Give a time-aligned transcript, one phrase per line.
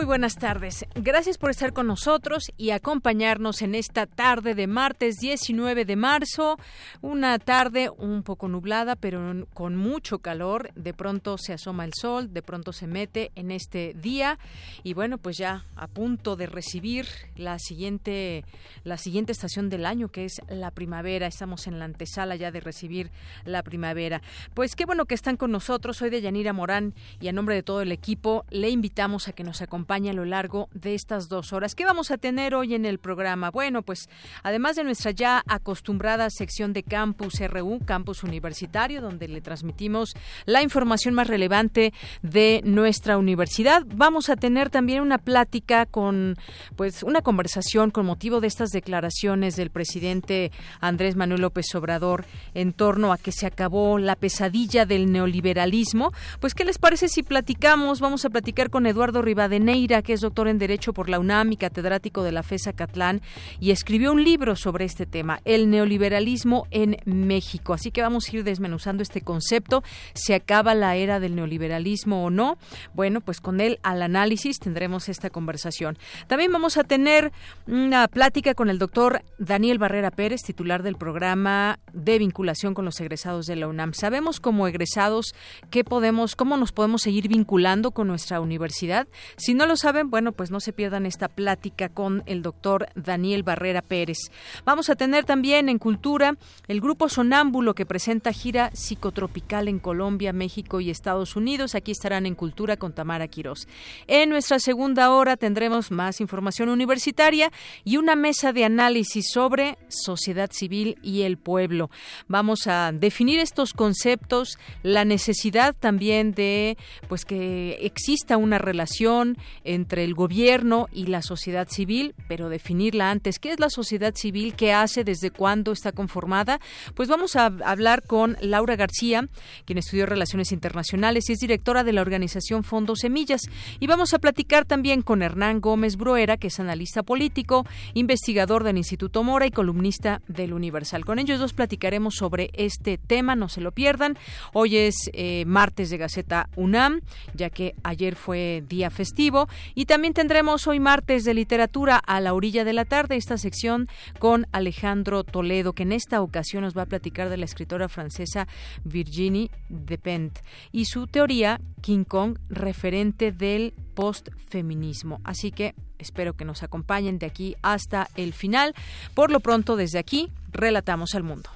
[0.00, 0.86] Muy buenas tardes.
[0.94, 6.56] Gracias por estar con nosotros y acompañarnos en esta tarde de martes 19 de marzo.
[7.02, 10.72] Una tarde un poco nublada, pero con mucho calor.
[10.74, 14.38] De pronto se asoma el sol, de pronto se mete en este día.
[14.84, 17.06] Y bueno, pues ya a punto de recibir
[17.36, 18.46] la siguiente,
[18.84, 21.26] la siguiente estación del año, que es la primavera.
[21.26, 23.10] Estamos en la antesala ya de recibir
[23.44, 24.22] la primavera.
[24.54, 25.98] Pues qué bueno que están con nosotros.
[25.98, 29.44] Soy de Yanira Morán y a nombre de todo el equipo le invitamos a que
[29.44, 29.60] nos
[29.90, 31.74] a lo largo de estas dos horas.
[31.74, 33.50] ¿Qué vamos a tener hoy en el programa?
[33.50, 34.08] Bueno, pues
[34.44, 40.14] además de nuestra ya acostumbrada sección de Campus RU, Campus Universitario, donde le transmitimos
[40.46, 46.36] la información más relevante de nuestra universidad, vamos a tener también una plática con,
[46.76, 52.72] pues, una conversación con motivo de estas declaraciones del presidente Andrés Manuel López Obrador en
[52.72, 56.12] torno a que se acabó la pesadilla del neoliberalismo.
[56.38, 57.98] Pues, ¿qué les parece si platicamos?
[57.98, 61.56] Vamos a platicar con Eduardo Rivadeneira que es doctor en Derecho por la UNAM y
[61.56, 63.22] catedrático de la FESA Catlán,
[63.60, 67.72] y escribió un libro sobre este tema, El neoliberalismo en México.
[67.72, 69.82] Así que vamos a ir desmenuzando este concepto,
[70.14, 72.58] ¿se acaba la era del neoliberalismo o no?
[72.94, 75.96] Bueno, pues con él al análisis tendremos esta conversación.
[76.26, 77.32] También vamos a tener
[77.66, 83.00] una plática con el doctor Daniel Barrera Pérez, titular del programa de vinculación con los
[83.00, 83.94] egresados de la UNAM.
[83.94, 85.34] Sabemos como egresados
[85.70, 89.08] qué podemos, cómo nos podemos seguir vinculando con nuestra universidad.
[89.36, 93.44] Si no lo saben, bueno, pues no se pierdan esta plática con el doctor Daniel
[93.44, 94.18] Barrera Pérez.
[94.64, 96.36] Vamos a tener también en Cultura
[96.66, 101.76] el grupo Sonámbulo que presenta gira psicotropical en Colombia, México y Estados Unidos.
[101.76, 103.68] Aquí estarán en Cultura con Tamara Quirós.
[104.08, 107.52] En nuestra segunda hora tendremos más información universitaria
[107.84, 111.90] y una mesa de análisis sobre sociedad civil y el pueblo.
[112.26, 116.76] Vamos a definir estos conceptos, la necesidad también de
[117.08, 123.38] pues que exista una relación entre el gobierno y la sociedad civil, pero definirla antes.
[123.38, 124.54] ¿Qué es la sociedad civil?
[124.54, 125.04] ¿Qué hace?
[125.04, 126.60] ¿Desde cuándo está conformada?
[126.94, 129.28] Pues vamos a hablar con Laura García,
[129.64, 133.42] quien estudió Relaciones Internacionales y es directora de la organización Fondo Semillas.
[133.78, 138.78] Y vamos a platicar también con Hernán Gómez Bruera, que es analista político, investigador del
[138.78, 141.04] Instituto Mora y columnista del Universal.
[141.04, 144.16] Con ellos dos platicaremos sobre este tema, no se lo pierdan.
[144.52, 147.00] Hoy es eh, martes de Gaceta UNAM,
[147.34, 149.39] ya que ayer fue día festivo
[149.74, 153.88] y también tendremos hoy martes de literatura a la orilla de la tarde esta sección
[154.18, 158.48] con Alejandro Toledo, que en esta ocasión nos va a platicar de la escritora francesa
[158.84, 165.20] Virginie Despentes y su teoría King Kong referente del postfeminismo.
[165.24, 168.74] Así que espero que nos acompañen de aquí hasta el final.
[169.14, 171.50] Por lo pronto, desde aquí, relatamos al mundo.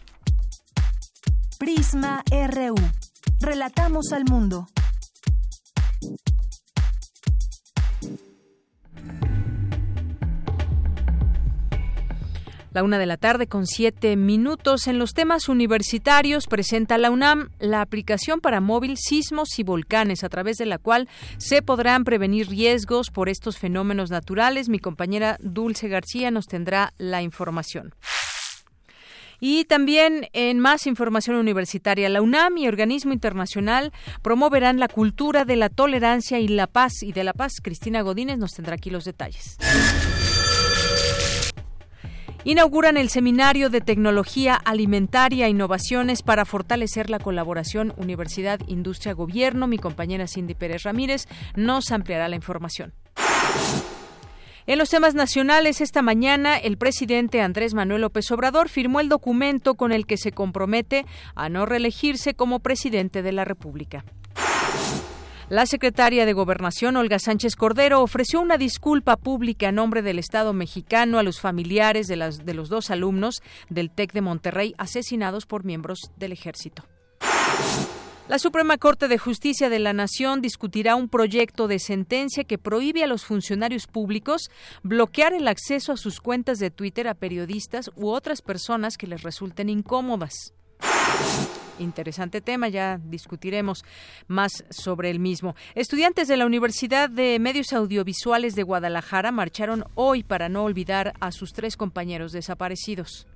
[1.59, 2.75] Prisma RU.
[3.41, 4.67] Relatamos al mundo.
[12.75, 14.89] La una de la tarde con siete minutos.
[14.89, 20.29] En los temas universitarios presenta la UNAM la aplicación para móvil sismos y volcanes, a
[20.29, 21.09] través de la cual
[21.39, 24.69] se podrán prevenir riesgos por estos fenómenos naturales.
[24.69, 27.95] Mi compañera Dulce García nos tendrá la información.
[29.39, 35.55] Y también en más información universitaria, la UNAM y Organismo Internacional promoverán la cultura de
[35.55, 37.53] la tolerancia y la paz y de la paz.
[37.63, 39.59] Cristina Godínez nos tendrá aquí los detalles
[42.45, 49.67] inauguran el Seminario de Tecnología Alimentaria e Innovaciones para fortalecer la colaboración Universidad, Industria, Gobierno.
[49.67, 51.27] Mi compañera Cindy Pérez Ramírez
[51.57, 52.93] nos ampliará la información.
[54.67, 59.75] En los temas nacionales, esta mañana el presidente Andrés Manuel López Obrador firmó el documento
[59.75, 61.05] con el que se compromete
[61.35, 64.05] a no reelegirse como presidente de la República.
[65.51, 70.55] La secretaria de Gobernación, Olga Sánchez Cordero, ofreció una disculpa pública a nombre del Estado
[70.55, 75.45] mexicano a los familiares de, las, de los dos alumnos del TEC de Monterrey asesinados
[75.45, 76.85] por miembros del ejército.
[78.27, 83.05] La Suprema Corte de Justicia de la Nación discutirá un proyecto de sentencia que prohíbe
[83.05, 84.51] a los funcionarios públicos
[84.83, 89.23] bloquear el acceso a sus cuentas de Twitter a periodistas u otras personas que les
[89.23, 90.55] resulten incómodas.
[91.79, 93.85] Interesante tema, ya discutiremos
[94.29, 95.57] más sobre el mismo.
[95.75, 101.33] Estudiantes de la Universidad de Medios Audiovisuales de Guadalajara marcharon hoy para no olvidar a
[101.33, 103.27] sus tres compañeros desaparecidos.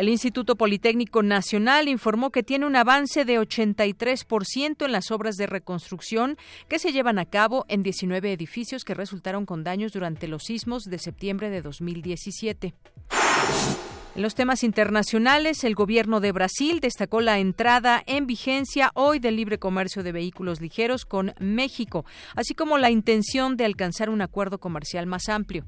[0.00, 5.46] El Instituto Politécnico Nacional informó que tiene un avance de 83% en las obras de
[5.46, 6.38] reconstrucción
[6.68, 10.84] que se llevan a cabo en 19 edificios que resultaron con daños durante los sismos
[10.84, 12.72] de septiembre de 2017.
[14.16, 19.36] En los temas internacionales, el gobierno de Brasil destacó la entrada en vigencia hoy del
[19.36, 22.04] libre comercio de vehículos ligeros con México,
[22.34, 25.64] así como la intención de alcanzar un acuerdo comercial más amplio.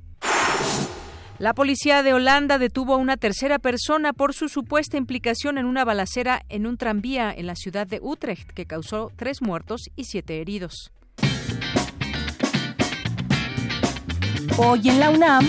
[1.39, 5.85] La policía de Holanda detuvo a una tercera persona por su supuesta implicación en una
[5.85, 10.41] balacera en un tranvía en la ciudad de Utrecht que causó tres muertos y siete
[10.41, 10.93] heridos.
[14.59, 15.49] Hoy en la UNAM,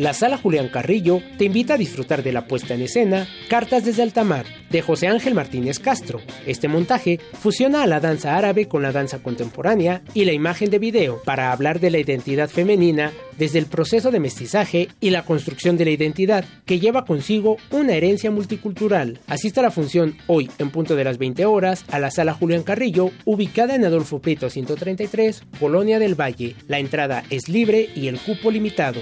[0.00, 4.00] La Sala Julián Carrillo te invita a disfrutar de la puesta en escena Cartas desde
[4.00, 6.22] Altamar, de José Ángel Martínez Castro.
[6.46, 10.78] Este montaje fusiona a la danza árabe con la danza contemporánea y la imagen de
[10.78, 15.76] video para hablar de la identidad femenina desde el proceso de mestizaje y la construcción
[15.76, 19.18] de la identidad, que lleva consigo una herencia multicultural.
[19.26, 22.62] Asista a la función hoy en punto de las 20 horas a la Sala Julián
[22.62, 26.56] Carrillo, ubicada en Adolfo Prieto 133, Colonia del Valle.
[26.68, 29.00] La entrada es libre y el cupo limitado.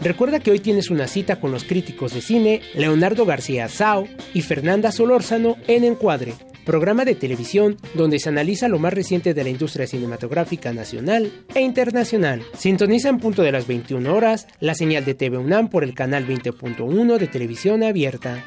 [0.00, 4.42] Recuerda que hoy tienes una cita con los críticos de cine Leonardo García Sao y
[4.42, 6.34] Fernanda Solórzano en Encuadre,
[6.64, 11.62] programa de televisión donde se analiza lo más reciente de la industria cinematográfica nacional e
[11.62, 12.42] internacional.
[12.56, 16.28] Sintoniza en punto de las 21 horas la señal de TV UNAM por el canal
[16.28, 18.44] 20.1 de televisión abierta.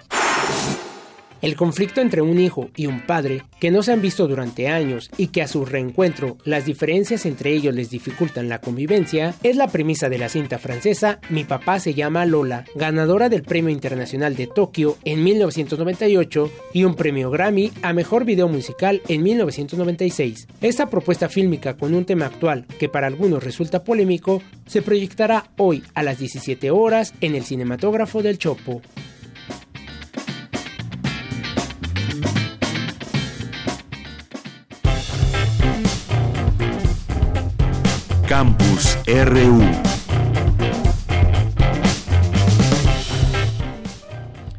[1.41, 5.09] El conflicto entre un hijo y un padre que no se han visto durante años
[5.17, 9.67] y que a su reencuentro las diferencias entre ellos les dificultan la convivencia es la
[9.67, 14.45] premisa de la cinta francesa Mi papá se llama Lola, ganadora del Premio Internacional de
[14.45, 20.47] Tokio en 1998 y un premio Grammy a Mejor Video Musical en 1996.
[20.61, 25.83] Esta propuesta fílmica con un tema actual que para algunos resulta polémico se proyectará hoy
[25.95, 28.81] a las 17 horas en el cinematógrafo del Chopo.
[39.07, 39.61] RU.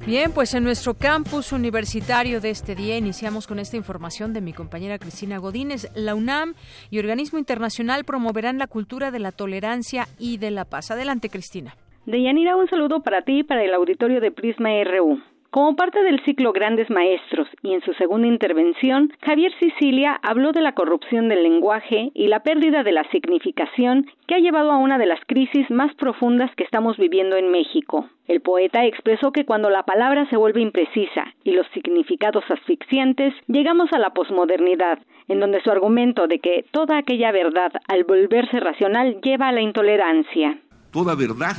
[0.05, 4.53] Bien, pues en nuestro campus universitario de este día iniciamos con esta información de mi
[4.53, 5.89] compañera Cristina Godínez.
[5.95, 6.55] La UNAM
[6.91, 10.91] y Organismo Internacional promoverán la cultura de la tolerancia y de la paz.
[10.91, 11.77] Adelante, Cristina.
[12.07, 15.32] Deyanira, un saludo para ti y para el auditorio de Prisma RU.
[15.53, 20.63] Como parte del ciclo Grandes Maestros y en su segunda intervención, Javier Sicilia habló de
[20.63, 24.97] la corrupción del lenguaje y la pérdida de la significación que ha llevado a una
[24.97, 28.09] de las crisis más profundas que estamos viviendo en México.
[28.29, 33.93] El poeta expresó que cuando la palabra se vuelve imprecisa y los significados asfixiantes, llegamos
[33.93, 39.21] a la posmodernidad, en donde su argumento de que toda aquella verdad al volverse racional
[39.21, 40.59] lleva a la intolerancia.
[40.91, 41.59] Toda verdad,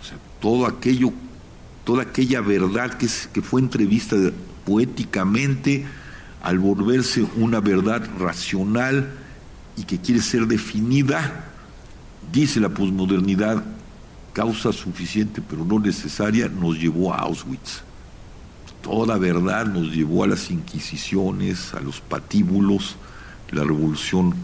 [0.00, 1.10] o sea, todo aquello
[1.84, 4.16] toda aquella verdad que, que fue entrevista
[4.64, 5.86] poéticamente
[6.42, 9.12] al volverse una verdad racional
[9.76, 11.46] y que quiere ser definida,
[12.32, 13.62] dice la posmodernidad,
[14.32, 17.82] causa suficiente pero no necesaria, nos llevó a Auschwitz.
[18.82, 22.96] Toda verdad nos llevó a las inquisiciones, a los patíbulos,
[23.50, 24.34] la revolución,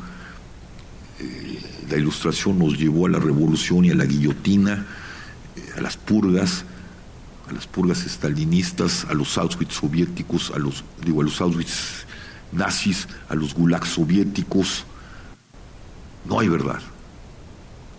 [1.19, 4.85] eh, la ilustración nos llevó a la revolución y a la guillotina,
[5.57, 6.65] eh, a las purgas,
[7.49, 12.07] a las purgas estalinistas, a los Auschwitz soviéticos, a los, digo, a los Auschwitz
[12.53, 14.85] nazis, a los gulags soviéticos.
[16.29, 16.81] No hay verdad.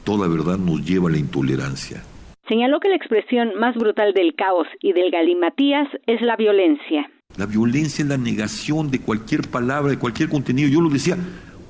[0.04, 2.04] Toda verdad nos lleva a la intolerancia.
[2.48, 7.10] Señaló que la expresión más brutal del caos y del galimatías es la violencia.
[7.36, 10.70] La violencia es la negación de cualquier palabra, de cualquier contenido.
[10.70, 11.18] Yo lo decía,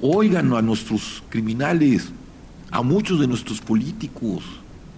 [0.01, 2.13] oigan a nuestros criminales,
[2.71, 4.43] a muchos de nuestros políticos,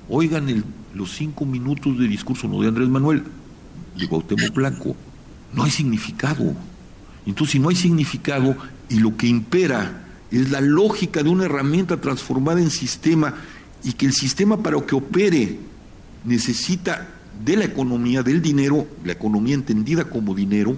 [0.09, 0.63] oigan
[0.93, 3.23] los cinco minutos de discurso, de Andrés Manuel,
[3.97, 4.95] de Cuauhtémoc Blanco.
[5.53, 6.53] No hay significado.
[7.25, 8.55] Entonces, si no hay significado
[8.89, 13.35] y lo que impera es la lógica de una herramienta transformada en sistema
[13.83, 15.59] y que el sistema para que opere
[16.25, 17.07] necesita
[17.43, 20.75] de la economía, del dinero, la economía entendida como dinero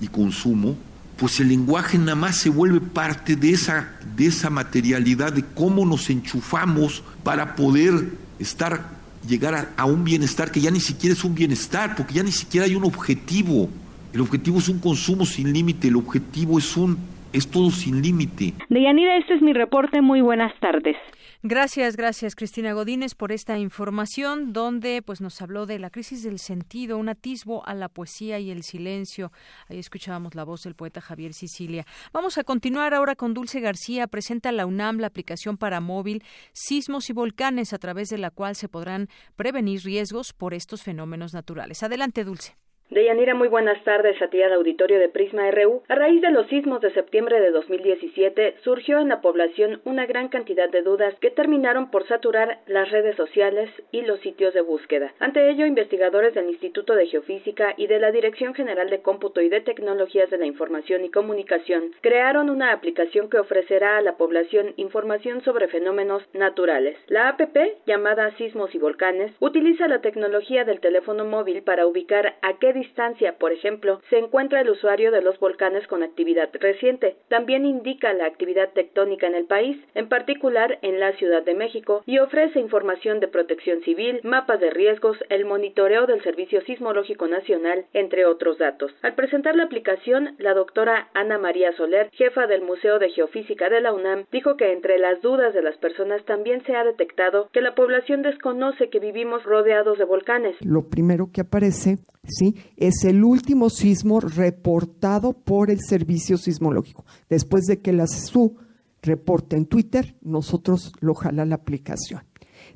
[0.00, 0.76] y consumo,
[1.16, 5.84] pues el lenguaje nada más se vuelve parte de esa, de esa materialidad de cómo
[5.84, 8.90] nos enchufamos para poder estar
[9.26, 12.66] llegar a, un bienestar que ya ni siquiera es un bienestar, porque ya ni siquiera
[12.66, 13.68] hay un objetivo.
[14.12, 16.98] El objetivo es un consumo sin límite, el objetivo es un
[17.32, 18.54] es todo sin límite.
[18.70, 20.00] Deyanira, este es mi reporte.
[20.00, 20.96] Muy buenas tardes.
[21.42, 26.38] Gracias, gracias Cristina Godínez por esta información donde pues nos habló de la crisis del
[26.38, 29.32] sentido, un atisbo a la poesía y el silencio.
[29.68, 31.86] Ahí escuchábamos la voz del poeta Javier Sicilia.
[32.12, 34.06] Vamos a continuar ahora con Dulce García.
[34.06, 38.56] Presenta la UNAM la aplicación para móvil Sismos y Volcanes a través de la cual
[38.56, 41.82] se podrán prevenir riesgos por estos fenómenos naturales.
[41.82, 42.56] Adelante, Dulce.
[42.88, 45.82] Deyanira, muy buenas tardes a ti al auditorio de Prisma RU.
[45.88, 50.28] A raíz de los sismos de septiembre de 2017, surgió en la población una gran
[50.28, 55.12] cantidad de dudas que terminaron por saturar las redes sociales y los sitios de búsqueda.
[55.18, 59.48] Ante ello, investigadores del Instituto de Geofísica y de la Dirección General de Cómputo y
[59.48, 64.74] de Tecnologías de la Información y Comunicación crearon una aplicación que ofrecerá a la población
[64.76, 66.96] información sobre fenómenos naturales.
[67.08, 72.58] La APP, llamada Sismos y Volcanes, utiliza la tecnología del teléfono móvil para ubicar a
[72.60, 77.16] qué distancia, por ejemplo, se encuentra el usuario de los volcanes con actividad reciente.
[77.28, 82.02] También indica la actividad tectónica en el país, en particular en la Ciudad de México,
[82.06, 87.86] y ofrece información de protección civil, mapas de riesgos, el monitoreo del Servicio Sismológico Nacional,
[87.92, 88.92] entre otros datos.
[89.02, 93.80] Al presentar la aplicación, la doctora Ana María Soler, jefa del Museo de Geofísica de
[93.80, 97.60] la UNAM, dijo que entre las dudas de las personas también se ha detectado que
[97.60, 100.56] la población desconoce que vivimos rodeados de volcanes.
[100.60, 101.96] Lo primero que aparece
[102.28, 102.54] ¿sí?
[102.76, 107.04] Es el último sismo reportado por el Servicio Sismológico.
[107.28, 108.56] Después de que la SU
[109.02, 112.22] reporte en Twitter, nosotros lo jala la aplicación.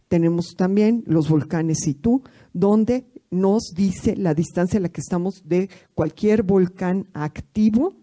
[0.09, 5.71] Tenemos también los volcanes tú donde nos dice la distancia a la que estamos de
[5.95, 7.95] cualquier volcán activo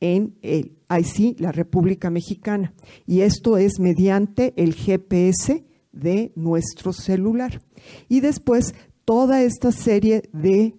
[0.00, 2.74] en el sí, la República Mexicana.
[3.06, 7.62] Y esto es mediante el GPS de nuestro celular.
[8.08, 8.74] Y después
[9.04, 10.74] toda esta serie de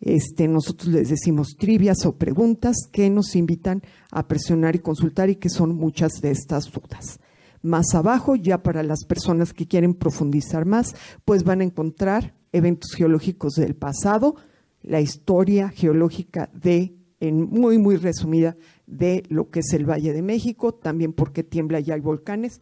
[0.00, 5.36] este, nosotros les decimos trivias o preguntas que nos invitan a presionar y consultar y
[5.36, 7.18] que son muchas de estas dudas.
[7.62, 12.92] Más abajo, ya para las personas que quieren profundizar más, pues van a encontrar eventos
[12.94, 14.36] geológicos del pasado,
[14.82, 20.22] la historia geológica de, en muy, muy resumida, de lo que es el Valle de
[20.22, 22.60] México, también por qué tiembla y hay volcanes,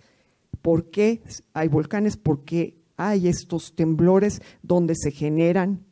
[0.62, 5.85] por qué hay volcanes, por qué hay estos temblores, donde se generan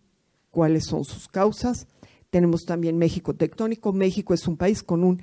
[0.54, 1.88] cuáles son sus causas.
[2.30, 3.92] Tenemos también México tectónico.
[3.92, 5.18] México es un país con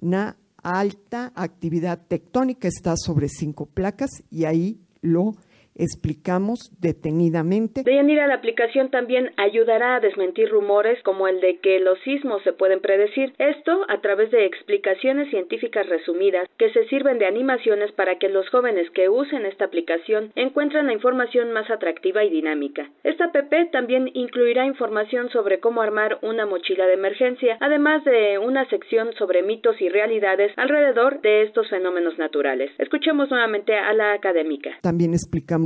[0.00, 5.36] una alta actividad tectónica, está sobre cinco placas y ahí lo
[5.74, 7.82] explicamos detenidamente.
[7.84, 12.52] Deyanira, la aplicación también ayudará a desmentir rumores como el de que los sismos se
[12.52, 13.32] pueden predecir.
[13.38, 18.48] Esto a través de explicaciones científicas resumidas que se sirven de animaciones para que los
[18.50, 22.90] jóvenes que usen esta aplicación encuentren la información más atractiva y dinámica.
[23.04, 28.68] Esta app también incluirá información sobre cómo armar una mochila de emergencia, además de una
[28.68, 32.70] sección sobre mitos y realidades alrededor de estos fenómenos naturales.
[32.78, 34.70] Escuchemos nuevamente a la académica.
[34.82, 35.61] También explicamos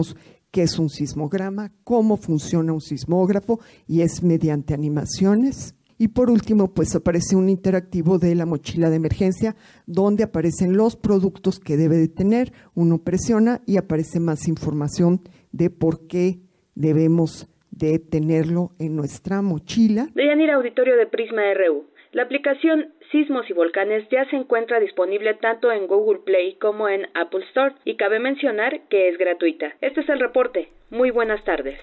[0.50, 5.74] qué es un sismograma, cómo funciona un sismógrafo y es mediante animaciones.
[5.98, 10.96] Y por último, pues aparece un interactivo de la mochila de emergencia donde aparecen los
[10.96, 12.52] productos que debe de tener.
[12.74, 15.22] Uno presiona y aparece más información
[15.52, 16.40] de por qué
[16.74, 20.08] debemos de tenerlo en nuestra mochila.
[20.14, 21.84] ir Auditorio de Prisma RU.
[22.12, 27.08] La aplicación Sismos y Volcanes ya se encuentra disponible tanto en Google Play como en
[27.14, 29.72] Apple Store y cabe mencionar que es gratuita.
[29.80, 30.68] Este es el reporte.
[30.90, 31.80] Muy buenas tardes.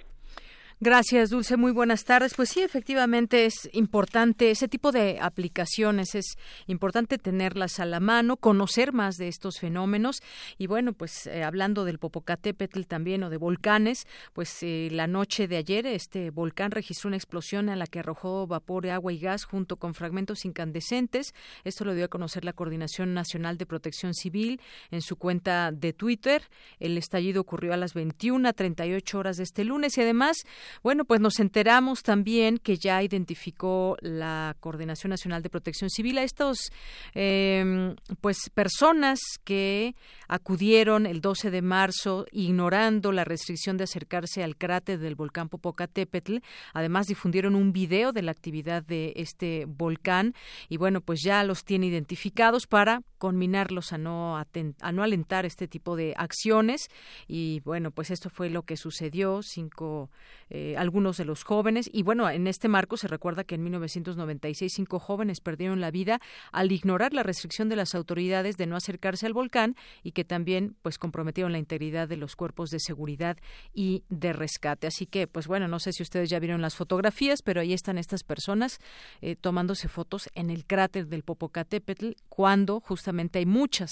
[0.85, 1.55] Gracias, Dulce.
[1.55, 2.33] Muy buenas tardes.
[2.35, 6.35] Pues sí, efectivamente es importante ese tipo de aplicaciones, es
[6.67, 10.17] importante tenerlas a la mano, conocer más de estos fenómenos.
[10.57, 15.47] Y bueno, pues eh, hablando del Popocatépetl también o de volcanes, pues eh, la noche
[15.47, 19.45] de ayer este volcán registró una explosión en la que arrojó vapor, agua y gas
[19.45, 21.33] junto con fragmentos incandescentes.
[21.63, 24.59] Esto lo dio a conocer la Coordinación Nacional de Protección Civil
[24.91, 26.49] en su cuenta de Twitter.
[26.81, 30.43] El estallido ocurrió a las 21 a 38 horas de este lunes y además
[30.81, 36.23] bueno, pues nos enteramos también que ya identificó la Coordinación Nacional de Protección Civil a
[36.23, 36.71] estos,
[37.13, 39.95] eh, pues, personas que
[40.27, 46.37] acudieron el 12 de marzo ignorando la restricción de acercarse al cráter del volcán Popocatépetl.
[46.73, 50.33] Además, difundieron un video de la actividad de este volcán
[50.69, 55.67] y bueno, pues ya los tiene identificados para conminarlos a no, a no alentar este
[55.67, 56.89] tipo de acciones
[57.27, 60.09] y bueno, pues esto fue lo que sucedió, cinco,
[60.55, 64.71] eh, algunos de los jóvenes y bueno, en este marco se recuerda que en 1996
[64.71, 69.25] cinco jóvenes perdieron la vida al ignorar la restricción de las autoridades de no acercarse
[69.25, 73.37] al volcán y que también pues comprometieron la integridad de los cuerpos de seguridad
[73.73, 74.85] y de rescate.
[74.85, 77.97] Así que pues bueno, no sé si ustedes ya vieron las fotografías, pero ahí están
[77.97, 78.77] estas personas
[79.21, 83.89] eh, tomándose fotos en el cráter del Popocatépetl cuando justamente hay muchas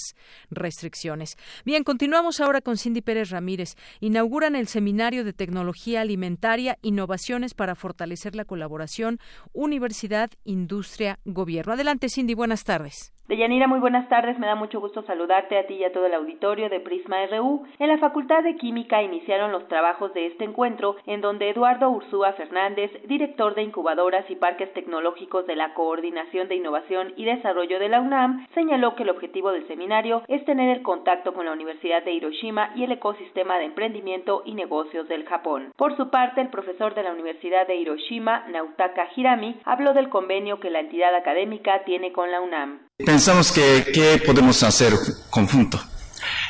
[0.48, 1.36] restricciones.
[1.64, 3.74] Bien, continuamos ahora con Cindy Pérez Ramírez.
[3.98, 6.51] Inauguran el Seminario de Tecnología Alimentaria,
[6.82, 9.18] Innovaciones para fortalecer la colaboración
[9.52, 11.72] Universidad, Industria, Gobierno.
[11.72, 13.11] Adelante, Cindy, buenas tardes.
[13.28, 14.36] Deyanira, muy buenas tardes.
[14.40, 17.62] Me da mucho gusto saludarte a ti y a todo el auditorio de Prisma RU.
[17.78, 22.32] En la Facultad de Química iniciaron los trabajos de este encuentro, en donde Eduardo Ursúa
[22.32, 27.88] Fernández, director de incubadoras y parques tecnológicos de la Coordinación de Innovación y Desarrollo de
[27.88, 32.02] la UNAM, señaló que el objetivo del seminario es tener el contacto con la Universidad
[32.02, 35.72] de Hiroshima y el ecosistema de emprendimiento y negocios del Japón.
[35.76, 40.58] Por su parte, el profesor de la Universidad de Hiroshima, Nautaka Hirami, habló del convenio
[40.58, 42.80] que la entidad académica tiene con la UNAM
[43.12, 44.94] pensamos que qué podemos hacer
[45.28, 45.78] conjunto.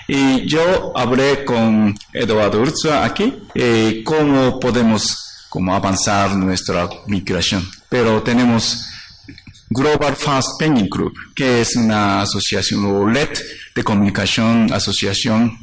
[0.06, 7.68] Y yo hablé con Eduardo Urzua aquí, eh, cómo podemos cómo avanzar nuestra migración.
[7.88, 8.86] Pero tenemos
[9.70, 13.30] Global Fast Penguin Group, que es una asociación o red
[13.74, 15.58] de comunicación, asociación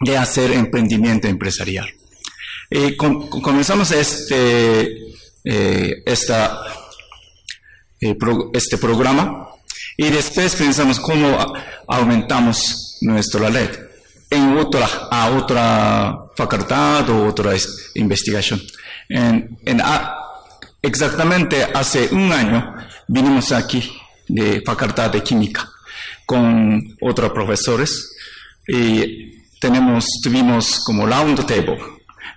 [0.00, 1.88] de hacer emprendimiento empresarial.
[2.98, 4.82] Comenzamos este,
[5.42, 6.04] eh, eh,
[8.52, 9.47] este programa
[10.00, 11.36] y después pensamos cómo
[11.88, 13.68] aumentamos nuestra red
[14.30, 17.54] en otra, a otra facultad o otra
[17.96, 18.62] investigación.
[19.08, 19.58] En,
[20.80, 22.76] exactamente hace un año
[23.08, 23.92] vinimos aquí
[24.28, 25.68] de facultad de química
[26.24, 28.14] con otros profesores
[28.68, 31.80] y tenemos, tuvimos como round table,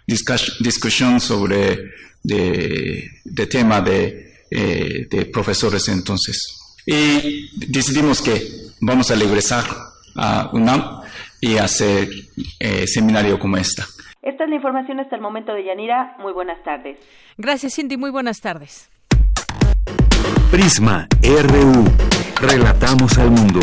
[0.07, 1.77] discusión sobre
[2.23, 8.41] de, de tema de, eh, de profesores entonces y decidimos que
[8.79, 9.63] vamos a regresar
[10.15, 11.01] a UNAM
[11.39, 12.09] y hacer
[12.59, 13.85] eh, seminario como esta.
[14.21, 16.15] Esta es la información hasta el momento de Yanira.
[16.19, 16.99] Muy buenas tardes.
[17.37, 17.97] Gracias, Cindy.
[17.97, 18.89] Muy buenas tardes.
[20.51, 21.85] Prisma RU.
[22.39, 23.59] Relatamos al mundo.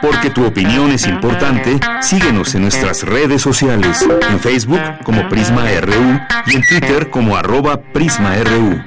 [0.00, 6.20] Porque tu opinión es importante, síguenos en nuestras redes sociales, en Facebook como Prisma RU
[6.46, 8.82] y en Twitter como arroba PrismaRU.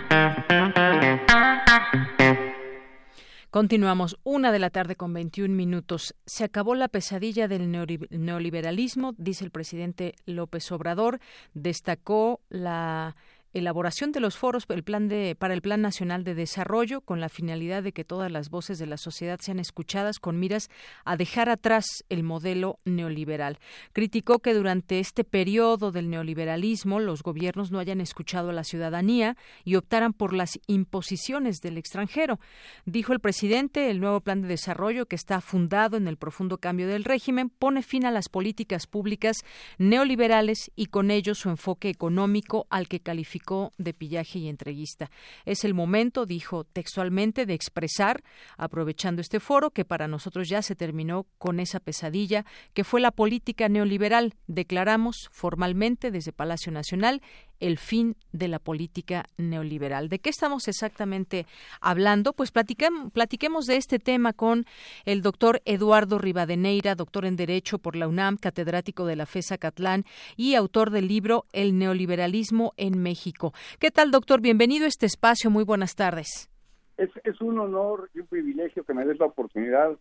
[3.55, 6.13] Continuamos, una de la tarde con 21 minutos.
[6.25, 11.21] Se acabó la pesadilla del neoliberalismo, dice el presidente López Obrador.
[11.53, 13.15] Destacó la
[13.55, 17.29] elaboración de los foros el plan de, para el Plan Nacional de Desarrollo con la
[17.29, 20.69] finalidad de que todas las voces de la sociedad sean escuchadas con miras
[21.05, 23.57] a dejar atrás el modelo neoliberal.
[23.93, 29.37] Criticó que durante este periodo del neoliberalismo los gobiernos no hayan escuchado a la ciudadanía
[29.63, 32.39] y optaran por las imposiciones del extranjero.
[32.85, 36.87] Dijo el presidente, el nuevo plan de desarrollo que está fundado en el profundo cambio
[36.87, 39.37] del régimen pone fin a las políticas públicas
[39.77, 43.44] neoliberales y con ello su enfoque económico al que calificó
[43.77, 45.12] de pillaje y entreguista.
[45.45, 48.23] Es el momento, dijo textualmente, de expresar,
[48.58, 53.12] aprovechando este foro, que para nosotros ya se terminó con esa pesadilla que fue la
[53.12, 54.34] política neoliberal.
[54.47, 57.21] Declaramos formalmente desde Palacio Nacional
[57.59, 60.09] el fin de la política neoliberal.
[60.09, 61.45] ¿De qué estamos exactamente
[61.81, 62.33] hablando?
[62.33, 64.65] Pues platiquemos, de este tema con
[65.05, 70.03] el doctor Eduardo Rivadeneira, doctor en Derecho por la UNAM, catedrático de la FESA Catlán
[70.35, 73.53] y autor del libro El neoliberalismo en México.
[73.79, 74.41] ¿Qué tal, doctor?
[74.41, 75.49] Bienvenido a este espacio.
[75.49, 76.49] Muy buenas tardes.
[76.97, 79.97] Es, es un honor y un privilegio que me des la oportunidad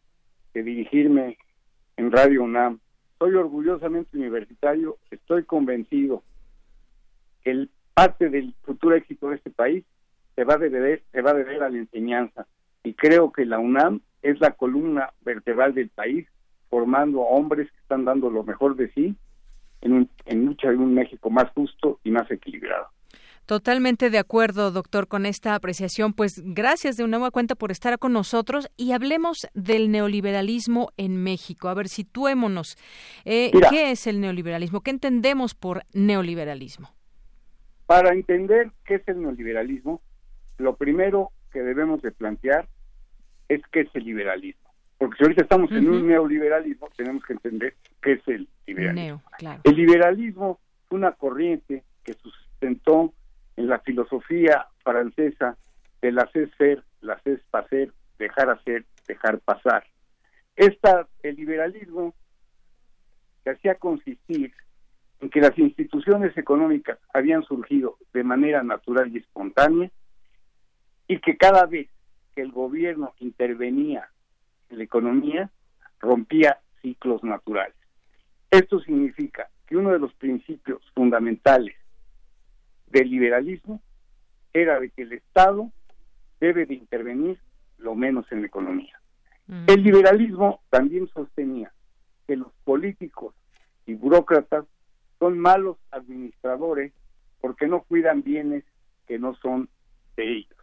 [0.52, 1.38] de dirigirme
[1.96, 2.80] en Radio UNAM.
[3.18, 6.22] Soy orgullosamente universitario, estoy convencido
[7.44, 9.84] el parte del futuro éxito de este país
[10.34, 12.46] se va a deber, se va a deber a la enseñanza.
[12.82, 16.26] Y creo que la UNAM es la columna vertebral del país,
[16.68, 19.14] formando hombres que están dando lo mejor de sí
[19.80, 22.88] en, en lucha de un México más justo y más equilibrado.
[23.46, 26.14] Totalmente de acuerdo, doctor, con esta apreciación.
[26.14, 31.22] Pues gracias de una nueva cuenta por estar con nosotros y hablemos del neoliberalismo en
[31.22, 31.68] México.
[31.68, 32.78] A ver, situémonos.
[33.26, 34.80] Eh, ¿Qué es el neoliberalismo?
[34.80, 36.88] ¿Qué entendemos por neoliberalismo?
[37.86, 40.00] Para entender qué es el neoliberalismo,
[40.58, 42.66] lo primero que debemos de plantear
[43.48, 44.72] es qué es el liberalismo.
[44.98, 49.22] Porque si ahorita estamos en un neoliberalismo, tenemos que entender qué es el liberalismo.
[49.64, 53.12] El liberalismo es una corriente que sustentó
[53.56, 55.56] en la filosofía francesa
[56.00, 59.84] del hacer ser las es hacer, dejar hacer, dejar pasar.
[60.56, 62.14] Esta, el liberalismo
[63.42, 64.54] se hacía consistir
[65.24, 69.90] en que las instituciones económicas habían surgido de manera natural y espontánea
[71.08, 71.88] y que cada vez
[72.34, 74.10] que el gobierno intervenía
[74.68, 75.50] en la economía
[75.98, 77.74] rompía ciclos naturales.
[78.50, 81.74] Esto significa que uno de los principios fundamentales
[82.88, 83.80] del liberalismo
[84.52, 85.72] era de que el Estado
[86.38, 87.38] debe de intervenir
[87.78, 89.00] lo menos en la economía.
[89.46, 89.64] Mm.
[89.68, 91.72] El liberalismo también sostenía
[92.26, 93.34] que los políticos
[93.86, 94.66] y burócratas
[95.24, 96.92] son malos administradores
[97.40, 98.62] porque no cuidan bienes
[99.06, 99.70] que no son
[100.18, 100.58] de ellos.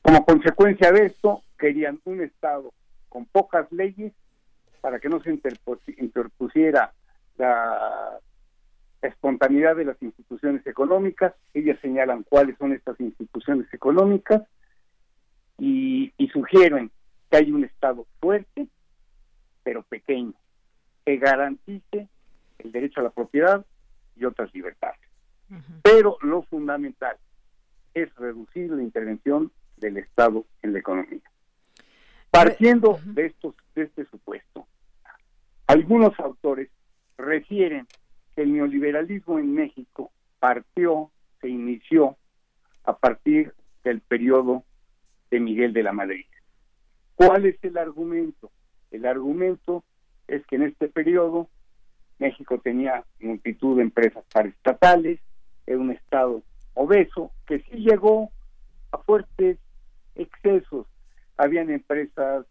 [0.00, 2.72] Como consecuencia de esto, querían un Estado
[3.10, 4.14] con pocas leyes
[4.80, 5.38] para que no se
[5.98, 6.94] interpusiera
[7.36, 8.18] la
[9.02, 11.34] espontaneidad de las instituciones económicas.
[11.52, 14.42] Ellas señalan cuáles son estas instituciones económicas
[15.58, 16.90] y, y sugieren
[17.30, 18.68] que hay un Estado fuerte,
[19.64, 20.32] pero pequeño,
[21.04, 22.08] que garantice
[22.62, 23.64] el derecho a la propiedad
[24.16, 25.00] y otras libertades.
[25.82, 27.16] Pero lo fundamental
[27.94, 31.22] es reducir la intervención del Estado en la economía.
[32.30, 34.66] Partiendo de, estos, de este supuesto,
[35.66, 36.70] algunos autores
[37.18, 37.86] refieren
[38.34, 42.16] que el neoliberalismo en México partió, se inició
[42.84, 44.64] a partir del periodo
[45.30, 46.26] de Miguel de la Madrid.
[47.14, 48.50] ¿Cuál es el argumento?
[48.90, 49.84] El argumento
[50.28, 51.48] es que en este periodo
[52.20, 55.18] México tenía multitud de empresas paraestatales,
[55.66, 56.42] era un estado
[56.74, 58.30] obeso que sí llegó
[58.92, 59.58] a fuertes
[60.14, 60.86] excesos.
[61.36, 62.46] Habían empresas,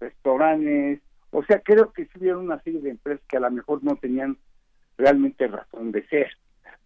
[0.00, 3.84] restaurantes, o sea, creo que sí hubiera una serie de empresas que a lo mejor
[3.84, 4.38] no tenían
[4.96, 6.30] realmente razón de ser.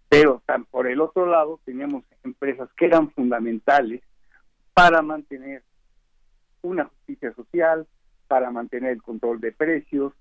[0.09, 4.03] Pero por el otro lado teníamos empresas que eran fundamentales
[4.75, 5.63] para mantener
[6.63, 7.87] una justicia social,
[8.27, 10.13] para mantener el control de precios,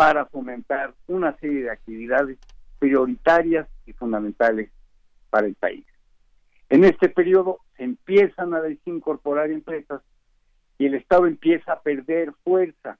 [0.00, 2.38] para fomentar una serie de actividades
[2.78, 4.70] prioritarias y fundamentales
[5.28, 5.84] para el país.
[6.70, 10.00] En este periodo se empiezan a desincorporar empresas
[10.78, 12.96] y el Estado empieza a perder fuerza.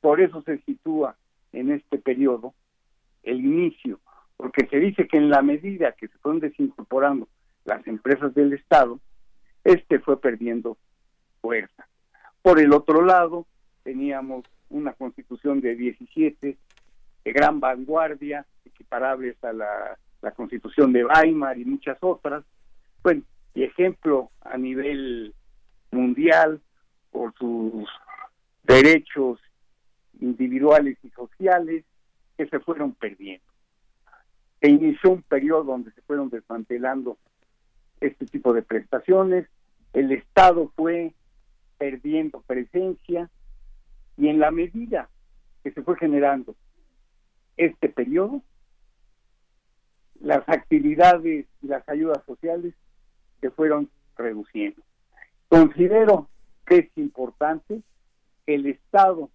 [0.00, 1.16] Por eso se sitúa
[1.52, 2.54] en este periodo
[3.24, 4.00] el inicio,
[4.38, 7.28] porque se dice que en la medida que se fueron desincorporando
[7.66, 8.98] las empresas del Estado,
[9.64, 10.78] este fue perdiendo
[11.42, 11.86] fuerza.
[12.40, 13.44] Por el otro lado,
[13.82, 16.56] teníamos una constitución de 17
[17.24, 19.98] de gran vanguardia, equiparables a la,
[20.36, 22.44] constitución de Weimar y muchas otras.
[23.02, 23.22] Bueno,
[23.54, 25.34] y ejemplo a nivel
[25.90, 26.60] mundial
[27.10, 27.88] por sus
[28.64, 29.40] derechos
[30.20, 31.84] individuales y sociales
[32.36, 33.44] que se fueron perdiendo.
[34.60, 37.16] Se inició un periodo donde se fueron desmantelando
[38.00, 39.46] este tipo de prestaciones,
[39.92, 41.12] el Estado fue
[41.78, 43.30] perdiendo presencia,
[44.18, 45.08] y en la medida
[45.62, 46.54] que se fue generando
[47.56, 48.42] este periodo,
[50.20, 52.74] las actividades y las ayudas sociales
[53.40, 54.82] se fueron reduciendo.
[55.48, 56.28] Considero
[56.66, 57.80] que es importante
[58.44, 59.30] que el Estado,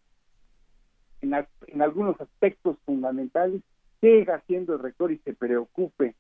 [1.22, 1.34] en,
[1.68, 3.62] en algunos aspectos fundamentales,
[4.02, 6.16] siga siendo el rector y se preocupe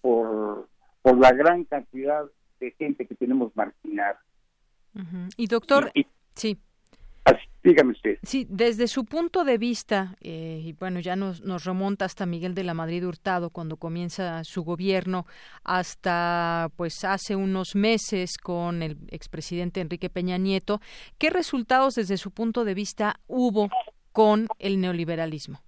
[0.00, 0.68] por,
[1.02, 2.24] por la gran cantidad
[2.58, 4.20] de gente que tenemos marginada.
[5.36, 5.92] Y doctor,
[6.34, 6.58] sí.
[7.62, 8.18] Dígame usted.
[8.22, 12.54] Sí, desde su punto de vista, eh, y bueno, ya nos, nos remonta hasta Miguel
[12.54, 15.26] de la Madrid Hurtado cuando comienza su gobierno,
[15.64, 20.80] hasta pues hace unos meses con el expresidente Enrique Peña Nieto,
[21.18, 23.68] ¿qué resultados desde su punto de vista hubo
[24.12, 25.60] con el neoliberalismo?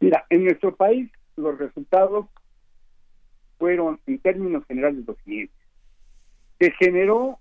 [0.00, 2.26] Mira, en nuestro país los resultados
[3.58, 5.56] fueron en términos generales los siguientes.
[6.58, 7.38] Se generó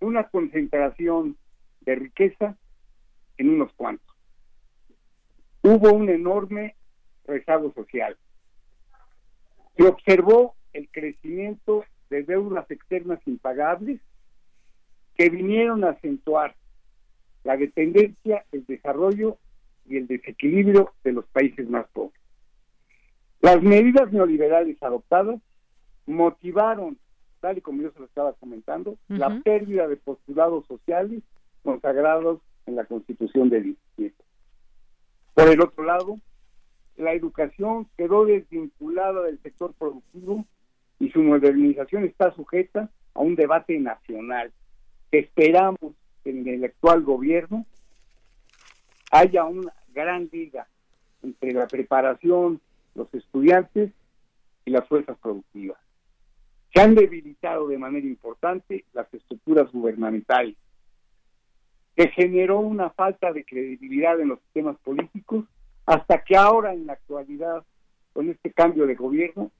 [0.00, 1.36] una concentración
[1.88, 2.54] de riqueza
[3.38, 4.14] en unos cuantos.
[5.62, 6.76] Hubo un enorme
[7.24, 8.14] rezago social.
[9.74, 14.02] Se observó el crecimiento de deudas externas impagables
[15.16, 16.56] que vinieron a acentuar
[17.42, 19.38] la dependencia, el desarrollo
[19.86, 22.20] y el desequilibrio de los países más pobres.
[23.40, 25.40] Las medidas neoliberales adoptadas
[26.04, 26.98] motivaron
[27.40, 31.22] tal y como yo se lo estaba comentando, la pérdida de postulados sociales
[31.68, 34.14] consagrados en la Constitución de 17.
[35.34, 36.18] Por el otro lado,
[36.96, 40.46] la educación quedó desvinculada del sector productivo
[40.98, 44.50] y su modernización está sujeta a un debate nacional.
[45.12, 45.92] Esperamos
[46.24, 47.66] que en el actual gobierno
[49.10, 50.66] haya una gran liga
[51.22, 52.62] entre la preparación,
[52.94, 53.92] los estudiantes
[54.64, 55.76] y las fuerzas productivas.
[56.72, 60.56] Se han debilitado de manera importante las estructuras gubernamentales,
[61.98, 65.46] que generó una falta de credibilidad en los sistemas políticos,
[65.84, 67.64] hasta que ahora en la actualidad,
[68.12, 69.50] con este cambio de gobierno,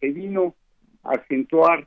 [0.00, 0.56] se vino
[1.04, 1.86] a acentuar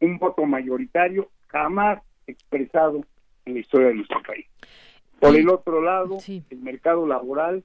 [0.00, 3.04] un voto mayoritario jamás expresado
[3.44, 4.46] en la historia de nuestro país.
[5.18, 7.64] Por el otro lado, el mercado laboral,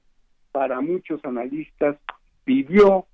[0.50, 1.98] para muchos analistas,
[2.44, 3.06] vivió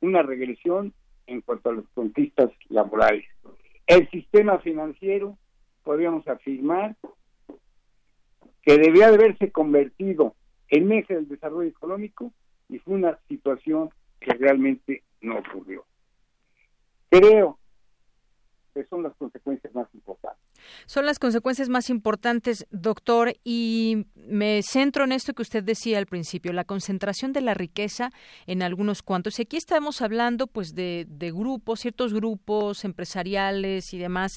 [0.00, 0.94] una regresión
[1.26, 3.26] en cuanto a las conquistas laborales.
[3.86, 5.36] El sistema financiero,
[5.84, 6.96] podríamos afirmar,
[8.66, 10.34] que debía de haberse convertido
[10.68, 12.32] en eje del desarrollo económico
[12.68, 15.84] y fue una situación que realmente no ocurrió.
[17.08, 17.60] Creo
[18.74, 20.42] que son las consecuencias más importantes.
[20.86, 26.06] Son las consecuencias más importantes, doctor, y me centro en esto que usted decía al
[26.06, 28.10] principio, la concentración de la riqueza
[28.46, 29.38] en algunos cuantos.
[29.38, 34.32] Y aquí estamos hablando pues de, de grupos, ciertos grupos empresariales y demás.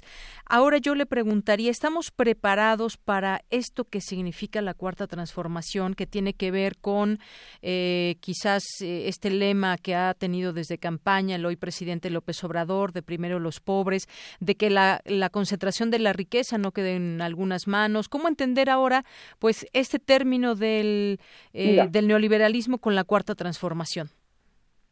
[0.46, 6.34] Ahora yo le preguntaría, ¿estamos preparados para esto que significa la cuarta transformación, que tiene
[6.34, 7.20] que ver con
[7.62, 12.94] eh, quizás eh, este lema que ha tenido desde campaña el hoy presidente López Obrador,
[12.94, 14.08] de primero los pobres,
[14.40, 18.10] de que la, la concentración de la riqueza no quede en algunas manos.
[18.10, 19.06] ¿Cómo entender ahora,
[19.40, 21.20] pues, este término del,
[21.54, 24.10] eh, del neoliberalismo con la cuarta transformación?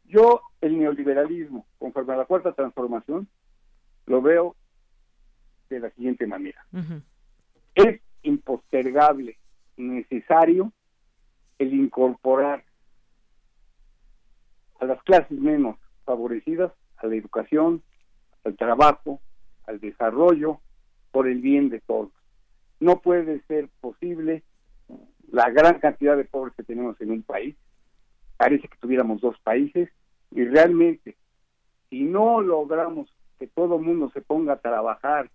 [0.04, 3.28] Yo el neoliberalismo, conforme a la cuarta transformación,
[4.06, 4.56] lo veo
[5.68, 6.64] de la siguiente manera.
[7.74, 9.38] Es impostergable,
[9.76, 10.72] necesario,
[11.58, 12.64] el incorporar
[14.80, 17.82] a las clases menos favorecidas a la educación,
[18.44, 19.20] al trabajo,
[19.66, 20.60] al desarrollo,
[21.10, 22.10] por el bien de todos.
[22.80, 24.42] No puede ser posible
[25.30, 27.56] la gran cantidad de pobres que tenemos en un país.
[28.36, 29.88] Parece que tuviéramos dos países
[30.30, 31.16] y realmente
[31.90, 35.30] si no logramos que todo el mundo se ponga a trabajar,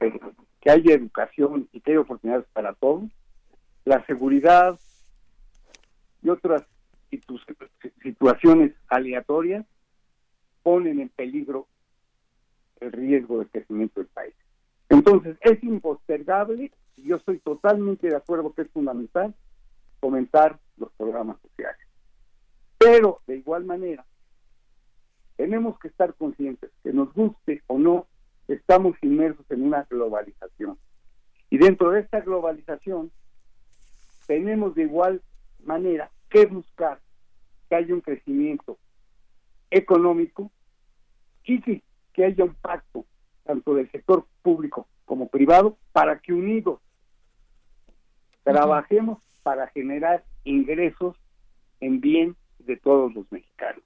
[0.00, 0.18] eh,
[0.60, 3.10] que haya educación y que haya oportunidades para todos,
[3.84, 4.78] la seguridad
[6.22, 6.64] y otras
[8.02, 9.64] situaciones aleatorias
[10.62, 11.66] ponen en peligro
[12.80, 14.34] el riesgo de crecimiento del país.
[14.88, 19.34] Entonces, es impostergable y yo estoy totalmente de acuerdo que es fundamental
[20.00, 21.80] comentar los programas sociales.
[22.78, 24.06] Pero, de igual manera,
[25.36, 28.06] tenemos que estar conscientes que nos guste o no,
[28.48, 30.78] estamos inmersos en una globalización.
[31.50, 33.10] Y dentro de esta globalización,
[34.26, 35.22] tenemos de igual
[35.64, 37.00] manera que buscar
[37.68, 38.78] que haya un crecimiento
[39.70, 40.50] económico
[41.44, 43.04] y que, que haya un pacto
[43.48, 46.80] tanto del sector público como privado, para que unidos
[48.42, 51.16] trabajemos para generar ingresos
[51.80, 53.82] en bien de todos los mexicanos.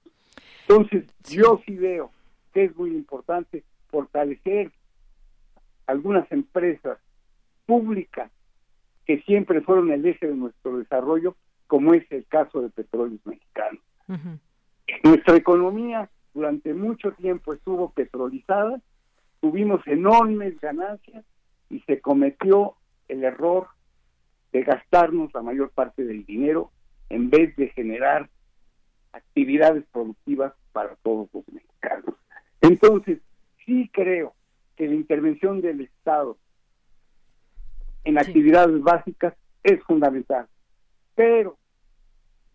[0.67, 2.11] Entonces, yo sí veo
[2.53, 4.69] que es muy importante fortalecer
[5.87, 6.99] algunas empresas
[7.65, 8.29] públicas
[9.05, 13.81] que siempre fueron el eje de nuestro desarrollo, como es el caso de Petróleos Mexicanos.
[15.03, 18.81] Nuestra economía durante mucho tiempo estuvo petrolizada
[19.43, 21.25] tuvimos enormes ganancias
[21.69, 22.75] y se cometió
[23.09, 23.67] el error
[24.53, 26.71] de gastarnos la mayor parte del dinero
[27.09, 28.29] en vez de generar
[29.11, 32.15] actividades productivas para todos los mexicanos.
[32.61, 33.19] Entonces,
[33.65, 34.33] sí creo
[34.77, 36.37] que la intervención del Estado
[38.05, 40.47] en actividades básicas es fundamental,
[41.15, 41.57] pero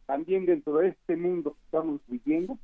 [0.07, 2.59] también dentro de este mundo que estamos viviendo,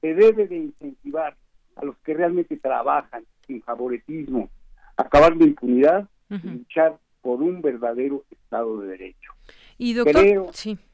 [0.00, 1.36] se debe de incentivar
[1.74, 4.50] a los que realmente trabajan sin favoritismo,
[4.96, 9.32] acabar la impunidad y luchar por un verdadero Estado de Derecho.
[9.78, 10.50] Y doctor, Creo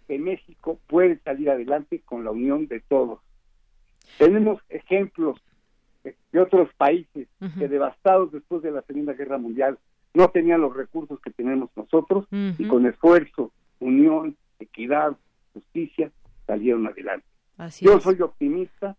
[0.07, 3.21] que México puede salir adelante con la unión de todos.
[4.19, 5.41] Tenemos ejemplos
[6.03, 9.79] de otros países que devastados después de la Segunda Guerra Mundial
[10.15, 15.17] no tenían los recursos que tenemos nosotros y con esfuerzo, unión, equidad,
[15.53, 16.11] justicia
[16.47, 17.27] salieron adelante.
[17.81, 18.97] Yo soy optimista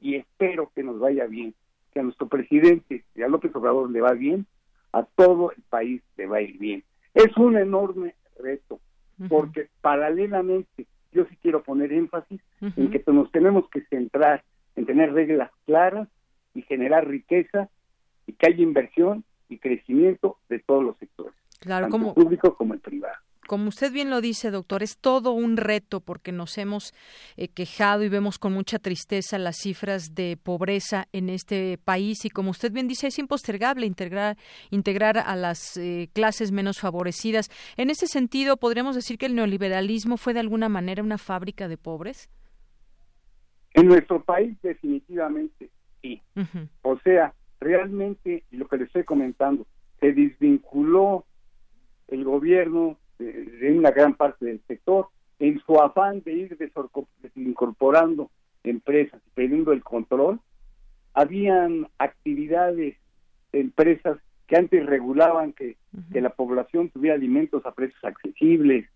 [0.00, 1.54] y espero que nos vaya bien
[1.92, 4.46] que a nuestro presidente y a López Obrador le va bien,
[4.92, 6.84] a todo el país le va a ir bien.
[7.14, 8.80] Es un enorme reto,
[9.28, 14.44] porque paralelamente yo sí quiero poner énfasis en que nos tenemos que centrar
[14.76, 16.08] en tener reglas claras
[16.54, 17.68] y generar riqueza
[18.26, 22.08] y que haya inversión y crecimiento de todos los sectores, claro, tanto como...
[22.08, 23.16] el público como el privado
[23.50, 26.94] como usted bien lo dice, doctor, es todo un reto porque nos hemos
[27.36, 32.30] eh, quejado y vemos con mucha tristeza las cifras de pobreza en este país y
[32.30, 34.36] como usted bien dice, es impostergable integrar,
[34.70, 37.50] integrar a las eh, clases menos favorecidas.
[37.76, 41.76] En ese sentido, ¿podríamos decir que el neoliberalismo fue de alguna manera una fábrica de
[41.76, 42.30] pobres?
[43.74, 45.70] En nuestro país definitivamente
[46.02, 46.22] sí.
[46.82, 49.66] O sea, realmente lo que le estoy comentando,
[49.98, 51.24] se desvinculó
[52.06, 56.72] el gobierno de, una gran parte del sector en su afán de ir
[57.36, 58.30] incorporando
[58.64, 60.40] empresas y teniendo el control.
[61.14, 62.96] Habían actividades
[63.52, 65.76] de empresas que antes regulaban que,
[66.12, 68.86] que la población tuviera alimentos a precios accesibles,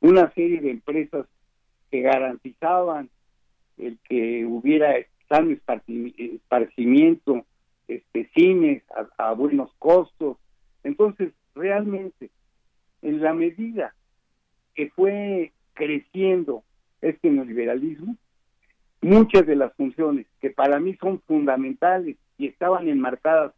[0.00, 1.26] una serie de empresas
[1.90, 3.10] que garantizaban
[3.78, 4.94] el que hubiera
[5.28, 7.44] sano esparcimiento,
[7.88, 8.82] este, cines
[9.18, 10.36] a, buenos costos.
[10.84, 12.30] Entonces, realmente,
[13.02, 13.94] en la medida
[14.74, 16.64] que fue creciendo
[17.00, 18.16] este neoliberalismo,
[19.00, 23.52] muchas de las funciones que para mí son fundamentales y estaban enmarcadas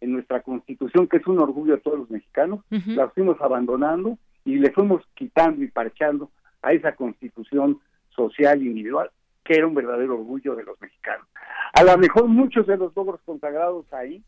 [0.00, 4.56] en nuestra constitución, que es un orgullo de todos los mexicanos, las fuimos abandonando y
[4.56, 6.30] le fuimos quitando y parchando
[6.62, 7.80] a esa constitución
[8.10, 9.10] social individual
[9.48, 11.26] que era un verdadero orgullo de los mexicanos.
[11.72, 14.22] A lo mejor muchos de los logros consagrados ahí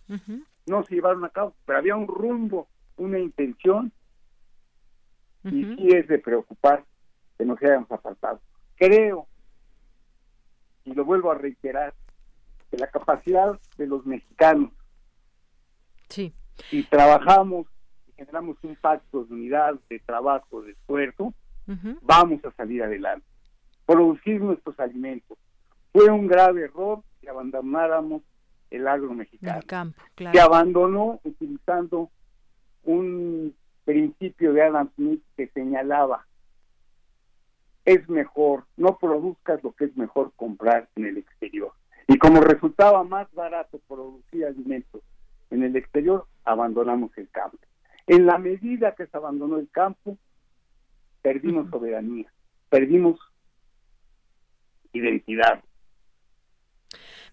[0.67, 3.93] no se llevaron a cabo, pero había un rumbo, una intención,
[5.45, 6.85] y sí es de preocupar
[7.39, 8.41] que nos hayamos apartado.
[8.77, 9.27] Creo,
[10.85, 11.95] y lo vuelvo a reiterar,
[12.71, 14.71] que la capacidad de los mexicanos,
[16.09, 16.33] sí.
[16.69, 17.67] si trabajamos
[18.09, 21.35] y generamos un pacto de unidad, de trabajo, de esfuerzo,
[22.03, 23.27] vamos a salir adelante
[23.91, 25.37] producir nuestros alimentos.
[25.93, 28.23] Fue un grave error que abandonáramos
[28.71, 29.61] el agro mexicano.
[30.17, 32.09] El Se abandonó utilizando
[32.85, 33.53] un
[33.91, 36.25] principio de Adam Smith que señalaba
[37.85, 41.73] es mejor, no produzcas lo que es mejor comprar en el exterior.
[42.07, 45.03] Y como resultaba más barato producir alimentos
[45.51, 47.59] en el exterior, abandonamos el campo.
[48.07, 50.17] En la medida que se abandonó el campo,
[51.21, 52.33] perdimos soberanía,
[52.69, 53.19] perdimos
[54.93, 55.65] identidad.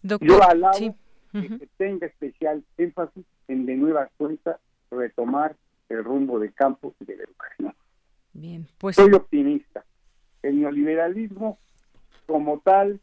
[0.01, 0.95] Yo alabo
[1.33, 5.55] que tenga especial énfasis en de nueva cuenta retomar
[5.89, 7.75] el rumbo del campo y de la educación.
[8.33, 9.83] Bien, pues soy optimista.
[10.43, 11.57] El neoliberalismo
[12.25, 12.99] como tal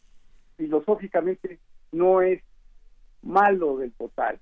[0.57, 1.59] filosóficamente
[1.93, 2.43] no es
[3.23, 4.39] malo del total,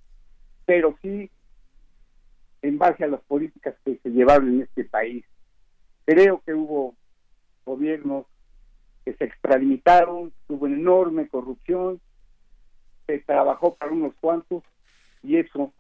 [0.67, 1.31] pero sí
[2.63, 5.25] en base a las políticas que se llevaron en este país.
[6.05, 6.95] Creo que hubo
[7.65, 8.27] gobiernos
[9.05, 12.01] que se extralimitaron, hubo enorme corrupción,
[13.07, 14.63] se trabajó para unos cuantos
[15.23, 15.73] y eso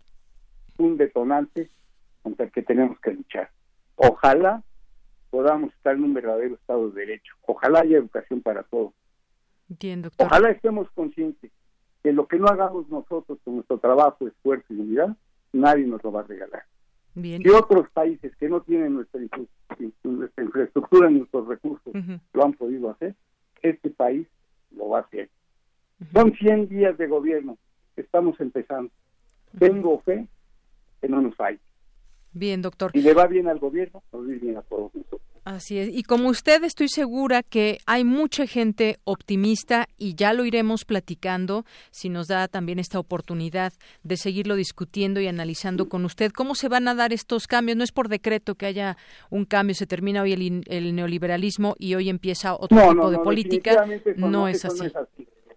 [0.68, 1.70] es un detonante
[2.22, 3.50] contra el que tenemos que luchar.
[3.96, 4.62] Ojalá
[5.30, 7.34] podamos estar en un verdadero Estado de Derecho.
[7.46, 8.92] Ojalá haya educación para todos.
[9.68, 11.50] Entiendo, Ojalá estemos conscientes
[12.02, 15.16] que lo que no hagamos nosotros con nuestro trabajo, esfuerzo y unidad,
[15.52, 16.64] nadie nos lo va a regalar.
[17.14, 17.42] Bien.
[17.44, 19.20] Y otros países que no tienen nuestra,
[20.38, 21.92] infraestructura ni nuestros recursos
[22.32, 23.14] lo han podido hacer,
[23.60, 24.26] este país
[24.70, 25.28] lo va a hacer.
[26.12, 27.58] Son 100 días de gobierno,
[27.96, 28.90] estamos empezando.
[29.58, 30.26] Tengo fe
[31.00, 31.60] que no nos falle.
[32.32, 32.90] Bien, doctor.
[32.94, 35.20] Y le va bien al gobierno, nos va bien a todos nosotros.
[35.44, 35.88] Así es.
[35.88, 41.64] Y como usted, estoy segura que hay mucha gente optimista y ya lo iremos platicando
[41.90, 43.72] si nos da también esta oportunidad
[44.04, 46.30] de seguirlo discutiendo y analizando con usted.
[46.30, 47.76] ¿Cómo se van a dar estos cambios?
[47.76, 48.96] No es por decreto que haya
[49.30, 53.84] un cambio, se termina hoy el, neoliberalismo y hoy empieza otro tipo de política.
[54.16, 54.92] No, es así.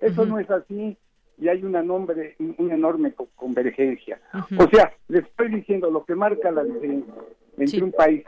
[0.01, 0.97] Eso no es así
[1.37, 4.19] y hay una, nombre, una enorme convergencia.
[4.57, 7.13] O sea, le estoy diciendo lo que marca la diferencia
[7.57, 8.25] entre un país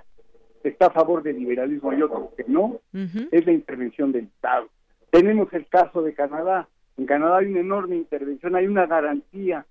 [0.64, 4.68] está a favor del liberalismo y otro que no, es la intervención del Estado.
[5.10, 6.68] Tenemos el caso de Canadá.
[6.98, 9.66] En Canadá hay una enorme intervención, hay una garantía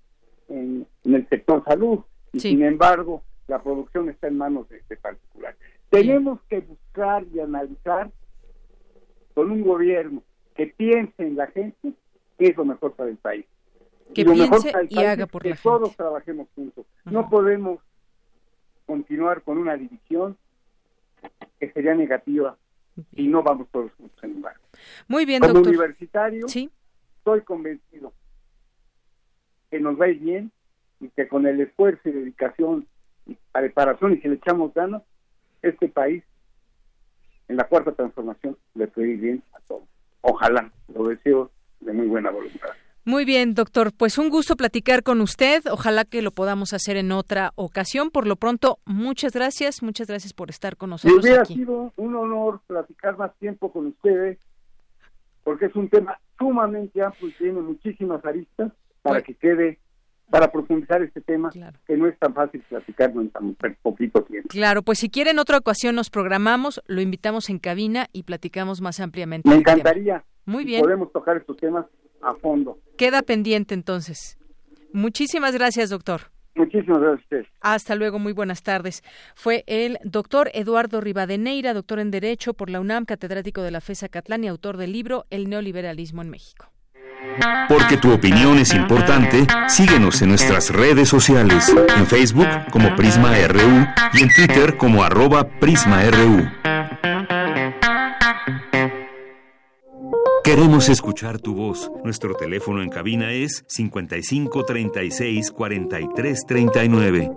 [0.49, 2.01] en, el sector salud,
[2.33, 5.55] y sin embargo, la producción está en manos de este particular.
[5.91, 8.11] Tenemos que buscar y analizar
[9.35, 10.23] con un gobierno
[10.55, 11.93] que piense en la gente
[12.39, 13.47] qué es lo mejor para el país.
[14.15, 16.87] Que piense y haga por que la todos trabajemos juntos.
[17.05, 17.81] No podemos
[18.87, 20.37] continuar con una división
[21.59, 22.57] que sería negativa
[23.13, 24.57] y no vamos todos juntos en lugar.
[25.09, 25.73] Muy bien, Como doctor.
[25.73, 26.71] universitario, ¿Sí?
[27.19, 28.13] estoy convencido
[29.71, 30.53] que nos va a ir bien
[31.01, 32.87] y que con el esfuerzo y dedicación
[33.27, 35.03] y preparación y si le echamos ganas,
[35.63, 36.23] este país
[37.49, 39.83] en la cuarta transformación le puede ir bien a todos.
[40.21, 41.51] Ojalá, lo deseo
[41.87, 42.69] de muy buena voluntad.
[43.05, 43.93] Muy bien, doctor.
[43.97, 45.63] Pues un gusto platicar con usted.
[45.71, 48.11] Ojalá que lo podamos hacer en otra ocasión.
[48.11, 49.81] Por lo pronto, muchas gracias.
[49.81, 51.23] Muchas gracias por estar con nosotros.
[51.23, 54.39] Me hubiera sido un honor platicar más tiempo con ustedes,
[55.45, 58.73] porque es un tema sumamente amplio y tiene muchísimas aristas
[59.03, 59.79] para que quede
[60.29, 61.53] para profundizar este tema
[61.87, 64.49] que no es tan fácil platicarlo en tan poquito tiempo.
[64.49, 68.99] Claro, pues si quieren otra ocasión nos programamos, lo invitamos en cabina y platicamos más
[68.99, 69.49] ampliamente.
[69.49, 70.25] Me encantaría.
[70.47, 70.83] Muy bien.
[70.83, 71.87] Podemos tocar estos temas
[72.23, 72.79] a fondo.
[72.97, 74.39] Queda pendiente entonces.
[74.93, 76.23] Muchísimas gracias, doctor.
[76.55, 79.03] Muchísimas gracias Hasta luego, muy buenas tardes.
[79.35, 84.09] Fue el doctor Eduardo Rivadeneira, doctor en Derecho por la UNAM, catedrático de la FESA
[84.09, 86.73] Catlán y autor del libro El neoliberalismo en México.
[87.69, 93.87] Porque tu opinión es importante, síguenos en nuestras redes sociales, en Facebook como Prisma RU
[94.15, 96.49] y en Twitter como arroba PrismaRU.
[100.47, 101.91] Queremos escuchar tu voz.
[102.05, 107.31] Nuestro teléfono en cabina es 55 36 43 39.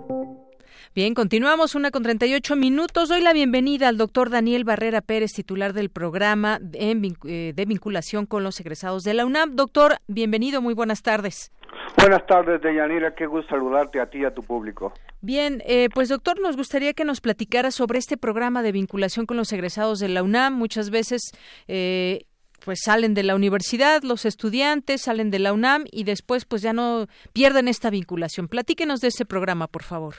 [0.94, 3.08] Bien, continuamos una con 38 minutos.
[3.08, 8.44] Doy la bienvenida al doctor Daniel Barrera Pérez, titular del programa eh, de vinculación con
[8.44, 9.56] los egresados de la UNAM.
[9.56, 11.50] Doctor, bienvenido, muy buenas tardes.
[11.98, 14.92] Buenas tardes, Deyanira, qué gusto saludarte a ti y a tu público.
[15.20, 19.36] Bien, eh, pues doctor, nos gustaría que nos platicara sobre este programa de vinculación con
[19.36, 20.54] los egresados de la UNAM.
[20.54, 21.32] Muchas veces
[21.66, 22.26] eh,
[22.64, 26.72] pues salen de la universidad, los estudiantes salen de la UNAM y después pues ya
[26.72, 28.48] no pierden esta vinculación.
[28.48, 30.14] Platíquenos de ese programa, por favor.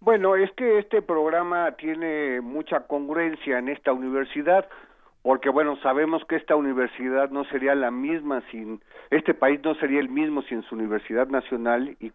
[0.00, 4.68] Bueno, es que este programa tiene mucha congruencia en esta universidad,
[5.22, 8.80] porque bueno, sabemos que esta universidad no sería la misma sin,
[9.10, 12.12] este país no sería el mismo sin su Universidad Nacional y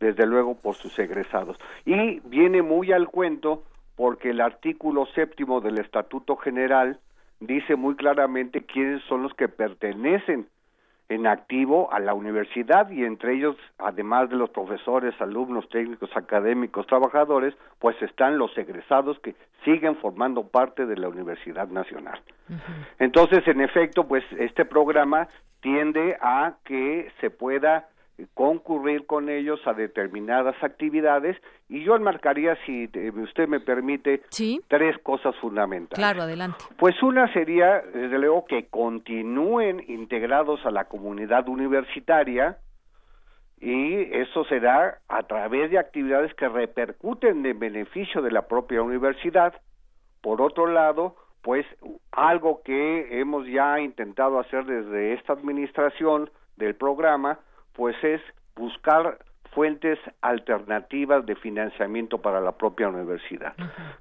[0.00, 1.58] desde luego por sus egresados.
[1.84, 3.62] Y viene muy al cuento
[3.94, 6.98] porque el artículo séptimo del Estatuto General
[7.40, 10.46] dice muy claramente quiénes son los que pertenecen
[11.08, 16.86] en activo a la universidad y entre ellos, además de los profesores, alumnos, técnicos, académicos,
[16.86, 19.34] trabajadores, pues están los egresados que
[19.64, 22.20] siguen formando parte de la Universidad Nacional.
[22.98, 25.28] Entonces, en efecto, pues este programa
[25.60, 27.88] tiende a que se pueda
[28.34, 31.36] concurrir con ellos a determinadas actividades
[31.68, 32.90] y yo enmarcaría, si
[33.22, 34.22] usted me permite,
[34.68, 35.98] tres cosas fundamentales.
[35.98, 36.58] Claro, adelante.
[36.78, 42.58] Pues una sería, desde luego, que continúen integrados a la comunidad universitaria
[43.60, 48.82] y eso se da a través de actividades que repercuten en beneficio de la propia
[48.82, 49.52] universidad.
[50.20, 51.66] Por otro lado, pues
[52.12, 57.38] algo que hemos ya intentado hacer desde esta administración del programa,
[57.78, 58.20] pues es
[58.56, 59.18] buscar
[59.52, 63.54] fuentes alternativas de financiamiento para la propia universidad,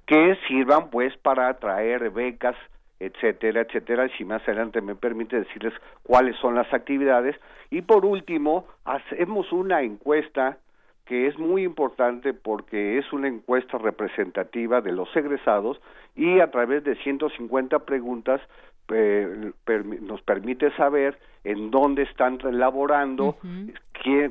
[0.07, 2.55] que sirvan pues para atraer becas,
[2.99, 7.35] etcétera, etcétera, y si más adelante me permite decirles cuáles son las actividades.
[7.69, 10.57] Y por último, hacemos una encuesta
[11.05, 15.79] que es muy importante porque es una encuesta representativa de los egresados
[16.15, 18.41] y a través de 150 preguntas
[18.89, 23.37] nos permite saber en dónde están laborando,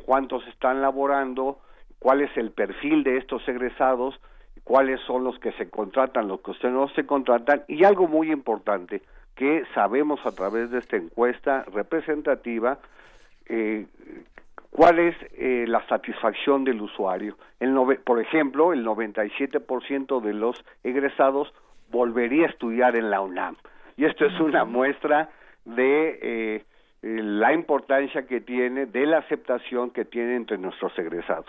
[0.05, 1.59] cuántos están laborando,
[1.99, 4.19] cuál es el perfil de estos egresados,
[4.65, 9.03] cuáles son los que se contratan, los que no se contratan, y algo muy importante
[9.35, 12.79] que sabemos a través de esta encuesta representativa,
[13.49, 13.87] eh,
[14.71, 17.37] cuál es eh, la satisfacción del usuario.
[17.61, 21.53] El por ejemplo, el 97% de los egresados
[21.91, 23.57] volvería a estudiar en la UNAM.
[23.97, 25.31] Y esto es una muestra
[25.65, 26.65] de eh,
[27.03, 31.47] la importancia que tiene, de la aceptación que tiene entre nuestros egresados.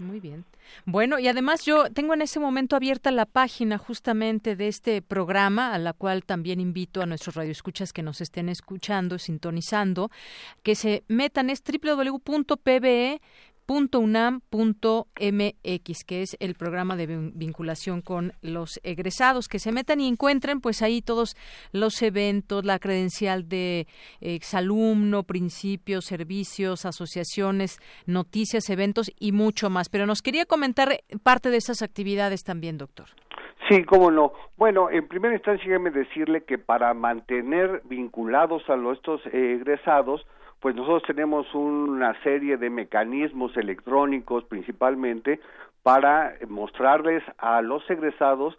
[0.00, 0.46] Muy bien.
[0.86, 5.74] Bueno, y además yo tengo en ese momento abierta la página justamente de este programa,
[5.74, 10.10] a la cual también invito a nuestros radioescuchas que nos estén escuchando, sintonizando,
[10.62, 13.20] que se metan, es www.pbe
[13.70, 14.44] .unam.mx,
[16.04, 20.82] que es el programa de vinculación con los egresados, que se metan y encuentren pues
[20.82, 21.36] ahí todos
[21.70, 23.86] los eventos, la credencial de
[24.20, 29.88] exalumno, principios, servicios, asociaciones, noticias, eventos y mucho más.
[29.88, 33.06] Pero nos quería comentar parte de esas actividades también, doctor.
[33.68, 34.32] Sí, cómo no.
[34.56, 40.26] Bueno, en primera instancia, déjeme decirle que para mantener vinculados a estos egresados,
[40.60, 45.40] pues nosotros tenemos una serie de mecanismos electrónicos principalmente
[45.82, 48.58] para mostrarles a los egresados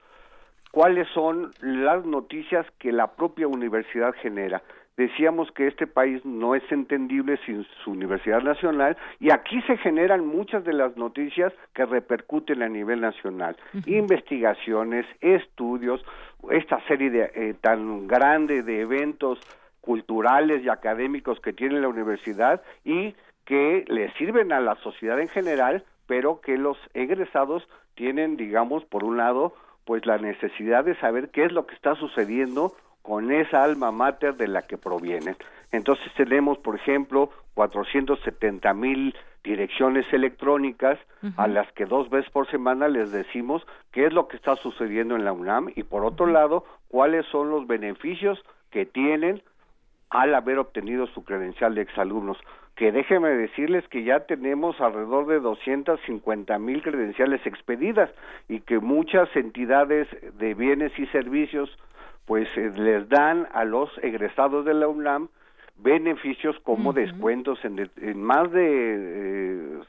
[0.71, 4.63] cuáles son las noticias que la propia universidad genera.
[4.97, 10.25] Decíamos que este país no es entendible sin su Universidad Nacional y aquí se generan
[10.25, 13.55] muchas de las noticias que repercuten a nivel nacional.
[13.85, 16.03] Investigaciones, estudios,
[16.51, 19.39] esta serie de, eh, tan grande de eventos
[19.81, 23.15] culturales y académicos que tiene la universidad y
[23.45, 29.03] que le sirven a la sociedad en general, pero que los egresados tienen, digamos, por
[29.03, 29.53] un lado,
[29.85, 34.35] pues la necesidad de saber qué es lo que está sucediendo con esa alma mater
[34.35, 35.35] de la que provienen.
[35.71, 40.99] Entonces tenemos, por ejemplo, 470 mil direcciones electrónicas
[41.35, 45.15] a las que dos veces por semana les decimos qué es lo que está sucediendo
[45.15, 49.41] en la UNAM y por otro lado, cuáles son los beneficios que tienen
[50.11, 52.37] al haber obtenido su credencial de exalumnos.
[52.75, 58.09] Que déjeme decirles que ya tenemos alrededor de 250 mil credenciales expedidas
[58.47, 60.07] y que muchas entidades
[60.37, 61.75] de bienes y servicios
[62.25, 65.29] pues eh, les dan a los egresados de la UNAM
[65.77, 69.79] beneficios como descuentos en, en, más de eh,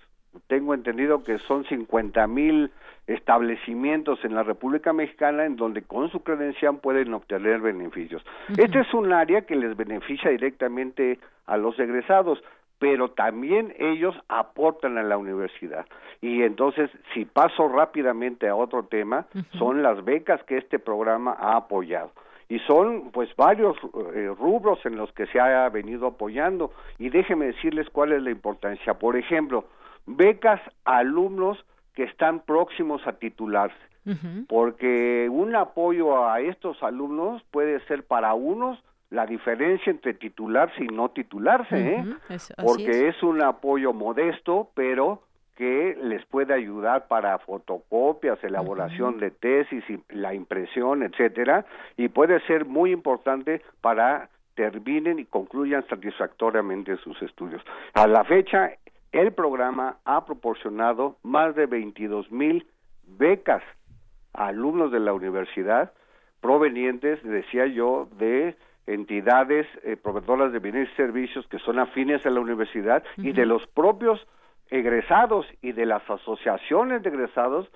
[0.47, 2.71] tengo entendido que son 50 mil
[3.07, 8.25] establecimientos en la República Mexicana en donde con su credencial pueden obtener beneficios.
[8.57, 12.43] Este es un área que les beneficia directamente a los egresados
[12.83, 15.87] pero también ellos aportan a la universidad.
[16.21, 19.27] Y entonces, si paso rápidamente a otro tema,
[19.57, 22.11] son las becas que este programa ha apoyado.
[22.49, 23.77] Y son pues varios
[24.17, 26.73] eh, rubros en los que se ha venido apoyando.
[26.99, 28.95] Y déjenme decirles cuál es la importancia.
[28.95, 29.65] Por ejemplo,
[30.07, 31.59] becas a alumnos
[31.95, 33.77] que están próximos a titularse.
[34.49, 40.89] Porque un apoyo a estos alumnos puede ser para unos la diferencia entre titularse y
[40.89, 42.05] no titularse, ¿eh?
[42.57, 43.23] porque es.
[43.23, 45.23] un apoyo modesto, pero
[45.55, 52.65] que les puede ayudar para fotocopias, elaboración de tesis, la impresión, etcétera, y puede ser
[52.65, 57.63] muy importante para terminen y concluyan satisfactoriamente sus estudios.
[57.95, 58.73] A la fecha,
[59.13, 62.67] el programa ha proporcionado más de 22 mil
[63.07, 63.63] becas
[64.33, 65.93] a alumnos de la universidad
[66.41, 68.57] provenientes, decía yo, de
[68.87, 73.47] entidades eh, proveedoras de bienes y servicios que son afines a la universidad y de
[73.47, 74.27] los propios
[74.71, 77.71] egresados y de las asociaciones de egresados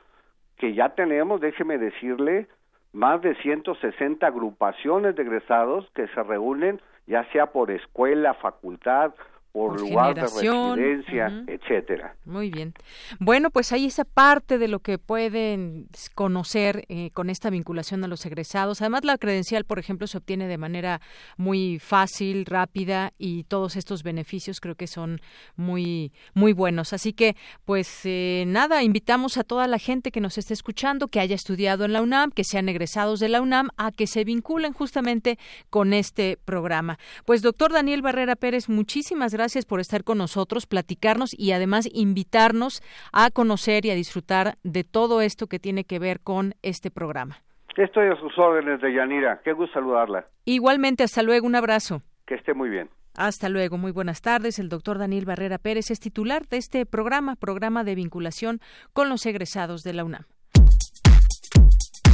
[0.59, 2.49] que ya tenemos, déjeme decirle,
[2.93, 9.13] más de 160 agrupaciones de egresados que se reúnen ya sea por escuela, facultad
[9.57, 12.15] por, lugar de residencia, etcétera.
[12.27, 12.75] Muy bien.
[13.19, 18.07] Bueno, pues ahí esa parte de lo que pueden conocer eh, con esta vinculación a
[18.07, 18.83] los egresados.
[18.83, 21.01] Además, la credencial, por ejemplo, se obtiene de manera
[21.39, 25.23] muy fácil, rápida y todos estos beneficios creo que son
[25.57, 26.93] muy muy buenos.
[26.93, 27.35] Así que,
[27.65, 31.87] pues eh, nada, invitamos a toda la gente que nos esté escuchando, que haya estudiado
[31.87, 35.39] en la UNAM, que sean egresados de la UNAM, a que se vinculen justamente
[35.71, 36.99] con este programa.
[37.25, 41.89] Pues, doctor Daniel Barrera Pérez, muchísimas gracias gracias por estar con nosotros, platicarnos y además
[41.93, 42.83] invitarnos
[43.13, 47.37] a conocer y a disfrutar de todo esto que tiene que ver con este programa.
[47.77, 49.41] Estoy a sus órdenes, de Yanira.
[49.45, 50.27] Qué gusto saludarla.
[50.47, 52.03] Igualmente, hasta luego, un abrazo.
[52.27, 52.91] Que esté muy bien.
[53.15, 54.59] Hasta luego, muy buenas tardes.
[54.59, 58.59] El doctor Daniel Barrera Pérez es titular de este programa, programa de vinculación
[58.93, 60.25] con los egresados de la UNAM.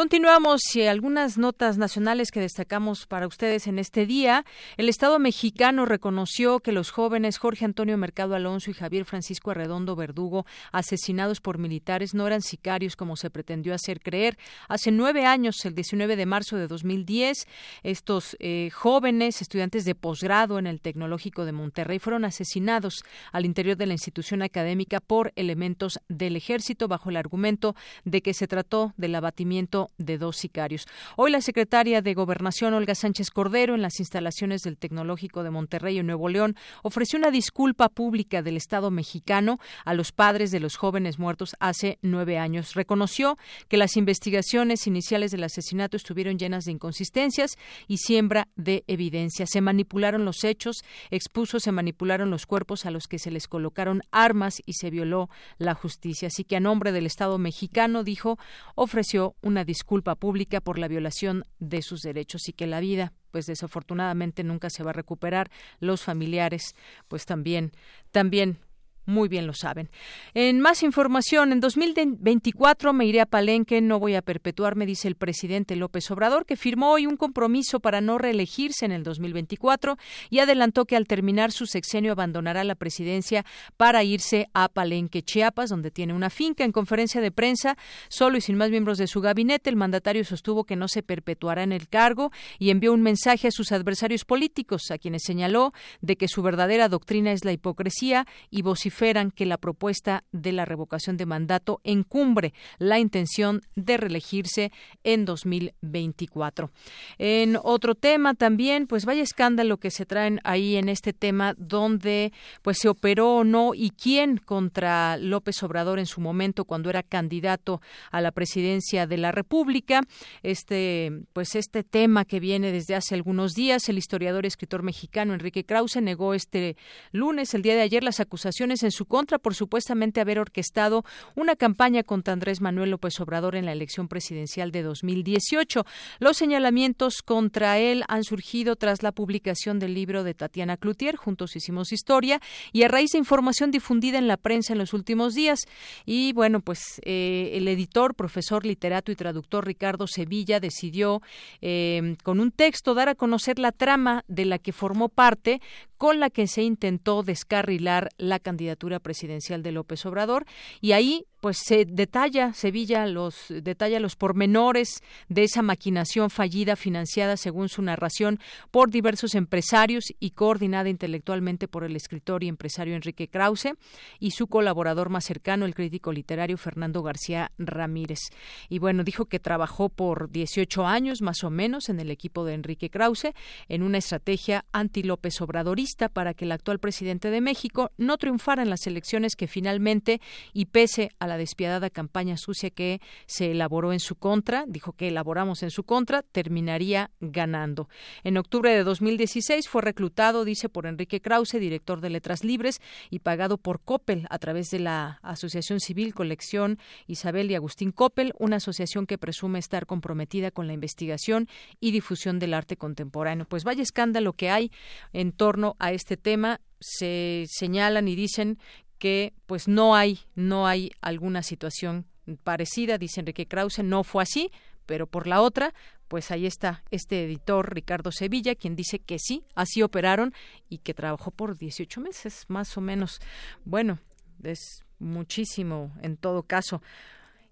[0.00, 4.46] Continuamos y algunas notas nacionales que destacamos para ustedes en este día.
[4.78, 9.96] El Estado mexicano reconoció que los jóvenes Jorge Antonio Mercado Alonso y Javier Francisco Arredondo
[9.96, 14.38] Verdugo, asesinados por militares, no eran sicarios como se pretendió hacer creer.
[14.68, 17.46] Hace nueve años, el 19 de marzo de 2010,
[17.82, 23.76] estos eh, jóvenes estudiantes de posgrado en el Tecnológico de Monterrey fueron asesinados al interior
[23.76, 27.76] de la institución académica por elementos del ejército bajo el argumento
[28.06, 30.86] de que se trató del abatimiento de dos sicarios.
[31.16, 35.98] Hoy la secretaria de Gobernación, Olga Sánchez Cordero, en las instalaciones del Tecnológico de Monterrey
[35.98, 40.76] en Nuevo León, ofreció una disculpa pública del Estado mexicano a los padres de los
[40.76, 42.74] jóvenes muertos hace nueve años.
[42.74, 43.38] Reconoció
[43.68, 49.46] que las investigaciones iniciales del asesinato estuvieron llenas de inconsistencias y siembra de evidencia.
[49.46, 54.02] Se manipularon los hechos, expuso, se manipularon los cuerpos a los que se les colocaron
[54.10, 55.28] armas y se violó
[55.58, 56.28] la justicia.
[56.28, 58.38] Así que a nombre del Estado mexicano, dijo,
[58.74, 63.46] ofreció una disculpa pública por la violación de sus derechos y que la vida pues
[63.46, 65.48] desafortunadamente nunca se va a recuperar.
[65.78, 66.74] Los familiares
[67.06, 67.70] pues también
[68.10, 68.58] también
[69.06, 69.90] muy bien lo saben.
[70.34, 75.16] En más información, en 2024 me iré a Palenque, no voy a perpetuarme, dice el
[75.16, 79.96] presidente López Obrador, que firmó hoy un compromiso para no reelegirse en el 2024
[80.28, 83.44] y adelantó que al terminar su sexenio abandonará la presidencia
[83.76, 86.64] para irse a Palenque, Chiapas, donde tiene una finca.
[86.64, 87.76] En conferencia de prensa,
[88.08, 91.62] solo y sin más miembros de su gabinete, el mandatario sostuvo que no se perpetuará
[91.62, 96.16] en el cargo y envió un mensaje a sus adversarios políticos, a quienes señaló de
[96.16, 100.64] que su verdadera doctrina es la hipocresía y vociferar vociferan que la propuesta de la
[100.64, 104.72] revocación de mandato encumbre la intención de reelegirse
[105.04, 106.70] en 2024.
[107.18, 112.32] En otro tema también, pues vaya escándalo que se traen ahí en este tema donde
[112.62, 117.04] pues se operó o no y quién contra López Obrador en su momento cuando era
[117.04, 117.80] candidato
[118.10, 120.02] a la presidencia de la República.
[120.42, 125.32] Este pues este tema que viene desde hace algunos días, el historiador y escritor mexicano
[125.32, 126.76] Enrique Krause negó este
[127.12, 131.04] lunes, el día de ayer, las acusaciones en su contra por supuestamente haber orquestado
[131.34, 135.84] una campaña contra Andrés Manuel López Obrador en la elección presidencial de 2018.
[136.18, 141.56] Los señalamientos contra él han surgido tras la publicación del libro de Tatiana Cloutier, Juntos
[141.56, 142.40] Hicimos Historia,
[142.72, 145.60] y a raíz de información difundida en la prensa en los últimos días.
[146.06, 151.22] Y bueno, pues eh, el editor, profesor, literato y traductor Ricardo Sevilla decidió
[151.60, 155.60] eh, con un texto dar a conocer la trama de la que formó parte
[155.96, 158.69] con la que se intentó descarrilar la candidatura
[159.00, 160.44] presidencial de López Obrador
[160.80, 167.36] y ahí pues se detalla Sevilla los detalla los pormenores de esa maquinación fallida financiada
[167.36, 168.38] según su narración
[168.70, 173.72] por diversos empresarios y coordinada intelectualmente por el escritor y empresario Enrique Krause
[174.18, 178.20] y su colaborador más cercano el crítico literario Fernando García Ramírez.
[178.68, 182.54] Y bueno, dijo que trabajó por 18 años más o menos en el equipo de
[182.54, 183.32] Enrique Krause
[183.68, 188.62] en una estrategia anti López Obradorista para que el actual presidente de México no triunfara
[188.62, 190.20] en las elecciones que finalmente
[190.52, 195.08] y pese a la despiadada campaña sucia que se elaboró en su contra, dijo que
[195.08, 197.88] elaboramos en su contra, terminaría ganando.
[198.24, 203.20] En octubre de 2016 fue reclutado, dice, por Enrique Krause, director de Letras Libres, y
[203.20, 208.56] pagado por Coppel a través de la Asociación Civil Colección Isabel y Agustín Coppel, una
[208.56, 213.46] asociación que presume estar comprometida con la investigación y difusión del arte contemporáneo.
[213.46, 214.72] Pues vaya escándalo que hay
[215.12, 216.60] en torno a este tema.
[216.80, 218.58] Se señalan y dicen
[219.00, 222.06] que pues no hay no hay alguna situación
[222.44, 224.52] parecida, dice Enrique Krause, no fue así,
[224.86, 225.74] pero por la otra,
[226.06, 230.34] pues ahí está este editor Ricardo Sevilla, quien dice que sí, así operaron
[230.68, 233.20] y que trabajó por 18 meses, más o menos.
[233.64, 233.98] Bueno,
[234.42, 236.82] es muchísimo en todo caso.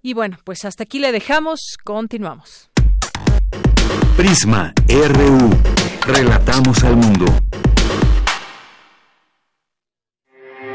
[0.02, 2.70] Y bueno, pues hasta aquí le dejamos, continuamos.
[4.16, 5.50] Prisma RU.
[6.06, 7.26] Relatamos al mundo.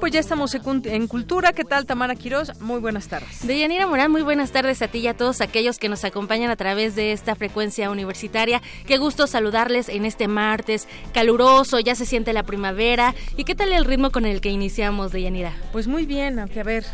[0.00, 1.52] Pues ya estamos en Cultura.
[1.52, 2.58] ¿Qué tal, Tamara Quiroz?
[2.60, 3.46] Muy buenas tardes.
[3.46, 6.56] Deyanira Morán, muy buenas tardes a ti y a todos aquellos que nos acompañan a
[6.56, 8.62] través de esta frecuencia universitaria.
[8.86, 13.14] Qué gusto saludarles en este martes caluroso, ya se siente la primavera.
[13.36, 15.52] ¿Y qué tal el ritmo con el que iniciamos, Deyanira?
[15.70, 16.86] Pues muy bien, aunque a ver,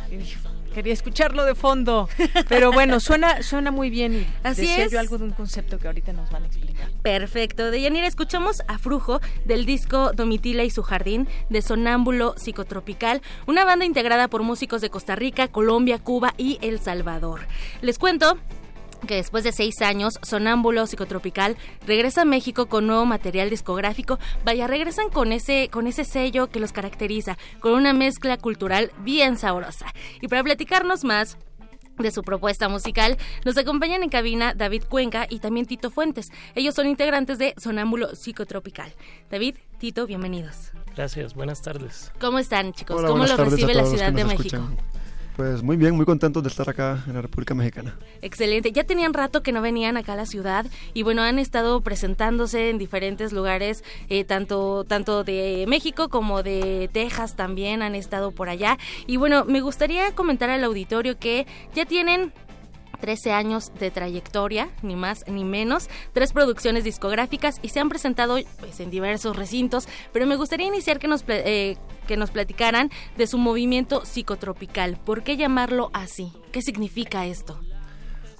[0.76, 2.06] quería escucharlo de fondo,
[2.50, 4.92] pero bueno, suena suena muy bien y Así decía es.
[4.92, 6.90] yo algo de un concepto que ahorita nos van a explicar.
[7.00, 7.70] Perfecto.
[7.70, 13.86] Deyanira, escuchamos a Frujo del disco Domitila y su jardín de Sonámbulo Psicotropical, una banda
[13.86, 17.40] integrada por músicos de Costa Rica, Colombia, Cuba y El Salvador.
[17.80, 18.36] Les cuento
[19.06, 24.18] que después de seis años, Sonámbulo Psicotropical regresa a México con nuevo material discográfico.
[24.44, 29.36] Vaya, regresan con ese, con ese sello que los caracteriza, con una mezcla cultural bien
[29.36, 29.86] sabrosa.
[30.20, 31.36] Y para platicarnos más,
[31.98, 33.16] de su propuesta musical.
[33.44, 36.28] Nos acompañan en cabina David Cuenca y también Tito Fuentes.
[36.54, 38.92] Ellos son integrantes de Sonámbulo Psicotropical.
[39.30, 40.72] David, Tito, bienvenidos.
[40.94, 42.12] Gracias, buenas tardes.
[42.20, 43.02] ¿Cómo están, chicos?
[43.02, 44.58] ¿Cómo lo recibe la Ciudad de México?
[45.36, 47.98] Pues muy bien, muy contentos de estar acá en la República Mexicana.
[48.22, 48.72] Excelente.
[48.72, 50.64] Ya tenían rato que no venían acá a la ciudad
[50.94, 56.88] y bueno, han estado presentándose en diferentes lugares, eh, tanto, tanto de México como de
[56.90, 58.78] Texas también han estado por allá.
[59.06, 62.32] Y bueno, me gustaría comentar al auditorio que ya tienen
[62.96, 68.38] 13 años de trayectoria, ni más ni menos, tres producciones discográficas y se han presentado
[68.58, 71.76] pues, en diversos recintos, pero me gustaría iniciar que nos, eh,
[72.06, 74.98] que nos platicaran de su movimiento psicotropical.
[75.04, 76.32] ¿Por qué llamarlo así?
[76.52, 77.60] ¿Qué significa esto?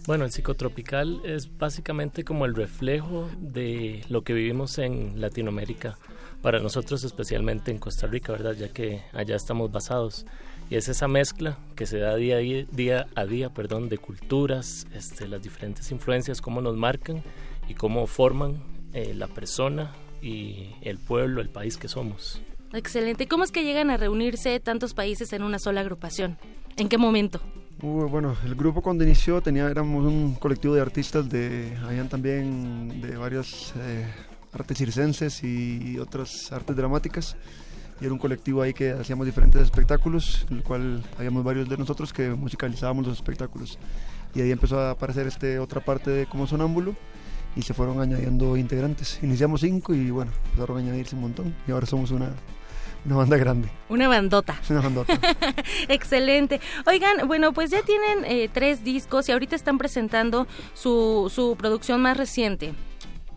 [0.06, 5.98] Bueno, el psicotropical es básicamente como el reflejo de lo que vivimos en Latinoamérica,
[6.42, 8.54] para nosotros especialmente en Costa Rica, ¿verdad?
[8.54, 10.24] Ya que allá estamos basados.
[10.68, 13.98] Y es esa mezcla que se da día a día, día, a día perdón, de
[13.98, 17.22] culturas, este, las diferentes influencias, cómo nos marcan
[17.68, 18.62] y cómo forman
[18.92, 22.42] eh, la persona y el pueblo, el país que somos.
[22.72, 23.28] Excelente.
[23.28, 26.36] ¿Cómo es que llegan a reunirse tantos países en una sola agrupación?
[26.76, 27.40] ¿En qué momento?
[27.80, 33.00] Uh, bueno, el grupo cuando inició tenía, éramos un colectivo de artistas de, habían también
[33.00, 34.06] de varias eh,
[34.52, 37.36] artes circenses y otras artes dramáticas
[38.00, 41.76] y era un colectivo ahí que hacíamos diferentes espectáculos, en el cual habíamos varios de
[41.76, 43.78] nosotros que musicalizábamos los espectáculos.
[44.34, 46.94] Y ahí empezó a aparecer este otra parte de como sonámbulo
[47.56, 49.18] y se fueron añadiendo integrantes.
[49.22, 52.32] Iniciamos cinco y bueno, empezaron a añadirse un montón y ahora somos una,
[53.06, 53.68] una banda grande.
[53.88, 54.60] Una bandota.
[54.68, 55.18] Una bandota.
[55.88, 56.60] Excelente.
[56.86, 62.02] Oigan, bueno, pues ya tienen eh, tres discos y ahorita están presentando su, su producción
[62.02, 62.74] más reciente.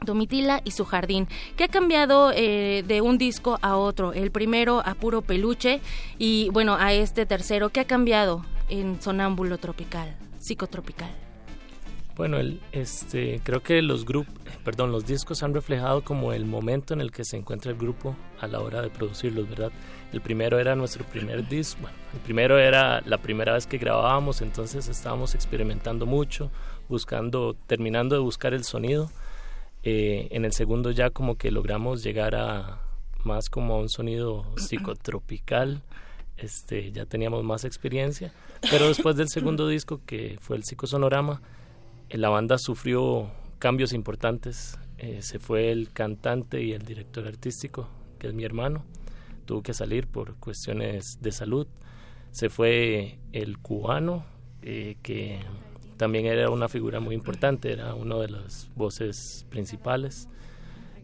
[0.06, 1.28] Domitila y su jardín,
[1.58, 5.82] que ha cambiado eh, de un disco a otro, el primero a puro peluche
[6.18, 11.10] y bueno, a este tercero, ¿qué ha cambiado en Sonámbulo Tropical, Psicotropical?
[12.20, 14.34] Bueno, el, este, creo que los grupos,
[14.66, 18.14] perdón, los discos han reflejado como el momento en el que se encuentra el grupo
[18.42, 19.72] a la hora de producirlos, ¿verdad?
[20.12, 24.42] El primero era nuestro primer disco, bueno, el primero era la primera vez que grabábamos,
[24.42, 26.52] entonces estábamos experimentando mucho,
[26.90, 29.10] buscando, terminando de buscar el sonido
[29.84, 32.82] eh, en el segundo ya como que logramos llegar a
[33.24, 35.82] más como a un sonido psicotropical.
[36.38, 38.34] Este, ya teníamos más experiencia,
[38.72, 41.42] pero después del segundo disco que fue el Psicosonorama,
[42.08, 44.80] eh, la banda sufrió cambios importantes.
[44.98, 48.86] Eh, se fue el cantante y el director artístico, que es mi hermano,
[49.46, 51.68] tuvo que salir por cuestiones de salud.
[52.32, 54.26] Se fue el cubano,
[54.62, 55.40] que
[56.00, 60.30] también era una figura muy importante, era uno de las voces principales.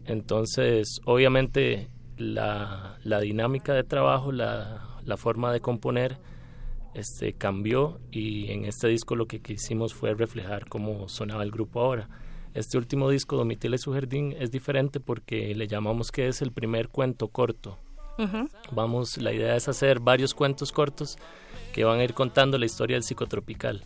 [0.06, 6.16] Entonces, obviamente, la, la dinámica de trabajo, la, la, forma de componer,
[6.94, 11.82] este, cambió y en este disco lo que quisimos fue reflejar cómo sonaba el grupo
[11.82, 12.08] ahora.
[12.54, 16.52] Este último disco, Domitila y su jardín, es diferente porque le llamamos que es el
[16.52, 17.78] primer cuento corto.
[18.72, 21.18] Vamos, la idea es hacer varios cuentos cortos
[21.74, 23.84] que van a ir contando la historia del psicotropical.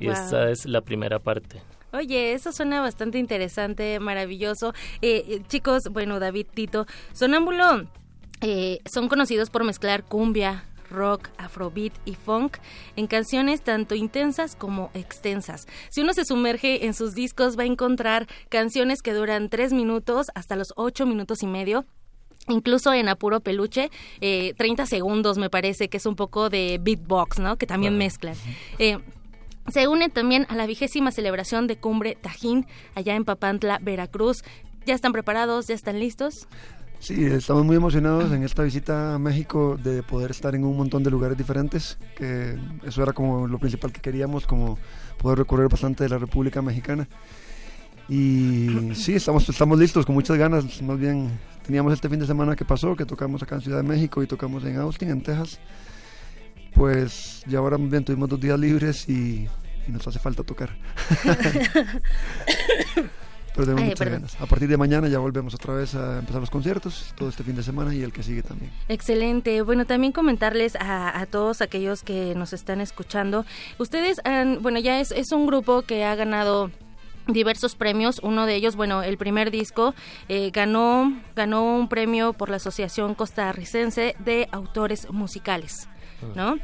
[0.00, 1.60] Y esta es la primera parte.
[1.92, 4.72] Oye, eso suena bastante interesante, maravilloso.
[5.02, 7.86] Eh, eh, chicos, bueno, David, Tito, Sonámbulo
[8.40, 12.58] eh, son conocidos por mezclar cumbia, rock, afrobeat y funk
[12.96, 15.66] en canciones tanto intensas como extensas.
[15.90, 20.28] Si uno se sumerge en sus discos va a encontrar canciones que duran tres minutos
[20.34, 21.84] hasta los ocho minutos y medio
[22.48, 23.90] Incluso en Apuro Peluche,
[24.20, 27.56] eh, 30 segundos me parece que es un poco de beatbox, ¿no?
[27.56, 28.34] Que también mezclan.
[28.78, 28.98] Eh,
[29.70, 34.42] se une también a la vigésima celebración de Cumbre Tajín allá en Papantla, Veracruz.
[34.86, 35.66] ¿Ya están preparados?
[35.66, 36.48] ¿Ya están listos?
[36.98, 41.02] Sí, estamos muy emocionados en esta visita a México de poder estar en un montón
[41.02, 44.78] de lugares diferentes, que eso era como lo principal que queríamos, como
[45.18, 47.08] poder recorrer bastante de la República Mexicana.
[48.08, 51.30] Y sí, estamos, estamos listos, con muchas ganas, más bien
[51.64, 54.26] teníamos este fin de semana que pasó, que tocamos acá en Ciudad de México y
[54.26, 55.58] tocamos en Austin, en Texas
[56.74, 59.48] pues ya ahora bien tuvimos dos días libres y,
[59.88, 60.70] nos hace falta tocar.
[63.54, 64.40] Pero tenemos muchas ganas.
[64.40, 67.56] A partir de mañana ya volvemos otra vez a empezar los conciertos, todo este fin
[67.56, 68.70] de semana y el que sigue también.
[68.88, 69.62] Excelente.
[69.62, 73.44] Bueno, también comentarles a, todos aquellos que nos están escuchando.
[73.78, 76.70] Ustedes han, bueno, ya es, es un grupo que ha ganado
[77.26, 78.20] diversos premios.
[78.22, 79.94] Uno de ellos, bueno, el primer disco
[80.28, 85.88] eh, ganó, ganó un premio por la Asociación Costarricense de Autores Musicales.
[86.34, 86.56] ¿no?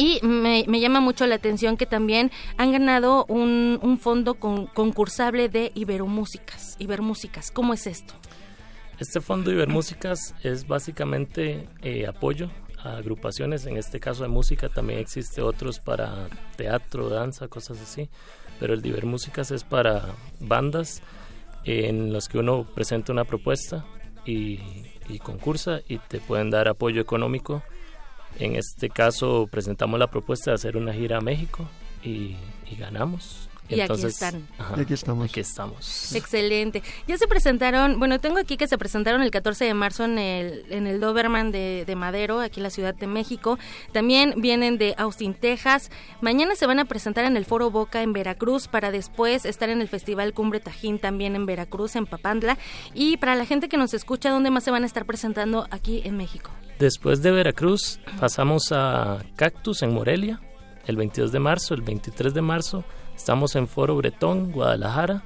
[0.00, 6.76] Y me, llama mucho la atención que también han ganado un, fondo concursable de Iberomúsicas.
[6.78, 8.14] Ibermúsicas, ¿cómo es esto?
[8.98, 12.50] Este fondo Ibermúsicas es básicamente eh, apoyo
[12.82, 18.08] a agrupaciones, en este caso de música también existe otros para teatro, danza, cosas así,
[18.58, 21.02] pero el de Ibermúsicas es para bandas
[21.64, 23.84] en las que uno presenta una propuesta
[24.24, 24.58] y
[25.22, 27.62] concursa y te pueden dar apoyo económico
[28.38, 31.68] en este caso presentamos la propuesta de hacer una gira a México
[32.02, 32.36] y,
[32.78, 33.49] ganamos.
[33.70, 34.46] Y aquí están.
[34.58, 35.30] aquí estamos.
[35.30, 36.14] Aquí estamos.
[36.14, 36.82] Excelente.
[37.06, 40.64] Ya se presentaron, bueno, tengo aquí que se presentaron el 14 de marzo en el,
[40.70, 43.58] en el Doberman de, de, Madero, aquí en la Ciudad de México.
[43.92, 45.90] También vienen de Austin, Texas.
[46.20, 49.80] Mañana se van a presentar en el Foro Boca en Veracruz para después estar en
[49.80, 52.58] el Festival Cumbre Tajín también en Veracruz, en Papandla.
[52.94, 56.02] Y para la gente que nos escucha, ¿dónde más se van a estar presentando aquí
[56.04, 56.50] en México?
[56.78, 60.40] Después de Veracruz pasamos a Cactus en Morelia,
[60.86, 62.84] el 22 de marzo, el 23 de marzo
[63.20, 65.22] estamos en Foro Bretón, Guadalajara,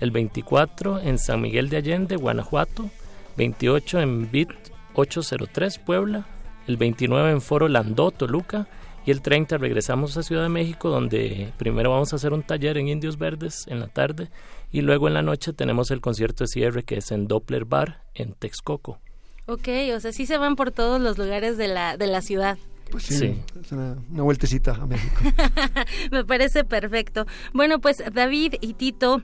[0.00, 2.90] el 24 en San Miguel de Allende, Guanajuato,
[3.36, 4.50] 28 en BIT
[4.94, 6.26] 803, Puebla,
[6.66, 8.66] el 29 en Foro Landó, Toluca,
[9.06, 12.78] y el 30 regresamos a Ciudad de México, donde primero vamos a hacer un taller
[12.78, 14.28] en Indios Verdes en la tarde,
[14.72, 18.02] y luego en la noche tenemos el concierto de cierre que es en Doppler Bar,
[18.14, 18.98] en Texcoco.
[19.46, 22.58] Ok, o sea, sí se van por todos los lugares de la, de la ciudad.
[22.90, 25.20] Pues sí, es una, una, vueltecita a México.
[26.12, 27.26] Me parece perfecto.
[27.52, 29.20] Bueno, pues David y Tito,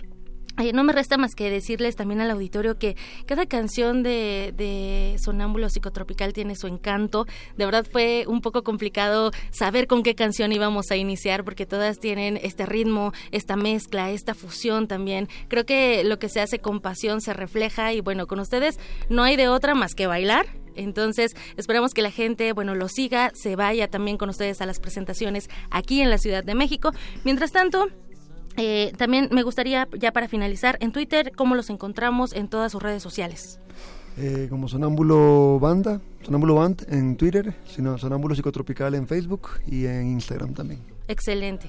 [0.73, 2.97] no me resta más que decirles también al auditorio que
[3.27, 7.27] cada canción de, Sonámbulo Psicotropical tiene su encanto.
[7.57, 11.99] De verdad fue un poco complicado saber con qué canción íbamos a iniciar porque todas
[11.99, 15.29] tienen este ritmo, esta mezcla, esta fusión también.
[15.49, 18.79] Creo que lo que se hace con pasión se refleja y bueno, con ustedes
[19.09, 20.47] no hay de otra más que bailar.
[20.75, 24.81] Entonces, esperamos que la gente, bueno, lo siga, se vaya también con ustedes a las
[24.81, 26.93] presentaciones aquí en la Ciudad de México.
[27.25, 27.89] Mientras tanto,
[28.57, 32.83] eh, también me gustaría, ya para finalizar, en Twitter, ¿cómo los encontramos en todas sus
[32.83, 33.61] redes sociales?
[34.19, 40.09] Eh, como Sonámbulo Banda, Sonámbulo Band en Twitter, sino Sonámbulo Psicotropical en Facebook y en
[40.09, 40.81] Instagram también.
[41.09, 41.69] Excelente.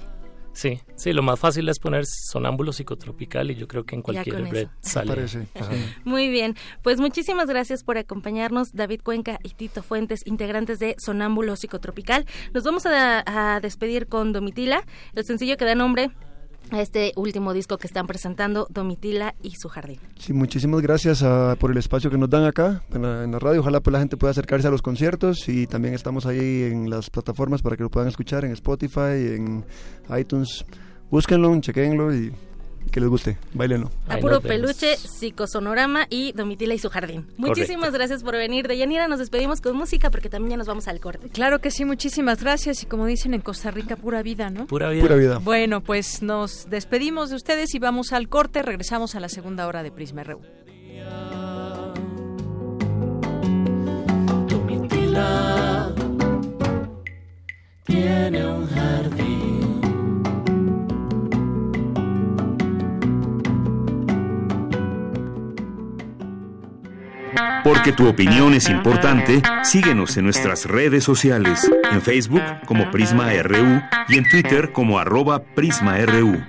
[0.54, 4.52] Sí, sí, lo más fácil es poner sonámbulo psicotropical y yo creo que en cualquier
[4.52, 5.16] red sale.
[6.04, 11.56] Muy bien, pues muchísimas gracias por acompañarnos, David Cuenca y Tito Fuentes, integrantes de Sonámbulo
[11.56, 12.28] Psicotropical.
[12.54, 16.12] Nos vamos a despedir con Domitila, el sencillo que da nombre
[16.74, 20.00] a este último disco que están presentando, Domitila y su jardín.
[20.20, 23.02] Sí, muchísimas gracias ah, por el espacio que nos dan acá en
[23.32, 23.62] la, radio.
[23.62, 27.10] Ojalá pues, la gente pueda acercarse a los conciertos y también estamos ahí en las
[27.10, 29.66] plataformas para que lo puedan escuchar en Spotify, en
[30.18, 30.66] iTunes.
[31.10, 32.34] Búsquenlo, chequenlo y
[32.92, 33.92] que les guste, bailenlo.
[34.08, 37.28] A puro peluche, psicosonorama y Domitila y su jardín.
[37.38, 38.68] Muchísimas gracias por venir.
[38.68, 41.30] De Yanira nos despedimos con música porque también ya nos vamos al corte.
[41.30, 42.84] Claro que sí, muchísimas gracias.
[42.84, 44.68] Y como dicen en Costa Rica, pura vida, ¿no?
[44.68, 45.02] Pura vida.
[45.02, 45.38] Pura vida.
[45.40, 48.62] Bueno, pues nos despedimos de ustedes y vamos al corte.
[48.62, 50.42] Regresamos a la segunda hora de Prisma RU.
[54.48, 55.94] Domitila
[57.86, 59.23] tiene un jardín
[67.64, 73.82] Porque tu opinión es importante, síguenos en nuestras redes sociales, en Facebook como Prisma RU
[74.10, 76.44] y en Twitter como arroba PrismaRU.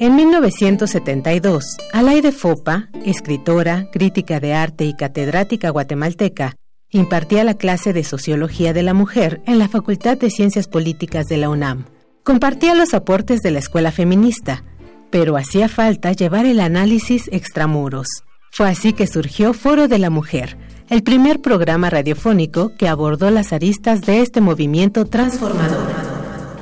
[0.00, 6.54] En 1972, Alaide Fopa, escritora, crítica de arte y catedrática guatemalteca,
[6.90, 11.38] impartía la clase de Sociología de la Mujer en la Facultad de Ciencias Políticas de
[11.38, 11.86] la UNAM.
[12.28, 14.62] Compartía los aportes de la escuela feminista,
[15.08, 18.06] pero hacía falta llevar el análisis extramuros.
[18.52, 20.58] Fue así que surgió Foro de la Mujer,
[20.90, 25.88] el primer programa radiofónico que abordó las aristas de este movimiento transformador.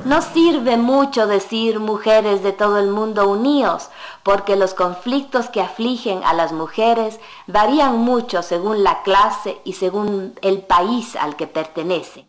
[0.05, 3.89] No sirve mucho decir mujeres de todo el mundo unidos,
[4.23, 10.33] porque los conflictos que afligen a las mujeres varían mucho según la clase y según
[10.41, 12.25] el país al que pertenecen.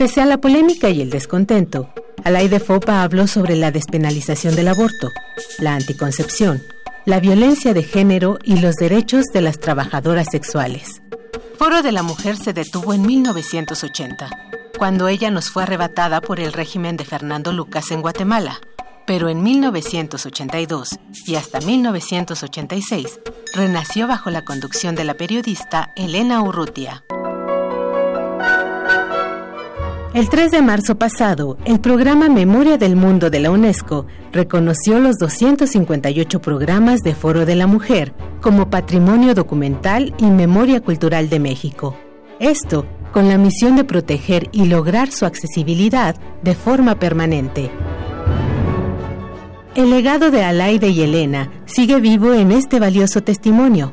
[0.00, 1.92] Pese a la polémica y el descontento,
[2.24, 5.10] Alaide Fopa habló sobre la despenalización del aborto,
[5.58, 6.62] la anticoncepción,
[7.04, 11.02] la violencia de género y los derechos de las trabajadoras sexuales.
[11.58, 14.30] Foro de la Mujer se detuvo en 1980,
[14.78, 18.58] cuando ella nos fue arrebatada por el régimen de Fernando Lucas en Guatemala.
[19.06, 23.20] Pero en 1982 y hasta 1986
[23.54, 27.04] renació bajo la conducción de la periodista Elena Urrutia.
[30.12, 35.18] El 3 de marzo pasado, el programa Memoria del Mundo de la UNESCO reconoció los
[35.18, 41.96] 258 programas de Foro de la Mujer como Patrimonio Documental y Memoria Cultural de México.
[42.40, 47.70] Esto con la misión de proteger y lograr su accesibilidad de forma permanente.
[49.76, 53.92] El legado de Alaide y Elena sigue vivo en este valioso testimonio.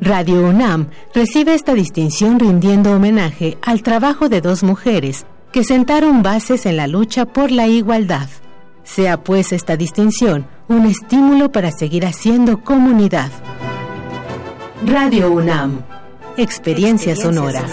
[0.00, 6.66] Radio UNAM recibe esta distinción rindiendo homenaje al trabajo de dos mujeres que sentaron bases
[6.66, 8.28] en la lucha por la igualdad.
[8.84, 13.30] Sea pues esta distinción un estímulo para seguir haciendo comunidad.
[14.86, 15.82] Radio UNAM,
[16.36, 17.64] experiencia, sonora.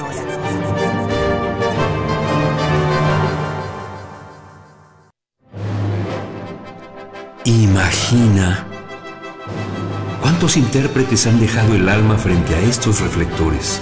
[7.44, 8.66] Imagina
[10.22, 13.82] cuántos intérpretes han dejado el alma frente a estos reflectores.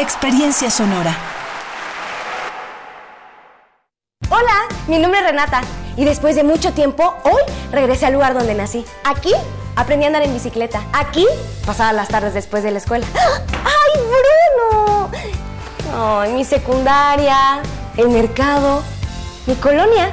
[0.00, 1.14] experiencia sonora.
[4.30, 5.60] Hola, mi nombre es Renata
[5.96, 8.84] y después de mucho tiempo, hoy regresé al lugar donde nací.
[9.04, 9.32] Aquí
[9.76, 10.82] aprendí a andar en bicicleta.
[10.92, 11.26] Aquí
[11.66, 13.06] pasaba las tardes después de la escuela.
[13.14, 14.00] ¡Ay,
[14.72, 15.10] Bruno!
[15.94, 17.60] Ay, mi secundaria,
[17.96, 18.82] el mercado,
[19.46, 20.12] mi colonia.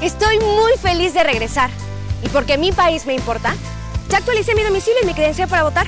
[0.00, 1.70] Estoy muy feliz de regresar.
[2.22, 3.54] Y porque mi país me importa,
[4.08, 5.86] ya actualicé mi domicilio y mi credencial para votar.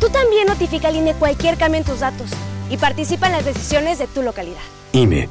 [0.00, 2.30] Tú también notifica al INE cualquier cambio en tus datos
[2.70, 4.60] y participa en las decisiones de tu localidad.
[4.92, 5.28] INE.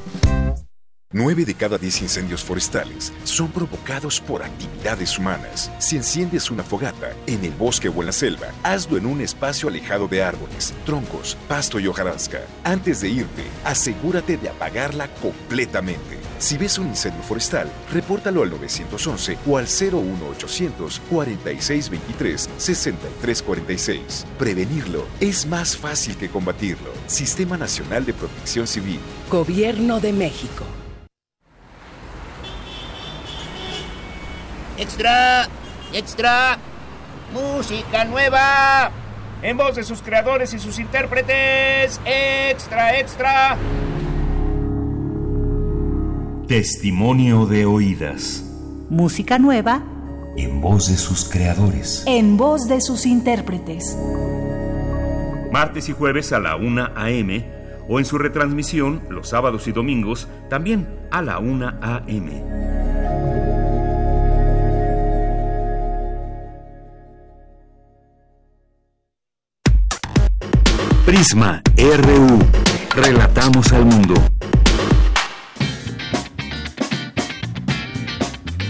[1.16, 5.70] Nueve de cada diez incendios forestales son provocados por actividades humanas.
[5.78, 9.68] Si enciendes una fogata en el bosque o en la selva, hazlo en un espacio
[9.68, 12.40] alejado de árboles, troncos, pasto y hojarasca.
[12.64, 16.23] Antes de irte, asegúrate de apagarla completamente.
[16.38, 24.26] Si ves un incendio forestal, repórtalo al 911 o al 01800 4623 6346.
[24.38, 26.90] Prevenirlo es más fácil que combatirlo.
[27.06, 29.00] Sistema Nacional de Protección Civil.
[29.30, 30.64] Gobierno de México.
[34.76, 35.48] Extra,
[35.92, 36.58] extra,
[37.32, 38.90] música nueva,
[39.40, 42.00] en voz de sus creadores y sus intérpretes.
[42.04, 43.56] Extra, extra.
[46.54, 48.44] Testimonio de oídas.
[48.88, 49.82] Música nueva
[50.36, 52.04] En voz de sus creadores.
[52.06, 53.98] en voz de sus intérpretes.
[55.50, 57.44] Martes y jueves a la 1 a.m.
[57.88, 62.44] o en su retransmisión los sábados y domingos también a la 1 a.m.
[71.04, 72.38] Prisma RU.
[72.94, 74.14] Relatamos al mundo.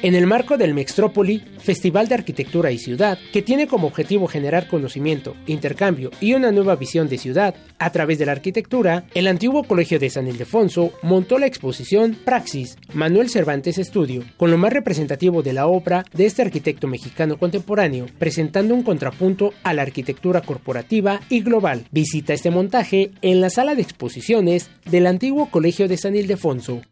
[0.00, 4.68] En el marco del Mextrópoli, Festival de Arquitectura y Ciudad, que tiene como objetivo generar
[4.68, 9.64] conocimiento, intercambio y una nueva visión de ciudad a través de la arquitectura, el antiguo
[9.64, 15.42] Colegio de San Ildefonso montó la exposición Praxis, Manuel Cervantes Estudio, con lo más representativo
[15.42, 21.20] de la obra de este arquitecto mexicano contemporáneo, presentando un contrapunto a la arquitectura corporativa
[21.28, 21.86] y global.
[21.90, 26.82] Visita este montaje en la sala de exposiciones del antiguo Colegio de San Ildefonso.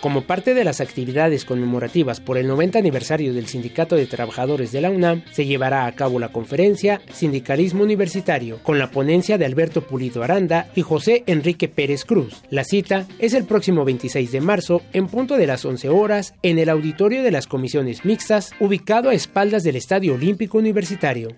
[0.00, 4.80] Como parte de las actividades conmemorativas por el 90 aniversario del Sindicato de Trabajadores de
[4.80, 9.82] la UNAM, se llevará a cabo la conferencia Sindicalismo Universitario, con la ponencia de Alberto
[9.82, 12.42] Pulido Aranda y José Enrique Pérez Cruz.
[12.48, 16.60] La cita es el próximo 26 de marzo, en punto de las 11 horas, en
[16.60, 21.30] el auditorio de las comisiones mixtas, ubicado a espaldas del Estadio Olímpico Universitario.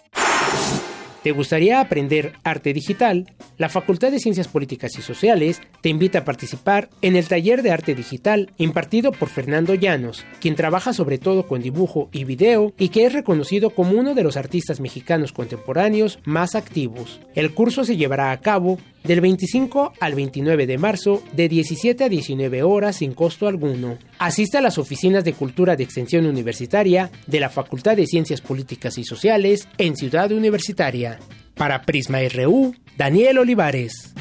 [1.22, 3.30] ¿Te gustaría aprender arte digital?
[3.58, 7.70] La Facultad de Ciencias Políticas y Sociales te invita a participar en el taller de
[7.70, 12.88] arte digital impartido por Fernando Llanos, quien trabaja sobre todo con dibujo y video y
[12.88, 17.20] que es reconocido como uno de los artistas mexicanos contemporáneos más activos.
[17.34, 22.08] El curso se llevará a cabo del 25 al 29 de marzo de 17 a
[22.08, 23.98] 19 horas sin costo alguno.
[24.18, 28.98] Asista a las oficinas de Cultura de Extensión Universitaria de la Facultad de Ciencias Políticas
[28.98, 31.18] y Sociales en Ciudad Universitaria.
[31.54, 34.14] Para Prisma RU, Daniel Olivares.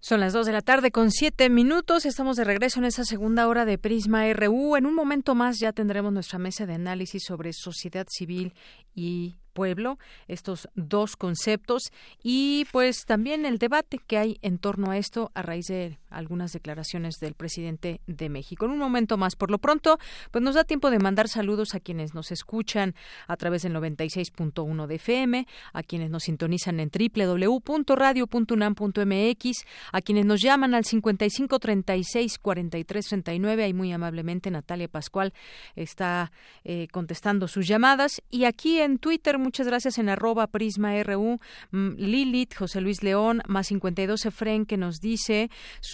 [0.00, 2.04] Son las 2 de la tarde con 7 minutos.
[2.04, 4.76] Estamos de regreso en esa segunda hora de Prisma RU.
[4.76, 8.52] En un momento más ya tendremos nuestra mesa de análisis sobre sociedad civil
[8.94, 9.98] y pueblo,
[10.28, 11.82] estos dos conceptos
[12.22, 16.52] y pues también el debate que hay en torno a esto a raíz de algunas
[16.52, 18.66] declaraciones del presidente de México.
[18.66, 19.98] En un momento más, por lo pronto,
[20.30, 22.94] pues nos da tiempo de mandar saludos a quienes nos escuchan
[23.26, 30.40] a través del 96.1 de FM, a quienes nos sintonizan en www.radio.unam.mx, a quienes nos
[30.40, 35.32] llaman al 5536 4339, ahí muy amablemente Natalia Pascual
[35.74, 36.32] está
[36.64, 41.38] eh, contestando sus llamadas y aquí en Twitter muchas gracias en arroba Prisma RU,
[41.70, 45.50] mm, Lilith, José Luis León, más 52 Efren, que nos dice,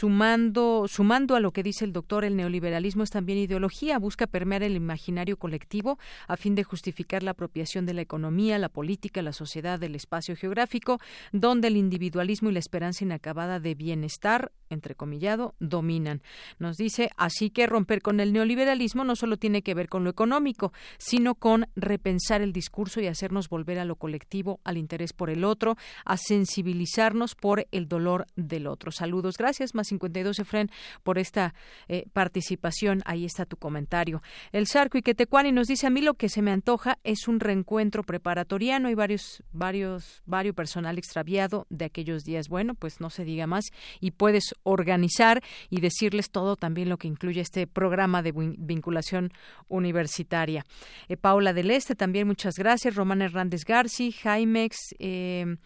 [0.09, 4.63] sumando, sumando a lo que dice el doctor, el neoliberalismo es también ideología, busca permear
[4.63, 9.35] el imaginario colectivo a fin de justificar la apropiación de la economía, la política, la
[9.35, 10.99] sociedad, del espacio geográfico,
[11.31, 16.23] donde el individualismo y la esperanza inacabada de bienestar, entrecomillado, dominan.
[16.59, 20.11] Nos dice, así que romper con el neoliberalismo no solo tiene que ver con lo
[20.11, 25.29] económico, sino con repensar el discurso y hacernos volver a lo colectivo, al interés por
[25.29, 28.91] el otro, a sensibilizarnos por el dolor del otro.
[28.91, 30.71] Saludos, gracias, más 52 Efren,
[31.03, 31.55] por esta
[31.89, 33.03] eh, participación.
[33.05, 34.23] Ahí está tu comentario.
[34.53, 37.41] El Sarco y Quetecuani nos dice a mí lo que se me antoja es un
[37.41, 42.49] reencuentro preparatoriano y varios, varios, varios personal extraviado de aquellos días.
[42.49, 43.67] Bueno, pues no se diga más
[44.01, 49.33] y puedes organizar y decirles todo también lo que incluye este programa de vinculación
[49.69, 50.65] universitaria.
[51.09, 52.95] Eh, Paula del Este también muchas gracias.
[52.95, 55.57] Romana Hernández Garci, Jaimex, eh,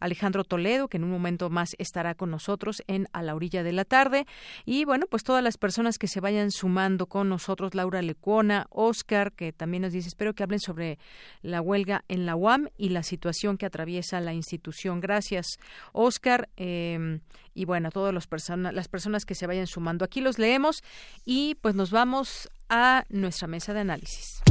[0.00, 3.72] Alejandro Toledo, que en un momento más estará con nosotros en A la orilla de
[3.72, 4.26] la tarde.
[4.64, 9.32] Y bueno, pues todas las personas que se vayan sumando con nosotros, Laura Lecuona, Oscar,
[9.32, 10.98] que también nos dice, espero que hablen sobre
[11.42, 15.00] la huelga en la UAM y la situación que atraviesa la institución.
[15.00, 15.58] Gracias,
[15.92, 16.48] Oscar.
[16.56, 17.20] Eh,
[17.56, 20.04] y bueno, todas las personas, las personas que se vayan sumando.
[20.04, 20.84] Aquí los leemos
[21.24, 24.42] y pues nos vamos a nuestra mesa de análisis.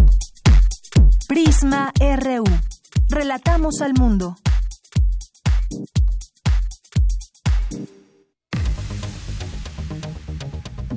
[1.27, 2.45] Prisma RU.
[3.09, 4.35] Relatamos al mundo.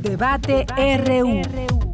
[0.00, 1.88] Debate RU.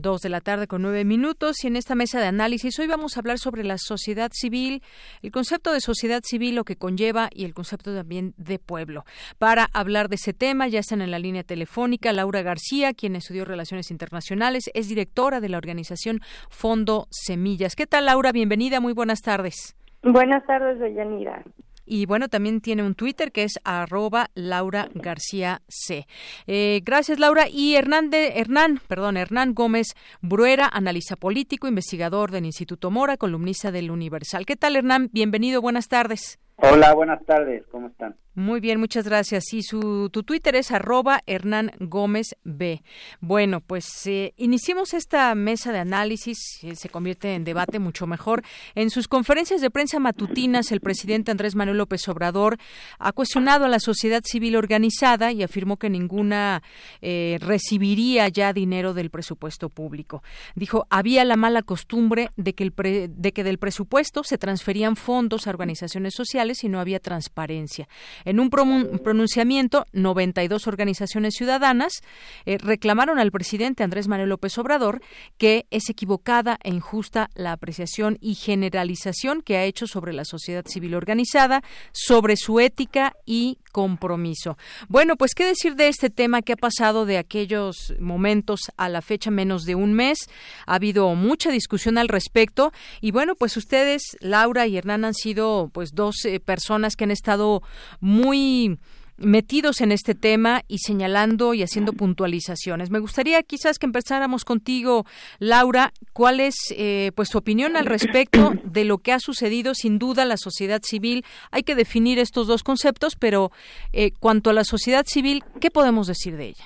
[0.00, 3.16] Dos de la tarde con nueve minutos y en esta mesa de análisis hoy vamos
[3.16, 4.82] a hablar sobre la sociedad civil,
[5.22, 9.04] el concepto de sociedad civil, lo que conlleva y el concepto también de pueblo.
[9.38, 13.44] Para hablar de ese tema ya están en la línea telefónica Laura García, quien estudió
[13.44, 16.20] Relaciones Internacionales, es directora de la organización
[16.50, 17.76] Fondo Semillas.
[17.76, 18.32] ¿Qué tal Laura?
[18.32, 19.76] Bienvenida, muy buenas tardes.
[20.02, 21.44] Buenas tardes, Deyanira.
[21.86, 26.06] Y bueno, también tiene un Twitter que es arroba Laura García C.
[26.46, 27.48] Eh, gracias, Laura.
[27.48, 33.90] Y Hernán, Hernán, perdón, Hernán Gómez Bruera, analista político, investigador del Instituto Mora, columnista del
[33.90, 34.46] Universal.
[34.46, 35.10] ¿Qué tal, Hernán?
[35.12, 36.38] Bienvenido, buenas tardes.
[36.56, 38.16] Hola, buenas tardes, ¿cómo están?
[38.36, 39.52] Muy bien, muchas gracias.
[39.52, 42.82] Y su, tu Twitter es arroba Hernán Gómez B.
[43.20, 48.42] Bueno, pues eh, iniciemos esta mesa de análisis, eh, se convierte en debate mucho mejor.
[48.74, 52.56] En sus conferencias de prensa matutinas, el presidente Andrés Manuel López Obrador
[52.98, 56.62] ha cuestionado a la sociedad civil organizada y afirmó que ninguna
[57.02, 60.24] eh, recibiría ya dinero del presupuesto público.
[60.56, 62.74] Dijo, había la mala costumbre de que, el
[63.16, 67.88] de que del presupuesto se transferían fondos a organizaciones sociales y no había transparencia.
[68.24, 72.02] En un pronunciamiento, 92 organizaciones ciudadanas
[72.44, 75.00] eh, reclamaron al presidente Andrés Manuel López Obrador
[75.38, 80.64] que es equivocada e injusta la apreciación y generalización que ha hecho sobre la sociedad
[80.66, 84.56] civil organizada, sobre su ética y compromiso.
[84.86, 89.02] Bueno, pues qué decir de este tema que ha pasado de aquellos momentos a la
[89.02, 90.28] fecha menos de un mes.
[90.66, 95.70] Ha habido mucha discusión al respecto y bueno, pues ustedes, Laura y Hernán, han sido
[95.72, 97.64] pues dos eh, personas que han estado
[97.98, 98.78] muy
[99.16, 102.90] metidos en este tema y señalando y haciendo puntualizaciones.
[102.90, 105.04] Me gustaría quizás que empezáramos contigo,
[105.38, 109.74] Laura, cuál es eh, pues tu opinión al respecto de lo que ha sucedido.
[109.74, 113.50] Sin duda, la sociedad civil, hay que definir estos dos conceptos, pero
[113.92, 116.64] eh, cuanto a la sociedad civil, ¿qué podemos decir de ella?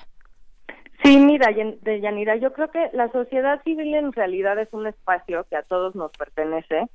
[1.03, 5.45] Sí, mira, de Yanira, yo creo que la sociedad civil en realidad es un espacio
[5.49, 6.89] que a todos nos pertenece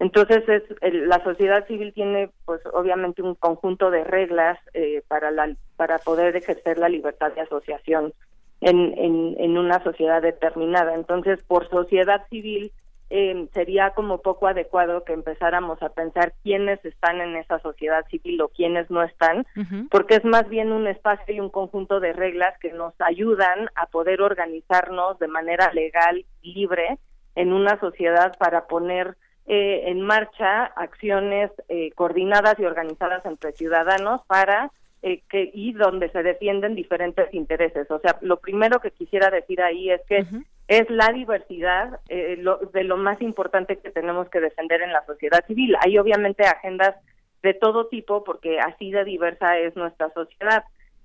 [0.00, 5.54] entonces, es, la sociedad civil tiene, pues, obviamente un conjunto de reglas eh, para, la,
[5.76, 8.12] para poder ejercer la libertad de asociación
[8.60, 10.94] en, en, en una sociedad determinada.
[10.94, 12.72] Entonces, por sociedad civil,
[13.10, 18.40] eh, sería como poco adecuado que empezáramos a pensar quiénes están en esa sociedad civil
[18.42, 19.46] o quiénes no están,
[19.90, 23.86] porque es más bien un espacio y un conjunto de reglas que nos ayudan a
[23.86, 26.98] poder organizarnos de manera legal, libre,
[27.34, 29.16] en una sociedad para poner
[29.50, 34.70] eh, en marcha acciones eh, coordinadas y organizadas entre ciudadanos para
[35.00, 37.90] eh, que y donde se defienden diferentes intereses.
[37.90, 40.26] O sea, lo primero que quisiera decir ahí es que
[40.66, 45.78] es la diversidad de lo más importante que tenemos que defender en la sociedad civil.
[45.80, 46.96] Hay obviamente agendas
[47.42, 50.64] de todo tipo porque así de diversa es nuestra sociedad.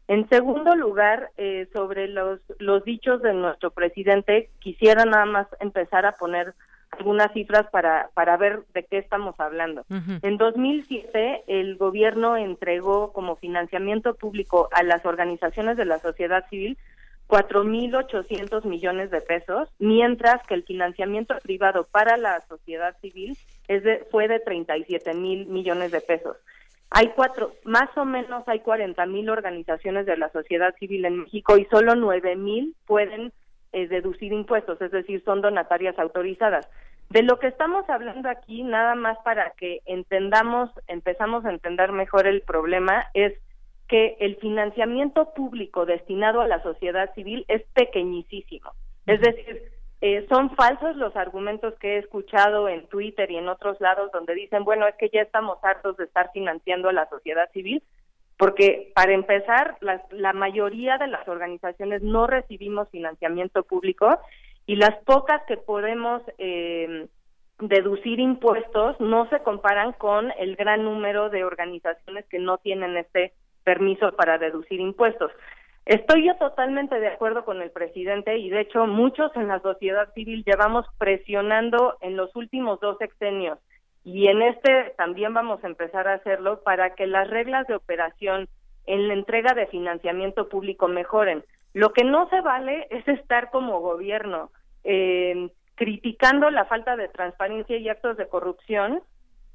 [0.09, 1.29] En segundo lugar,
[1.71, 6.53] sobre los, los dichos de nuestro presidente, quisiera nada más empezar a poner
[6.97, 9.85] algunas cifras para, para ver de qué estamos hablando.
[10.21, 16.77] En 2007, el gobierno entregó como financiamiento público a las organizaciones de la sociedad civil
[17.27, 23.37] 4.800 millones de pesos, mientras que el financiamiento privado para la sociedad civil
[23.67, 26.37] es de, fue de 37 mil millones de pesos.
[26.89, 31.57] Hay cuatro, más o menos hay 40 mil organizaciones de la sociedad civil en México
[31.57, 33.31] y solo 9 mil pueden
[33.73, 36.69] eh, deducir impuestos, es decir, son donatarias autorizadas.
[37.09, 42.27] De lo que estamos hablando aquí, nada más para que entendamos, empezamos a entender mejor
[42.27, 43.33] el problema, es
[43.87, 48.71] que el financiamiento público destinado a la sociedad civil es pequeñísimo.
[49.05, 49.71] Es decir,
[50.01, 54.33] eh, son falsos los argumentos que he escuchado en Twitter y en otros lados donde
[54.33, 57.83] dicen, bueno, es que ya estamos hartos de estar financiando a la sociedad civil
[58.38, 64.19] porque para empezar, la, mayoría de las organizaciones no recibimos financiamiento público
[64.65, 67.07] y las pocas que podemos eh,
[67.60, 73.34] deducir impuestos no se comparan con el gran número de organizaciones que no tienen este
[73.64, 75.31] permiso para deducir impuestos.
[75.85, 80.14] Estoy yo totalmente de acuerdo con el presidente y de hecho muchos en la sociedad
[80.14, 83.60] civil llevamos presionando en los últimos dos sexenios
[84.03, 88.49] y en este también vamos a empezar a hacerlo para que las reglas de operación
[88.85, 91.43] en la entrega de financiamiento público mejoren.
[91.73, 94.51] Lo que no se vale es estar como gobierno
[94.84, 99.01] eh, criticando la falta de transparencia y actos de corrupción,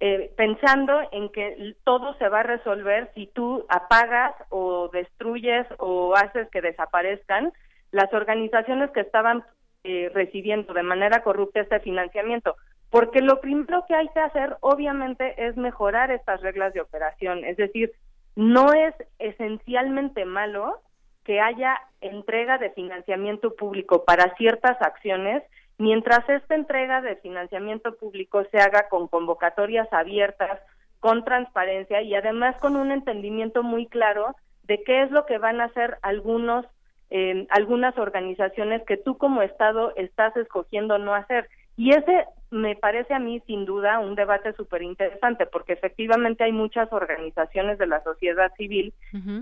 [0.00, 6.14] eh, pensando en que todo se va a resolver si tú apagas o destruyes o
[6.14, 7.52] haces que desaparezcan
[7.90, 9.44] las organizaciones que estaban
[9.84, 12.56] eh, recibiendo de manera corrupta este financiamiento
[12.90, 17.56] porque lo primero que hay que hacer obviamente es mejorar estas reglas de operación, es
[17.56, 17.92] decir,
[18.36, 20.80] no es esencialmente malo
[21.24, 25.42] que haya entrega de financiamiento público para ciertas acciones,
[25.76, 30.60] mientras esta entrega de financiamiento público se haga con convocatorias abiertas,
[31.00, 35.60] con transparencia y además con un entendimiento muy claro de qué es lo que van
[35.60, 36.64] a hacer algunos
[37.10, 41.48] eh, algunas organizaciones que tú como Estado estás escogiendo no hacer.
[41.76, 46.52] Y ese me parece a mí sin duda un debate súper interesante porque efectivamente hay
[46.52, 48.94] muchas organizaciones de la sociedad civil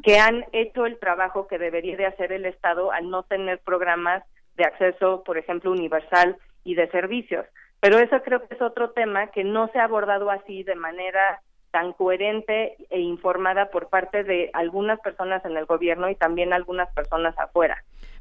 [0.02, 4.24] que han hecho el trabajo que debería de hacer el Estado al no tener programas
[4.56, 7.46] de acceso, por ejemplo, universal y de servicios.
[7.80, 11.40] Pero eso creo que es otro tema que no se ha abordado así de manera
[11.70, 16.92] tan coherente e informada por parte de algunas personas en el gobierno y también algunas
[16.94, 17.76] personas afuera.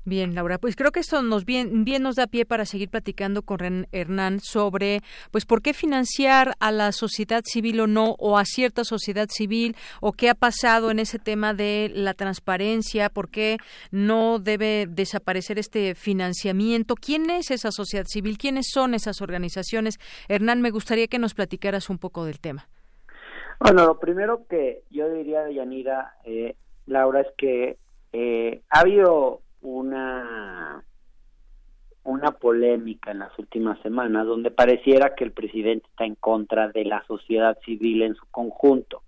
[0.08, 3.42] Bien, Laura, pues creo que esto nos bien, bien nos da pie para seguir platicando
[3.42, 5.02] con Hernán sobre
[5.32, 9.76] pues por qué financiar a la sociedad civil o no o a cierta sociedad civil
[10.02, 13.58] o qué ha pasado en ese tema de la transparencia, por qué
[13.90, 19.98] no debe desaparecer este financiamiento, quién es esa sociedad civil, quiénes son esas organizaciones.
[20.30, 22.68] Hernán, me gustaría que nos platicaras un poco del tema.
[23.60, 26.56] Bueno, lo primero que yo diría de Yanira, eh,
[26.86, 27.80] Laura, es que
[28.14, 30.84] eh, ha habido una
[32.06, 36.86] una polémica en las últimas semanas donde pareciera que el presidente está en contra de
[36.86, 39.02] la sociedad civil en su conjunto.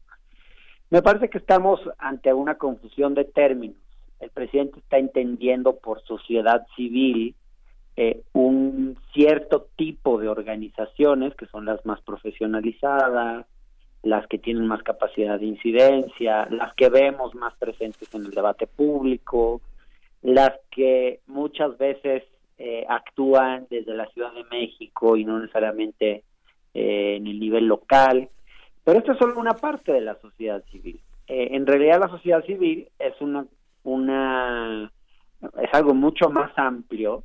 [0.90, 3.78] Me parece que estamos ante una confusión de términos.
[4.20, 7.36] El presidente está entendiendo por sociedad civil
[7.96, 13.46] eh, un cierto tipo de organizaciones que son las más profesionalizadas,
[14.02, 18.66] las que tienen más capacidad de incidencia, las que vemos más presentes en el debate
[18.66, 19.62] público,
[20.22, 22.24] las que muchas veces
[22.58, 26.24] eh, actúan desde la Ciudad de México y no necesariamente
[26.74, 28.30] eh, en el nivel local.
[28.84, 31.00] Pero esto es solo una parte de la sociedad civil.
[31.28, 33.46] Eh, en realidad la sociedad civil es una,
[33.84, 34.92] una
[35.62, 37.24] es algo mucho más amplio,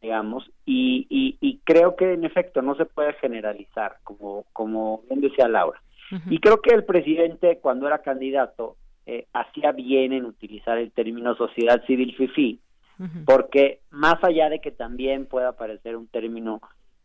[0.00, 5.48] digamos, y, y, creo que en efecto no se puede generalizar, como, como bien decía
[5.48, 5.82] Laura.
[6.30, 8.76] Y creo que el presidente, cuando era candidato,
[9.10, 12.60] eh, hacía bien en utilizar el término sociedad civil FIFI,
[13.24, 16.60] porque más allá de que también pueda parecer un término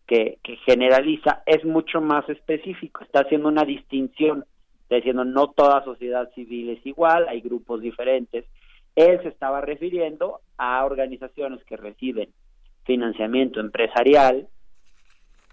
[0.06, 4.44] que, generaliza, es mucho más específico, está haciendo una distinción,
[4.82, 8.44] está diciendo no toda sociedad civil es igual, hay grupos diferentes.
[8.98, 12.34] Él se estaba refiriendo a organizaciones que reciben
[12.84, 14.50] financiamiento empresarial,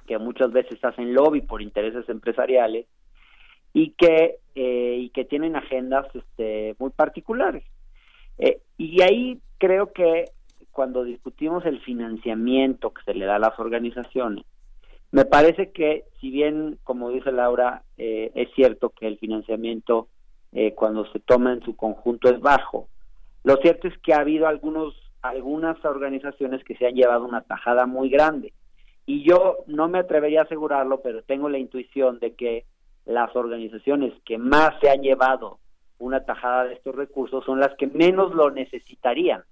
[0.08, 2.86] que muchas veces hacen lobby por intereses empresariales
[3.72, 7.64] y que eh, y que tienen agendas este, muy particulares.
[8.38, 10.24] Eh, y ahí creo que
[10.72, 14.44] cuando discutimos el financiamiento que se le da a las organizaciones
[15.12, 20.08] me parece que si bien como dice Laura eh, es cierto que el financiamiento
[20.74, 22.88] cuando se toma en su conjunto es bajo
[23.44, 27.86] lo cierto es que ha habido algunos algunas organizaciones que se han llevado una tajada
[27.86, 28.52] muy grande.
[29.06, 32.64] Y yo no me atrevería a asegurarlo pero tengo la intuición de que
[33.10, 35.58] las organizaciones que más se han llevado
[35.98, 39.42] una tajada de estos recursos son las que menos lo necesitarían.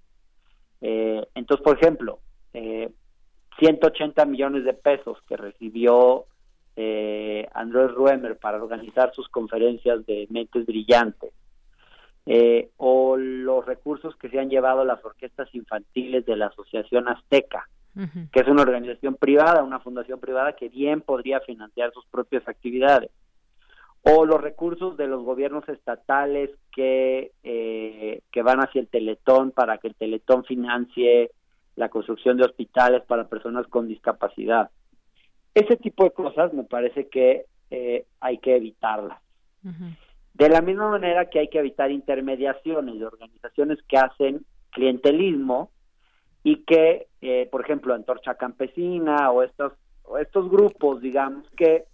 [0.81, 2.21] Eh, entonces, por ejemplo,
[2.55, 2.91] eh,
[3.59, 6.27] 180 millones de pesos que recibió
[6.77, 11.33] eh, Andrés Ruemer para organizar sus conferencias de mentes brillantes,
[12.25, 17.69] eh, o los recursos que se han llevado las orquestas infantiles de la Asociación Azteca,
[18.31, 23.11] que es una organización privada, una fundación privada que bien podría financiar sus propias actividades
[24.11, 29.79] o los recursos de los gobiernos estatales que, eh, que van hacia el Teletón para
[29.79, 31.31] que el Teletón financie
[31.77, 34.71] la construcción de hospitales para personas con discapacidad.
[35.55, 39.19] Ese tipo de cosas me parece que eh, hay que evitarlas.
[40.33, 45.71] De la misma manera que hay que evitar intermediaciones de organizaciones que hacen clientelismo
[46.43, 49.73] y que, eh, por ejemplo, Antorcha Campesina o estos,
[50.05, 51.85] o estos grupos, digamos, que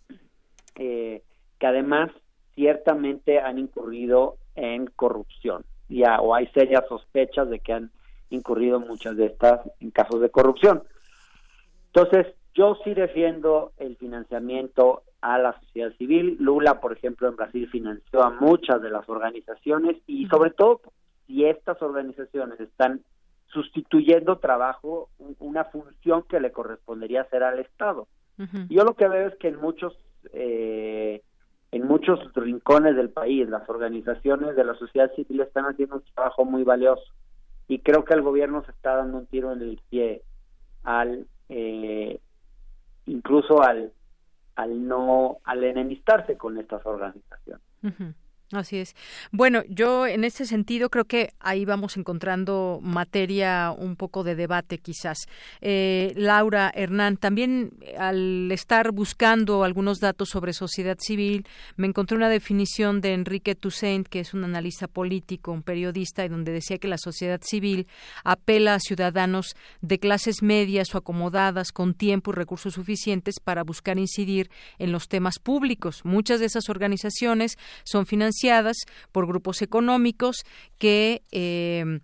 [0.77, 1.23] eh,
[1.65, 2.11] que además
[2.55, 7.91] ciertamente han incurrido en corrupción ya o hay serias sospechas de que han
[8.29, 10.83] incurrido muchas de estas en casos de corrupción.
[11.87, 16.37] Entonces, yo sí defiendo el financiamiento a la sociedad civil.
[16.39, 20.83] Lula, por ejemplo, en Brasil financió a muchas de las organizaciones y sobre todo
[21.27, 23.01] si estas organizaciones están
[23.47, 25.09] sustituyendo trabajo,
[25.39, 28.07] una función que le correspondería hacer al Estado.
[28.69, 29.97] Yo lo que veo es que en muchos
[30.35, 31.23] eh,
[31.75, 36.45] en muchos rincones del país las organizaciones de la sociedad civil están haciendo un trabajo
[36.45, 37.03] muy valioso
[37.67, 40.23] y creo que el gobierno se está dando un tiro en el pie
[40.85, 42.21] al eh,
[43.07, 43.93] incluso al
[44.55, 47.67] al no al enemistarse con estas organizaciones.
[48.53, 48.95] Así es.
[49.33, 54.79] Bueno, yo en este sentido creo que ahí vamos encontrando materia un poco de debate
[54.79, 55.27] quizás.
[55.63, 61.47] Eh, Laura Hernán, también al estar buscando algunos datos sobre sociedad civil,
[61.77, 66.29] me encontré una definición de Enrique Toussaint, que es un analista político, un periodista, y
[66.29, 67.87] donde decía que la sociedad civil
[68.25, 73.99] apela a ciudadanos de clases medias o acomodadas con tiempo y recursos suficientes para buscar
[73.99, 76.03] incidir en los temas públicos.
[76.05, 78.34] Muchas de esas organizaciones son financiadas
[79.13, 80.45] por grupos económicos
[80.79, 82.01] que eh,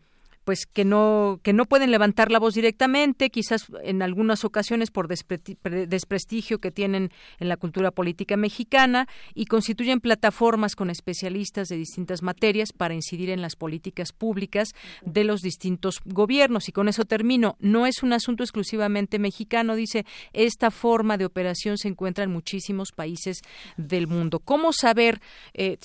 [0.51, 5.07] pues que no que no pueden levantar la voz directamente, quizás en algunas ocasiones por
[5.07, 12.25] desprestigio que tienen en la cultura política mexicana y constituyen plataformas con especialistas de distintas
[12.25, 14.71] materias para incidir en las políticas públicas
[15.03, 20.05] de los distintos gobiernos y con eso termino, no es un asunto exclusivamente mexicano, dice,
[20.33, 23.43] esta forma de operación se encuentra en muchísimos países
[23.77, 24.41] del mundo.
[24.41, 25.21] ¿Cómo saber
[25.55, 25.79] eh,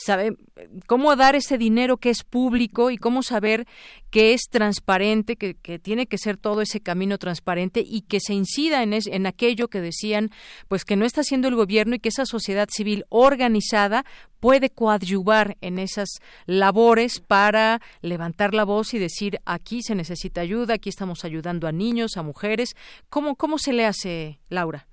[0.87, 3.67] cómo dar ese dinero que es público y cómo saber
[4.09, 8.83] que es transparente, que, tiene que ser todo ese camino transparente y que se incida
[8.83, 10.29] en, en aquello que decían,
[10.69, 14.05] pues que no está haciendo el gobierno y que esa sociedad civil organizada
[14.39, 16.07] puede coadyuvar en esas
[16.45, 21.73] labores para levantar la voz y decir aquí se necesita ayuda, aquí estamos ayudando a
[21.73, 22.77] niños, a mujeres.
[23.09, 24.87] ¿Cómo, cómo se le hace, Laura?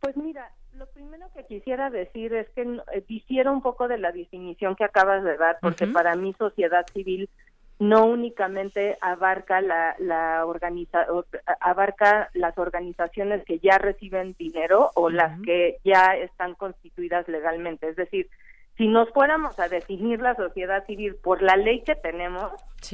[0.00, 4.10] Pues mira, lo primero que quisiera decir es que eh, difiero un poco de la
[4.10, 7.30] definición que acabas de dar, porque para mí sociedad civil
[7.78, 11.06] no únicamente abarca la, la organiza,
[11.60, 17.88] abarca las organizaciones que ya reciben dinero o las que ya están constituidas legalmente.
[17.88, 18.28] Es decir,
[18.76, 22.52] si nos fuéramos a definir la sociedad civil por la ley que tenemos,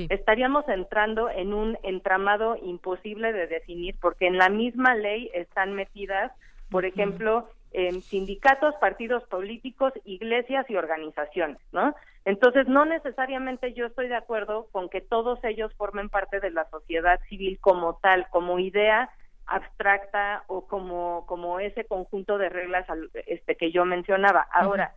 [0.09, 6.33] estaríamos entrando en un entramado imposible de definir, porque en la misma ley están metidas,
[6.71, 7.49] por ejemplo,
[8.03, 11.95] sindicatos, partidos políticos, iglesias y organizaciones, ¿no?
[12.24, 16.69] Entonces, no necesariamente yo estoy de acuerdo con que todos ellos formen parte de la
[16.70, 19.11] sociedad civil como tal, como idea
[19.47, 22.86] abstracta o como como ese conjunto de reglas
[23.27, 24.47] este que yo mencionaba.
[24.53, 24.94] Ahora,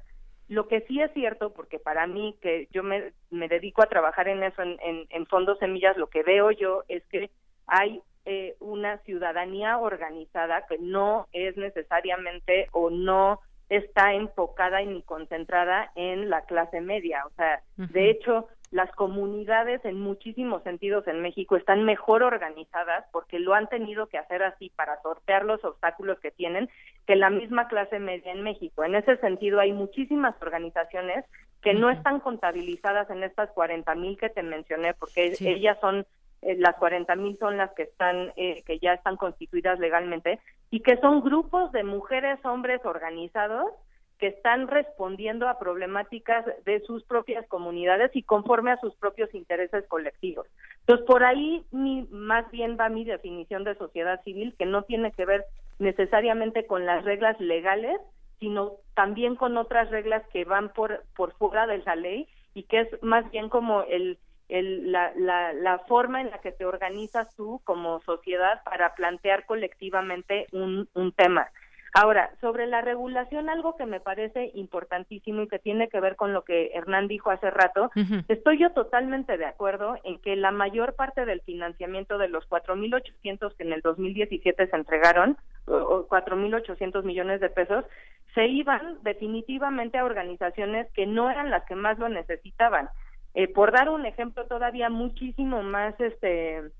[0.47, 4.27] lo que sí es cierto, porque para mí que yo me, me dedico a trabajar
[4.27, 7.31] en eso en, en, en Fondos Semillas, lo que veo yo es que
[7.65, 13.39] hay eh, una ciudadanía organizada que no es necesariamente o no
[13.69, 17.23] está enfocada ni concentrada en la clase media.
[17.25, 23.39] O sea, de hecho, las comunidades en muchísimos sentidos en México están mejor organizadas porque
[23.39, 26.69] lo han tenido que hacer así para sortear los obstáculos que tienen
[27.07, 28.83] que la misma clase media en México.
[28.83, 31.25] En ese sentido hay muchísimas organizaciones
[31.61, 36.05] que no están contabilizadas en estas 40 mil que te mencioné porque ellas son
[36.45, 40.39] eh, las 40 mil son las que están eh, que ya están constituidas legalmente
[40.69, 43.71] y que son grupos de mujeres hombres organizados
[44.19, 49.85] que están respondiendo a problemáticas de sus propias comunidades y conforme a sus propios intereses
[49.87, 50.47] colectivos.
[50.81, 55.25] Entonces, por ahí más bien va mi definición de sociedad civil, que no tiene que
[55.25, 55.45] ver
[55.79, 57.99] necesariamente con las reglas legales,
[58.39, 62.81] sino también con otras reglas que van por, por fuera de la ley y que
[62.81, 64.17] es más bien como el,
[64.49, 69.45] el, la, la, la forma en la que te organizas tú como sociedad para plantear
[69.45, 71.49] colectivamente un, un tema.
[71.97, 76.33] Ahora, sobre la regulación, algo que me parece importantísimo y que tiene que ver con
[76.33, 77.89] lo que Hernán dijo hace rato,
[78.27, 83.55] estoy yo totalmente de acuerdo en que la mayor parte del financiamiento de los 4.800
[83.55, 87.85] que en el 2017 se entregaron, o 4.800 millones de pesos,
[88.33, 92.89] se iban definitivamente a organizaciones que no eran las que más lo necesitaban.
[93.35, 96.71] Eh, por dar un ejemplo todavía muchísimo más este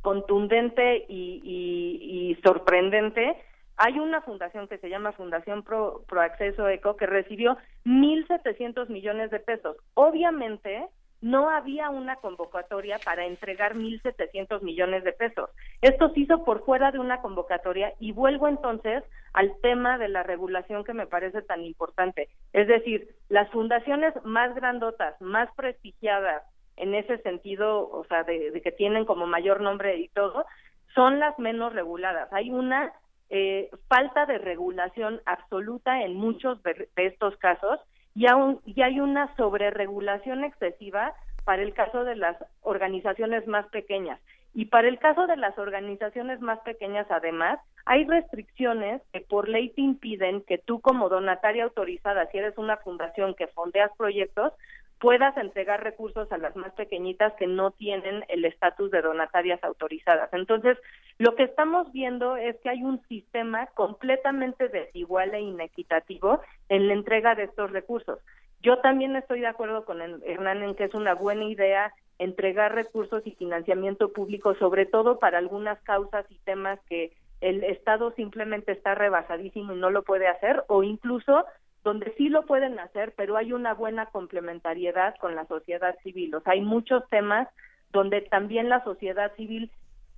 [0.00, 3.36] contundente y, y, y sorprendente,
[3.76, 9.30] hay una fundación que se llama Fundación Pro, Pro Acceso Eco que recibió 1.700 millones
[9.30, 9.76] de pesos.
[9.94, 10.86] Obviamente,
[11.20, 15.50] no había una convocatoria para entregar 1.700 millones de pesos.
[15.82, 20.22] Esto se hizo por fuera de una convocatoria y vuelvo entonces al tema de la
[20.22, 22.28] regulación que me parece tan importante.
[22.52, 26.42] Es decir, las fundaciones más grandotas, más prestigiadas
[26.76, 30.46] en ese sentido, o sea, de que tienen como mayor nombre y todo,
[30.94, 32.32] son las menos reguladas.
[32.32, 32.92] Hay una
[33.30, 37.78] eh, falta de regulación absoluta en muchos de, estos casos
[38.14, 41.14] y, aún, y hay una sobreregulación excesiva
[41.44, 44.20] para el caso de las organizaciones más pequeñas.
[44.54, 49.70] Y para el caso de las organizaciones más pequeñas, además, hay restricciones que por ley
[49.70, 54.52] te impiden que tú como donataria autorizada, si eres una fundación que fondeas proyectos,
[55.00, 60.28] puedas entregar recursos a las más pequeñitas que no tienen el estatus de donatarias autorizadas.
[60.32, 60.76] Entonces,
[61.18, 66.94] lo que estamos viendo es que hay un sistema completamente desigual e inequitativo en la
[66.94, 68.18] entrega de estos recursos.
[68.60, 73.24] Yo también estoy de acuerdo con Hernán en que es una buena idea entregar recursos
[73.24, 78.96] y financiamiento público, sobre todo para algunas causas y temas que el Estado simplemente está
[78.96, 81.44] rebasadísimo y no lo puede hacer, o incluso
[81.88, 86.34] donde sí lo pueden hacer, pero hay una buena complementariedad con la sociedad civil.
[86.34, 87.48] O sea, hay muchos temas
[87.92, 89.70] donde también la sociedad civil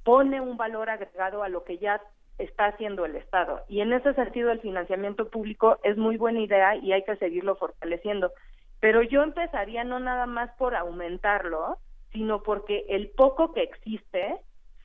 [0.03, 2.03] pone un valor agregado a lo que ya
[2.39, 3.61] está haciendo el Estado.
[3.69, 7.55] Y en ese sentido el financiamiento público es muy buena idea y hay que seguirlo
[7.55, 8.33] fortaleciendo.
[8.81, 11.79] Pero yo empezaría no nada más por aumentarlo,
[12.11, 14.35] sino porque el poco que existe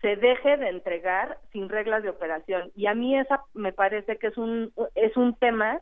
[0.01, 2.71] se deje de entregar sin reglas de operación.
[2.75, 5.81] Y a mí esa me parece que es un, es un tema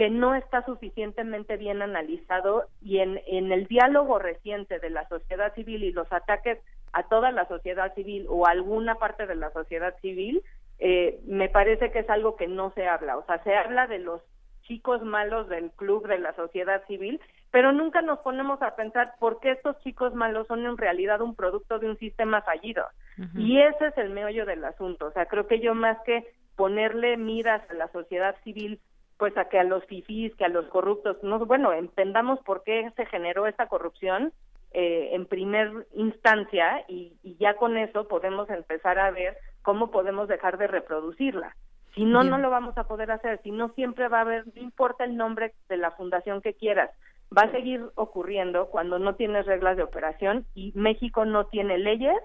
[0.00, 5.54] que no está suficientemente bien analizado y en, en el diálogo reciente de la sociedad
[5.54, 6.58] civil y los ataques
[6.94, 10.42] a toda la sociedad civil o a alguna parte de la sociedad civil,
[10.78, 13.18] eh, me parece que es algo que no se habla.
[13.18, 14.22] O sea, se habla de los
[14.62, 17.20] chicos malos del club de la sociedad civil,
[17.50, 21.34] pero nunca nos ponemos a pensar por qué estos chicos malos son en realidad un
[21.34, 22.86] producto de un sistema fallido.
[23.34, 25.08] Y ese es el meollo del asunto.
[25.08, 26.24] O sea, creo que yo más que
[26.56, 28.80] ponerle miras a la sociedad civil
[29.20, 32.90] pues a que a los fifís, que a los corruptos, no, bueno, entendamos por qué
[32.96, 34.32] se generó esta corrupción
[34.72, 40.56] eh, en primer instancia y, ya con eso podemos empezar a ver cómo podemos dejar
[40.56, 41.54] de reproducirla.
[41.94, 43.40] Si no, no lo vamos a poder hacer.
[43.42, 46.90] Si no, siempre va a haber, no importa el nombre de la fundación que quieras,
[47.36, 52.16] va a seguir ocurriendo cuando no tienes reglas de operación y México no tiene leyes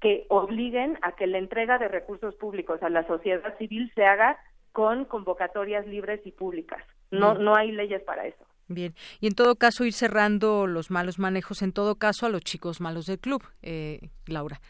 [0.00, 4.40] que obliguen a que la entrega de recursos públicos a la sociedad civil se haga
[4.72, 6.82] con convocatorias libres y públicas.
[7.10, 8.44] No, no hay leyes para eso.
[8.68, 12.40] Bien, y en todo caso ir cerrando los malos manejos, en todo caso a los
[12.42, 14.60] chicos malos del club, eh, Laura.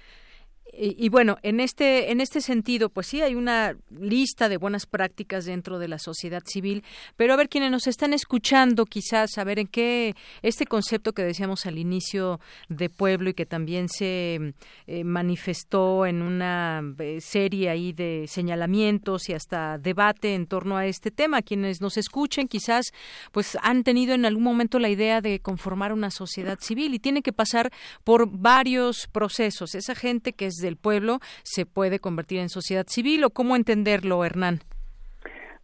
[0.74, 5.44] Y, bueno, en este, en este sentido, pues sí, hay una lista de buenas prácticas
[5.44, 6.82] dentro de la sociedad civil,
[7.14, 11.66] pero a ver, quienes nos están escuchando, quizás saber en qué este concepto que decíamos
[11.66, 12.40] al inicio
[12.70, 14.54] de pueblo y que también se
[14.86, 20.86] eh, manifestó en una eh, serie ahí de señalamientos y hasta debate en torno a
[20.86, 21.42] este tema.
[21.42, 22.92] Quienes nos escuchen, quizás,
[23.30, 27.20] pues han tenido en algún momento la idea de conformar una sociedad civil y tiene
[27.20, 27.70] que pasar
[28.04, 29.74] por varios procesos.
[29.74, 34.24] Esa gente que es del pueblo se puede convertir en sociedad civil o cómo entenderlo,
[34.24, 34.60] Hernán?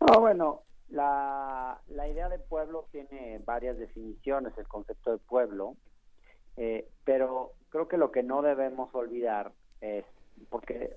[0.01, 5.75] Oh, bueno, la, la idea de pueblo tiene varias definiciones, el concepto de pueblo.
[6.57, 10.05] Eh, pero creo que lo que no debemos olvidar es,
[10.51, 10.93] porque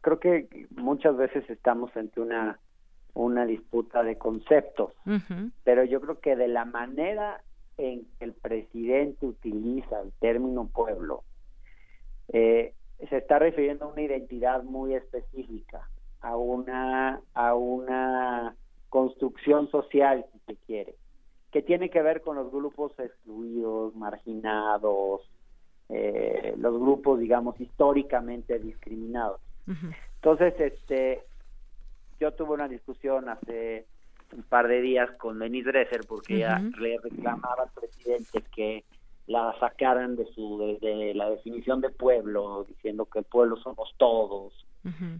[0.00, 2.58] creo que muchas veces estamos ante una
[3.14, 4.92] una disputa de conceptos,
[5.64, 7.42] pero yo creo que de la manera
[7.76, 11.22] en que el presidente utiliza el término pueblo,
[12.32, 12.74] eh,
[13.08, 15.88] se está refiriendo a una identidad muy específica,
[16.20, 18.54] a una, a una
[18.88, 20.94] construcción social, si se quiere,
[21.50, 25.22] que tiene que ver con los grupos excluidos, marginados,
[25.88, 29.40] eh, los grupos, digamos, históricamente discriminados.
[30.16, 31.22] Entonces, este,
[32.18, 33.86] yo tuve una discusión hace
[34.34, 38.84] un par de días con Denise Dresser porque ella le reclamaba al presidente que
[39.26, 44.52] la sacaran de su de, la definición de pueblo diciendo que el pueblo somos todos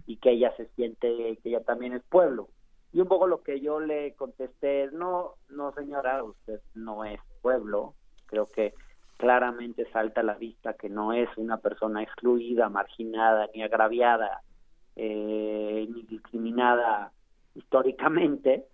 [0.05, 1.07] y que ella se siente
[1.41, 2.49] que ella también es pueblo.
[2.91, 7.93] Y un poco lo que yo le contesté no no señora usted no es pueblo.
[8.27, 8.73] Creo que
[9.17, 14.41] claramente salta a la vista que no es una persona excluida marginada ni agraviada
[14.95, 17.11] eh, ni discriminada
[17.55, 18.65] históricamente.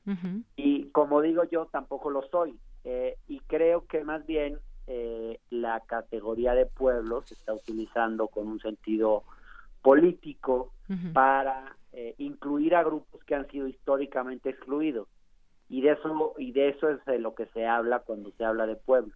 [0.56, 2.58] Y como digo yo tampoco lo soy.
[2.84, 4.58] Eh, y creo que más bien
[4.92, 9.24] eh, la categoría de pueblo se está utilizando con un sentido
[9.84, 10.74] político
[11.14, 15.08] para eh, incluir a grupos que han sido históricamente excluidos.
[15.70, 18.66] Y de eso y de eso es de lo que se habla cuando se habla
[18.66, 19.14] de pueblo.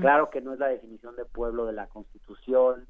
[0.00, 2.86] Claro que no es la definición de pueblo de la Constitución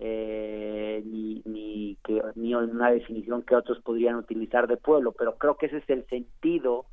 [0.00, 5.56] eh, ni ni que ni una definición que otros podrían utilizar de pueblo pero creo
[5.56, 6.86] que ese es el sentido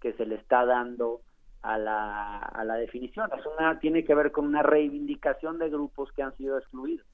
[0.00, 1.20] que se le está dando
[1.62, 3.30] a la, a la definición.
[3.38, 7.06] Es una, tiene que ver con una reivindicación de grupos que han sido excluidos.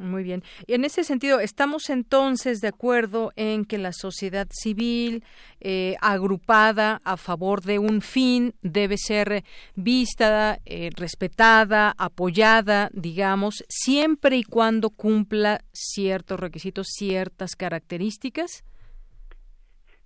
[0.00, 0.42] Muy bien.
[0.66, 5.22] Y en ese sentido, ¿estamos entonces de acuerdo en que la sociedad civil
[5.60, 14.38] eh, agrupada a favor de un fin debe ser vista, eh, respetada, apoyada, digamos, siempre
[14.38, 18.64] y cuando cumpla ciertos requisitos, ciertas características?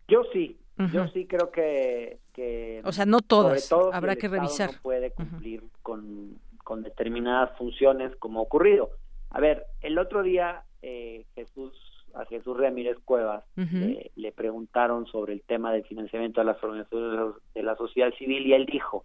[0.08, 0.58] Yo sí,
[0.92, 4.72] yo sí creo que, que o sea, no todas, habrá que revisar.
[4.72, 8.90] No puede cumplir con, con determinadas funciones como ha ocurrido.
[9.30, 11.72] A ver, el otro día eh, Jesús
[12.14, 17.62] a Jesús Ramírez Cuevas le preguntaron sobre el tema del financiamiento de las organizaciones de
[17.62, 19.04] la sociedad civil y él dijo,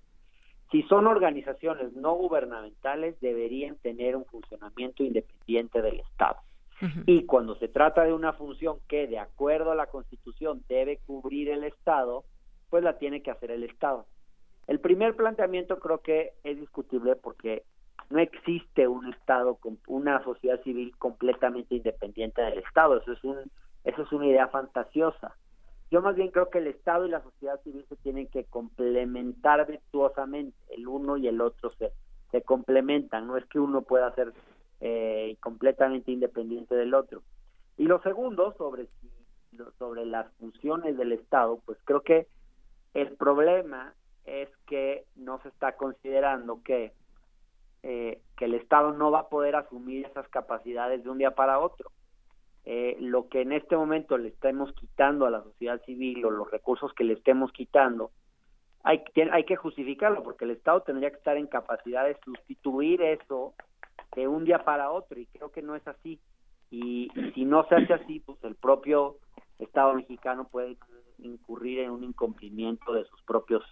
[0.72, 6.38] si son organizaciones no gubernamentales deberían tener un funcionamiento independiente del Estado.
[7.06, 11.50] Y cuando se trata de una función que, de acuerdo a la Constitución, debe cubrir
[11.50, 12.24] el Estado,
[12.70, 14.06] pues la tiene que hacer el Estado.
[14.68, 17.64] El primer planteamiento creo que es discutible porque
[18.10, 22.98] no existe un Estado, una sociedad civil completamente independiente del Estado.
[22.98, 23.38] Eso es, un,
[23.84, 25.36] eso es una idea fantasiosa.
[25.92, 29.66] Yo más bien creo que el Estado y la sociedad civil se tienen que complementar
[29.68, 30.56] virtuosamente.
[30.70, 31.92] El uno y el otro se,
[32.32, 33.28] se complementan.
[33.28, 34.34] No es que uno pueda ser
[34.82, 37.22] eh, completamente independiente del otro.
[37.78, 38.88] Y lo segundo, sobre,
[39.78, 42.28] sobre las funciones del Estado, pues creo que
[42.94, 43.94] el problema
[44.26, 46.94] es que no se está considerando que,
[47.84, 51.60] eh, que el Estado no va a poder asumir esas capacidades de un día para
[51.60, 51.92] otro.
[52.66, 56.52] Eh, lo que en este momento le estemos quitando a la sociedad civil o los
[56.52, 58.12] recursos que le estemos quitando,
[58.84, 63.54] hay, hay que justificarlo porque el Estado tendría que estar en capacidad de sustituir eso
[64.16, 66.20] de un día para otro y creo que no es así
[66.72, 69.18] y, si no se hace así pues el propio
[69.58, 70.78] Estado mexicano puede
[71.18, 73.64] incurrir en un incumplimiento de sus propios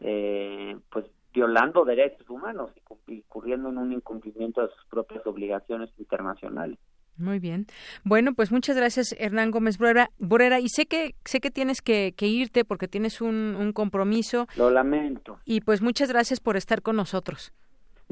[0.00, 2.70] eh, pues violando derechos humanos
[3.06, 6.78] y incurriendo en un incumplimiento de sus propias obligaciones internacionales.
[7.16, 7.66] Muy bien.
[8.04, 10.60] Bueno, pues muchas gracias, Hernán Gómez Borera.
[10.60, 14.46] Y sé que sé que tienes que, irte porque tienes un, un, compromiso.
[14.56, 15.38] Lo lamento.
[15.44, 17.52] Y pues muchas gracias por estar con nosotros.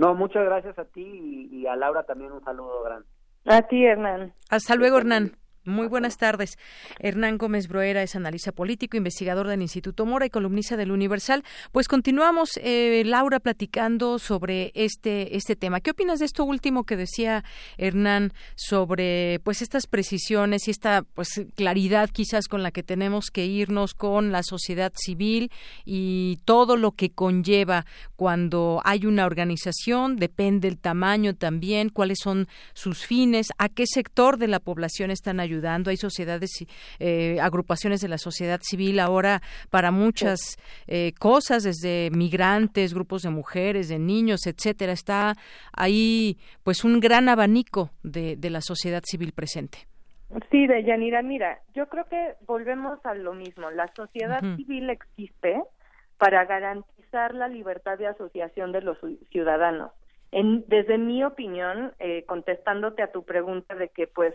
[0.00, 3.06] No, muchas gracias a ti y, a Laura también un saludo grande.
[3.44, 4.32] A ti, Hernán.
[4.48, 5.36] Hasta luego, Hernán.
[5.70, 6.58] Muy buenas tardes.
[6.98, 11.44] Hernán Gómez Broera es analista político, investigador del Instituto Mora y columnista del Universal.
[11.70, 15.80] Pues continuamos, eh, Laura, platicando sobre este, este tema.
[15.80, 17.44] ¿Qué opinas de esto último que decía
[17.78, 23.46] Hernán sobre pues estas precisiones y esta pues claridad quizás con la que tenemos que
[23.46, 25.52] irnos con la sociedad civil
[25.84, 27.86] y todo lo que conlleva
[28.16, 30.16] cuando hay una organización?
[30.16, 35.38] Depende el tamaño también, cuáles son sus fines, a qué sector de la población están
[35.38, 36.50] ayudando ayudando, hay sociedades,
[36.98, 40.56] eh, agrupaciones de la sociedad civil ahora para muchas
[40.86, 44.92] eh, cosas, desde migrantes, grupos de mujeres, de niños, etcétera.
[44.92, 45.34] Está
[45.72, 49.86] ahí pues un gran abanico de, de la sociedad civil presente.
[50.50, 53.70] Sí, de Yanira, mira, yo creo que volvemos a lo mismo.
[53.70, 55.60] La sociedad civil existe
[56.18, 58.96] para garantizar la libertad de asociación de los
[59.30, 59.90] ciudadanos
[60.30, 64.32] En, desde mi opinión, eh, contestándote a tu pregunta de que pues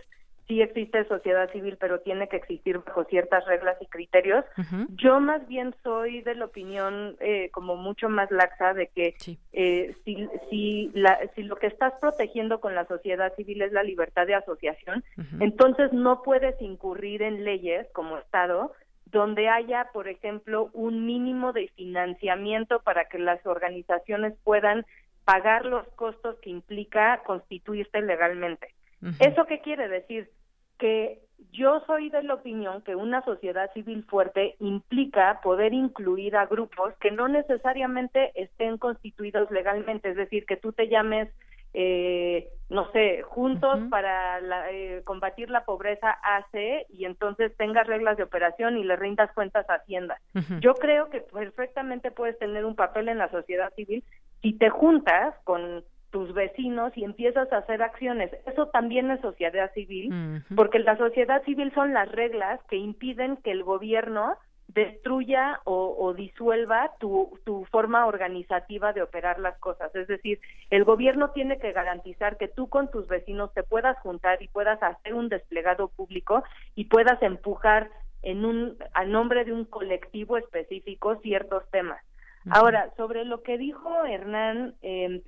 [0.48, 4.46] sí existe sociedad civil, pero tiene que existir bajo ciertas reglas y criterios.
[4.90, 9.16] Yo más bien soy de la opinión eh, como mucho más laxa de que
[9.54, 13.84] eh, si, si, la, si lo que estás protegiendo con la sociedad civil es la
[13.84, 15.04] libertad de asociación,
[15.40, 18.74] entonces no puedes incurrir en leyes como Estado
[19.06, 24.86] donde haya, por ejemplo, un mínimo de financiamiento para que las organizaciones puedan
[25.24, 28.75] pagar los costos que implica constituirse legalmente.
[29.20, 30.30] ¿Eso qué quiere decir?
[30.78, 31.20] Que
[31.52, 36.94] yo soy de la opinión que una sociedad civil fuerte implica poder incluir a grupos
[37.00, 41.30] que no necesariamente estén constituidos legalmente, es decir, que tú te llames
[41.78, 44.40] eh, no sé, juntos para
[44.72, 49.70] eh, combatir la pobreza AC y entonces tengas reglas de operación y le rindas cuentas
[49.70, 50.20] a Hacienda.
[50.62, 54.06] Yo creo que perfectamente puedes tener un papel en la sociedad civil
[54.42, 55.84] si te juntas con
[56.16, 58.32] tus vecinos y empiezas a hacer acciones.
[58.46, 63.52] Eso también es sociedad civil, porque la sociedad civil son las reglas que impiden que
[63.52, 64.38] el gobierno
[64.70, 69.94] destruya o, disuelva tu, tu, forma organizativa de operar las cosas.
[69.94, 70.40] Es decir,
[70.70, 74.82] el gobierno tiene que garantizar que tú con tus vecinos te puedas juntar y puedas
[74.82, 77.90] hacer un desplegado público y puedas empujar
[78.22, 82.02] en un, a nombre de un colectivo específico ciertos temas.
[82.50, 85.24] Ahora, sobre lo que dijo Hernán, eh,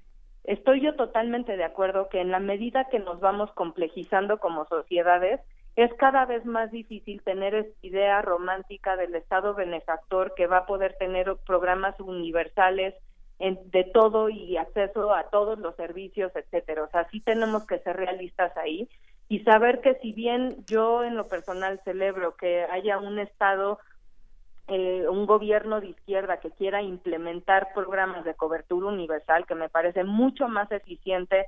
[0.47, 5.39] estoy yo totalmente de acuerdo que en la medida que nos vamos complejizando como sociedades,
[5.75, 10.65] es cada vez más difícil tener esta idea romántica del Estado benefactor que va a
[10.65, 12.95] poder tener programas universales
[13.39, 16.83] de todo y acceso a todos los servicios, etcétera.
[16.83, 18.89] O sea, sí tenemos que ser realistas ahí
[19.29, 23.77] y saber que si bien yo en lo personal celebro que haya un Estado,
[24.67, 30.03] eh, un gobierno de izquierda que quiera implementar programas de cobertura universal, que me parece
[30.03, 31.45] mucho más eficiente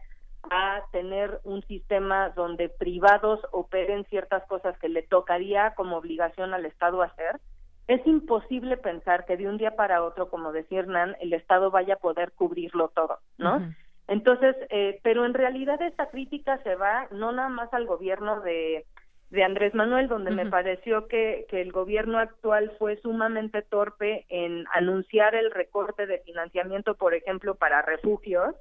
[0.50, 6.66] a tener un sistema donde privados operen ciertas cosas que le tocaría como obligación al
[6.66, 7.40] Estado hacer,
[7.88, 11.96] es imposible pensar que de un día para otro, como decía Hernán, el Estado vaya
[11.96, 13.74] a poder cubrirlo todo, ¿no?
[14.08, 18.86] Entonces, eh, pero en realidad esta crítica se va no nada más al gobierno de,
[19.30, 24.65] de Andrés Manuel, donde me pareció que, que el gobierno actual fue sumamente torpe en
[24.73, 28.56] anunciar el recorte de financiamiento, por ejemplo, para refugios,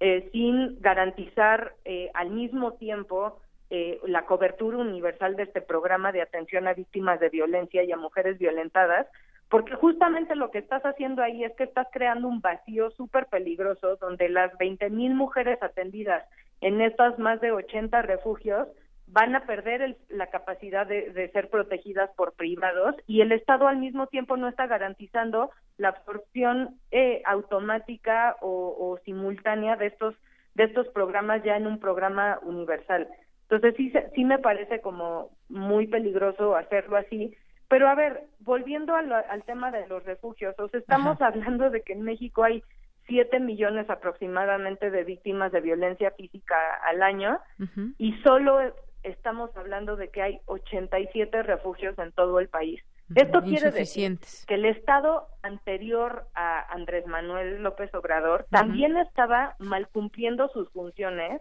[0.00, 3.40] eh, sin garantizar eh, al mismo tiempo
[3.70, 7.96] eh, la cobertura universal de este programa de atención a víctimas de violencia y a
[7.96, 9.06] mujeres violentadas,
[9.48, 13.96] porque justamente lo que estás haciendo ahí es que estás creando un vacío súper peligroso
[13.96, 16.24] donde las 20 mil mujeres atendidas
[16.60, 18.68] en estas más de 80 refugios
[19.10, 24.06] van a perder la capacidad de, ser protegidas por privados y el Estado al mismo
[24.06, 30.14] tiempo no está garantizando la absorción eh, automática o, simultánea de estos
[30.54, 33.08] de estos programas ya en un programa universal.
[33.42, 37.34] Entonces sí sí me parece como muy peligroso hacerlo así.
[37.68, 42.02] Pero a ver, volviendo al, tema de los refugios, o estamos hablando de que en
[42.02, 42.62] México hay
[43.06, 47.38] siete millones aproximadamente de víctimas de violencia física al año
[47.98, 48.60] y solo
[49.08, 52.82] estamos hablando de que hay 87 refugios en todo el país.
[53.14, 59.88] Esto quiere decir que el Estado anterior a Andrés Manuel López Obrador también estaba mal
[59.88, 61.40] cumpliendo sus funciones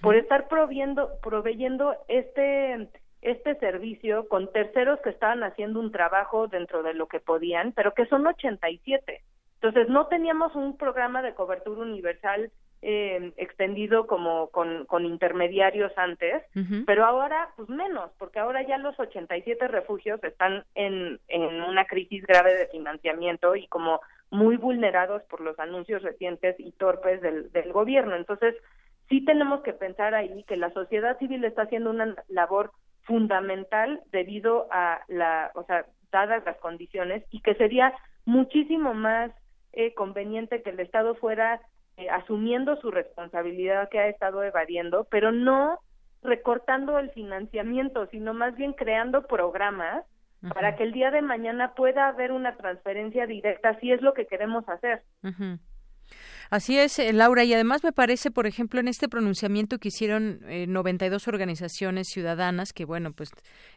[0.00, 2.88] por estar proviendo, proveyendo este
[3.20, 7.94] este servicio con terceros que estaban haciendo un trabajo dentro de lo que podían, pero
[7.94, 9.22] que son 87.
[9.54, 12.52] Entonces, no teníamos un programa de cobertura universal
[12.86, 16.42] eh, extendido como con, con intermediarios antes,
[16.84, 22.26] pero ahora pues menos, porque ahora ya los 87 refugios están en, en una crisis
[22.26, 24.00] grave de financiamiento y como
[24.30, 28.16] muy vulnerados por los anuncios recientes y torpes del, del gobierno.
[28.16, 28.54] Entonces,
[29.08, 32.70] sí tenemos que pensar ahí que la sociedad civil está haciendo una labor
[33.04, 37.94] fundamental debido a la, o sea, dadas las condiciones y que sería
[38.26, 39.30] muchísimo más
[39.72, 41.62] eh, conveniente que el Estado fuera
[41.96, 45.78] eh, asumiendo su responsabilidad que ha estado evadiendo, pero no
[46.22, 50.04] recortando el financiamiento, sino más bien creando programas
[50.52, 54.26] para que el día de mañana pueda haber una transferencia directa si es lo que
[54.26, 55.02] queremos hacer.
[56.50, 60.40] Así es, eh, Laura, y además me parece, por ejemplo, en este pronunciamiento que hicieron
[60.48, 63.30] eh, 92 organizaciones ciudadanas, que bueno, pues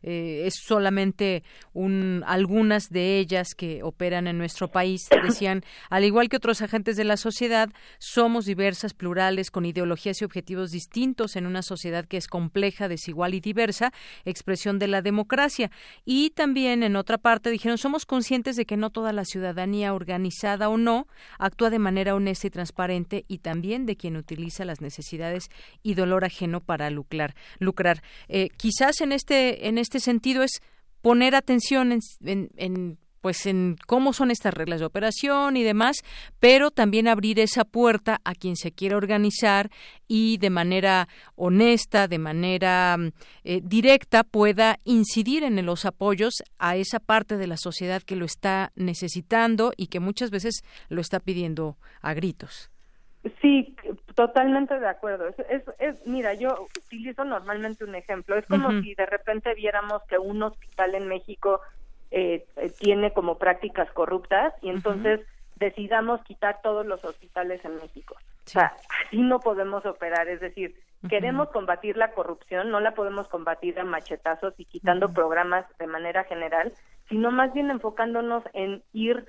[0.03, 6.29] eh, es solamente un, algunas de ellas que operan en nuestro país, decían, al igual
[6.29, 7.69] que otros agentes de la sociedad,
[7.99, 13.33] somos diversas, plurales, con ideologías y objetivos distintos en una sociedad que es compleja, desigual
[13.33, 13.91] y diversa,
[14.25, 15.71] expresión de la democracia.
[16.05, 20.69] Y también, en otra parte, dijeron, somos conscientes de que no toda la ciudadanía, organizada
[20.69, 21.07] o no,
[21.39, 25.49] actúa de manera honesta y transparente y también de quien utiliza las necesidades
[25.83, 27.35] y dolor ajeno para lucrar.
[27.59, 28.01] lucrar.
[28.29, 30.59] Eh, quizás en este, en este sentido es
[31.03, 32.01] poner atención en,
[32.57, 35.97] en pues en cómo son estas reglas de operación y demás,
[36.39, 39.69] pero también abrir esa puerta a quien se quiera organizar
[40.07, 42.97] y de manera honesta, de manera
[43.43, 48.25] eh, directa pueda incidir en los apoyos a esa parte de la sociedad que lo
[48.25, 52.71] está necesitando y que muchas veces lo está pidiendo a gritos.
[53.41, 53.75] Sí,
[54.15, 55.27] totalmente de acuerdo.
[55.27, 58.37] Es, es, mira, yo utilizo normalmente un ejemplo.
[58.37, 61.59] Es como si de repente viéramos que un hospital en México
[62.11, 65.21] eh, eh, tiene como prácticas corruptas y entonces
[65.57, 68.15] decidamos quitar todos los hospitales en México.
[68.45, 68.73] O sea,
[69.05, 70.75] así no podemos operar, es decir,
[71.09, 76.23] queremos combatir la corrupción, no la podemos combatir a machetazos y quitando programas de manera
[76.23, 76.73] general,
[77.09, 79.25] sino más bien enfocándonos en ir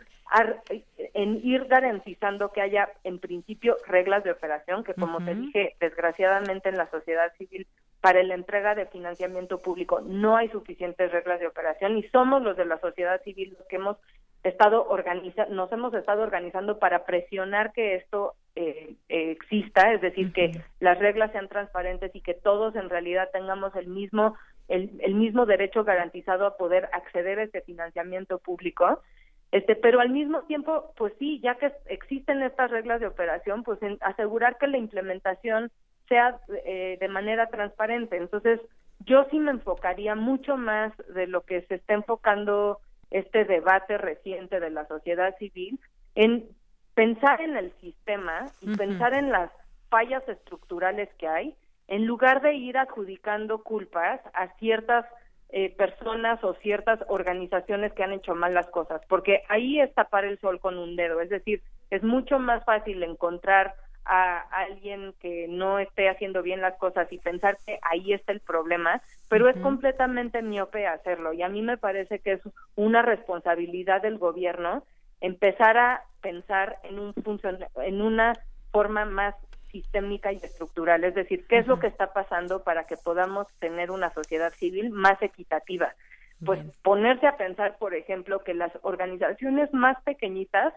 [1.14, 6.68] en ir garantizando que haya en principio reglas de operación que como te dije desgraciadamente
[6.68, 7.66] en la sociedad civil
[8.00, 12.56] para la entrega de financiamiento público no hay suficientes reglas de operación y somos los
[12.56, 13.96] de la sociedad civil los que hemos
[14.44, 20.50] estado organiza nos hemos estado organizando para presionar que esto eh, exista, es decir, que
[20.80, 24.34] las reglas sean transparentes y que todos en realidad tengamos el mismo
[24.68, 29.00] el, el mismo derecho garantizado a poder acceder a este financiamiento público.
[29.50, 33.78] Este, pero al mismo tiempo, pues sí, ya que existen estas reglas de operación, pues
[34.00, 35.70] asegurar que la implementación
[36.08, 38.16] sea eh, de manera transparente.
[38.16, 38.60] Entonces,
[39.06, 42.78] yo sí me enfocaría mucho más de lo que se está enfocando
[43.10, 45.78] este debate reciente de la sociedad civil
[46.14, 46.44] en
[46.94, 49.50] pensar en el sistema y pensar en las
[49.88, 51.54] fallas estructurales que hay,
[51.86, 55.06] en lugar de ir adjudicando culpas a ciertas
[55.50, 60.24] eh, personas o ciertas organizaciones que han hecho mal las cosas, porque ahí es tapar
[60.26, 63.74] el sol con un dedo, es decir, es mucho más fácil encontrar
[64.08, 68.40] a alguien que no esté haciendo bien las cosas y pensar que ahí está el
[68.40, 71.34] problema, pero es completamente miope hacerlo.
[71.34, 72.40] Y a mí me parece que es
[72.74, 74.82] una responsabilidad del gobierno
[75.20, 77.14] empezar a pensar en un
[77.84, 78.32] en una
[78.72, 79.34] forma más
[79.70, 83.90] sistémica y estructural, es decir, qué es lo que está pasando para que podamos tener
[83.90, 85.94] una sociedad civil más equitativa.
[86.46, 90.72] Pues ponerse a pensar, por ejemplo, que las organizaciones más pequeñitas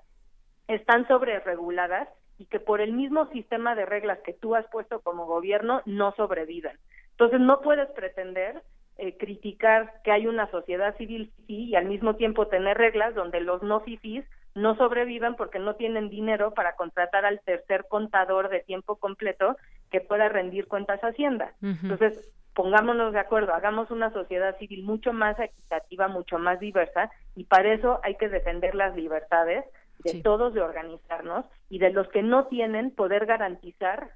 [0.68, 2.10] están sobre reguladas
[2.42, 6.12] y que por el mismo sistema de reglas que tú has puesto como gobierno no
[6.16, 6.76] sobreviven.
[7.12, 8.64] Entonces no puedes pretender
[8.98, 13.42] eh, criticar que hay una sociedad civil sí y al mismo tiempo tener reglas donde
[13.42, 18.62] los no fifís no sobrevivan porque no tienen dinero para contratar al tercer contador de
[18.62, 19.56] tiempo completo
[19.92, 21.54] que pueda rendir cuentas a Hacienda.
[21.62, 27.44] Entonces, pongámonos de acuerdo, hagamos una sociedad civil mucho más equitativa, mucho más diversa y
[27.44, 29.64] para eso hay que defender las libertades
[30.04, 34.12] de todos de organizarnos y de los que no tienen poder garantizar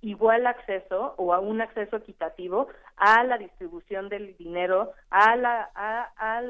[0.00, 6.42] igual acceso o a un acceso equitativo a la distribución del dinero, a, la, a,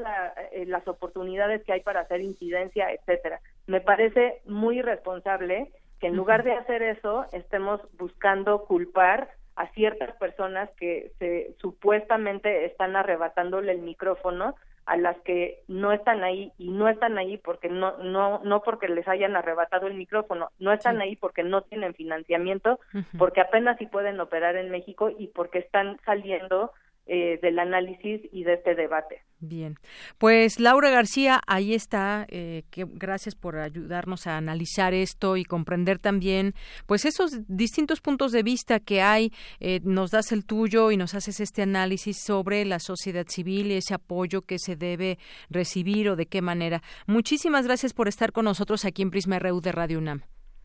[0.53, 3.41] eh, las oportunidades que hay para hacer incidencia, etcétera.
[3.67, 10.15] Me parece muy irresponsable que en lugar de hacer eso estemos buscando culpar a ciertas
[10.17, 14.55] personas que se supuestamente están arrebatándole el micrófono
[14.89, 18.89] a las que no están ahí y no están ahí porque no no no porque
[18.89, 22.81] les hayan arrebatado el micrófono, no están ahí porque no tienen financiamiento,
[23.19, 26.73] porque apenas si pueden operar en México y porque están saliendo
[27.11, 29.23] eh, del análisis y de este debate.
[29.41, 29.77] Bien,
[30.19, 32.27] pues Laura García, ahí está.
[32.29, 36.53] Eh, que, gracias por ayudarnos a analizar esto y comprender también,
[36.87, 39.31] pues esos distintos puntos de vista que hay.
[39.59, 43.77] Eh, nos das el tuyo y nos haces este análisis sobre la sociedad civil y
[43.77, 45.17] ese apoyo que se debe
[45.49, 46.83] recibir o de qué manera.
[47.07, 50.23] Muchísimas gracias por estar con nosotros aquí en Prisma RU de Radio UNAM.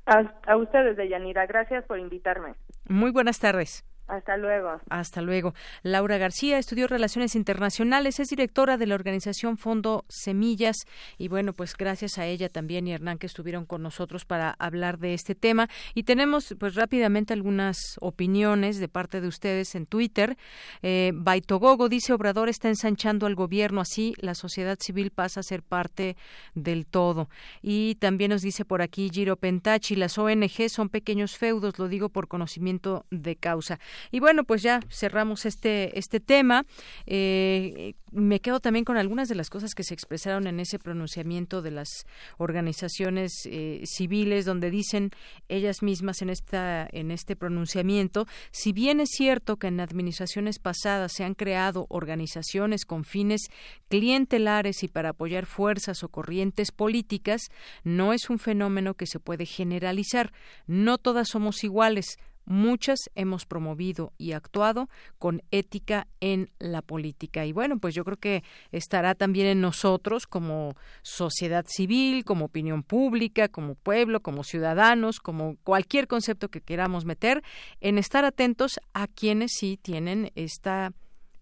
[0.08, 2.56] A, a ustedes, Deyanira, gracias por invitarme.
[2.90, 3.86] Muy buenas tardes.
[4.08, 4.82] Hasta luego.
[4.90, 5.54] Hasta luego.
[5.82, 10.76] Laura García estudió Relaciones Internacionales, es directora de la organización Fondo Semillas
[11.18, 15.00] y bueno, pues gracias a ella también y Hernán que estuvieron con nosotros para hablar
[15.00, 20.38] de este tema y tenemos pues rápidamente algunas opiniones de parte de ustedes en Twitter.
[20.82, 25.64] Eh, Baitogogo dice Obrador está ensanchando al gobierno, así la sociedad civil pasa a ser
[25.64, 26.18] parte
[26.56, 27.30] del todo.
[27.62, 32.10] Y también nos dice por aquí Giro Pentachi, las ONG son pequeños feudos, lo digo
[32.10, 33.80] por conocimiento de causa.
[34.12, 36.66] Y bueno, pues ya cerramos este, este tema.
[37.06, 41.62] Eh, me quedo también con algunas de las cosas que se expresaron en ese pronunciamiento
[41.62, 42.06] de las
[42.38, 45.10] organizaciones eh, civiles, donde dicen
[45.50, 51.14] ellas mismas en esta en este pronunciamiento, si bien es cierto que en administraciones pasadas
[51.14, 53.42] se han creado organizaciones con fines
[53.90, 57.42] clientelares y para apoyar fuerzas o corrientes políticas,
[57.84, 60.32] no es un fenómeno que se puede generalizar.
[60.68, 67.46] No todas somos iguales muchas hemos promovido y actuado con ética en la política.
[67.46, 72.84] Y bueno, pues yo creo que estará también en nosotros como sociedad civil, como opinión
[72.84, 77.44] pública, como pueblo, como ciudadanos, como cualquier concepto que queramos meter,
[77.82, 80.94] en estar atentos a quienes sí tienen esta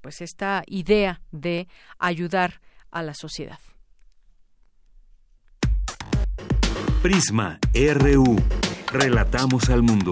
[0.02, 1.68] pues esta idea de
[2.00, 2.60] ayudar
[2.90, 3.60] a la sociedad.
[7.02, 8.36] Prisma RU.
[8.92, 10.12] Relatamos al mundo.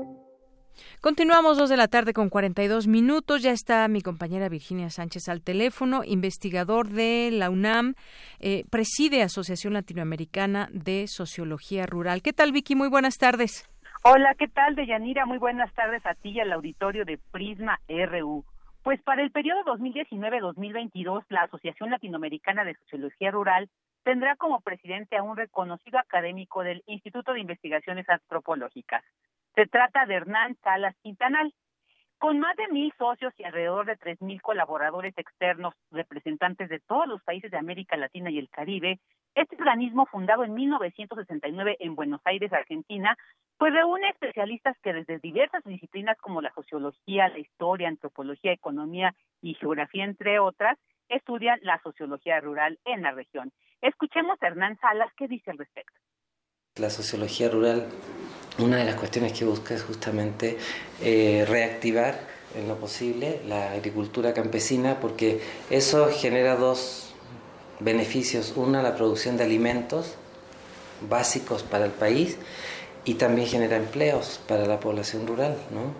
[1.01, 3.41] Continuamos dos de la tarde con 42 minutos.
[3.41, 7.95] Ya está mi compañera Virginia Sánchez al teléfono, investigador de la UNAM,
[8.39, 12.21] eh, preside Asociación Latinoamericana de Sociología Rural.
[12.21, 12.75] ¿Qué tal, Vicky?
[12.75, 13.67] Muy buenas tardes.
[14.03, 15.25] Hola, ¿qué tal, Deyanira?
[15.25, 18.45] Muy buenas tardes a ti y al auditorio de Prisma RU.
[18.83, 23.71] Pues para el periodo 2019-2022, la Asociación Latinoamericana de Sociología Rural
[24.03, 29.03] tendrá como presidente a un reconocido académico del Instituto de Investigaciones Antropológicas.
[29.55, 31.53] Se trata de Hernán Salas Quintanal.
[32.17, 37.07] Con más de mil socios y alrededor de tres mil colaboradores externos, representantes de todos
[37.07, 38.99] los países de América Latina y el Caribe,
[39.33, 43.17] este organismo, fundado en 1969 en Buenos Aires, Argentina,
[43.57, 49.55] pues reúne especialistas que desde diversas disciplinas como la sociología, la historia, antropología, economía y
[49.55, 53.51] geografía, entre otras, estudian la sociología rural en la región.
[53.81, 55.99] Escuchemos a Hernán Salas qué dice al respecto.
[56.81, 57.85] La sociología rural,
[58.57, 60.57] una de las cuestiones que busca es justamente
[61.03, 62.19] eh, reactivar
[62.55, 67.13] en lo posible la agricultura campesina porque eso genera dos
[67.81, 68.53] beneficios.
[68.55, 70.15] Una, la producción de alimentos
[71.07, 72.37] básicos para el país
[73.05, 75.55] y también genera empleos para la población rural.
[75.69, 75.93] ¿no?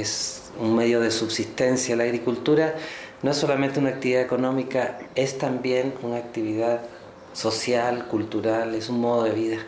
[0.00, 2.76] Es un medio de subsistencia la agricultura,
[3.24, 6.82] no es solamente una actividad económica, es también una actividad
[7.32, 9.58] social, cultural, es un modo de vida.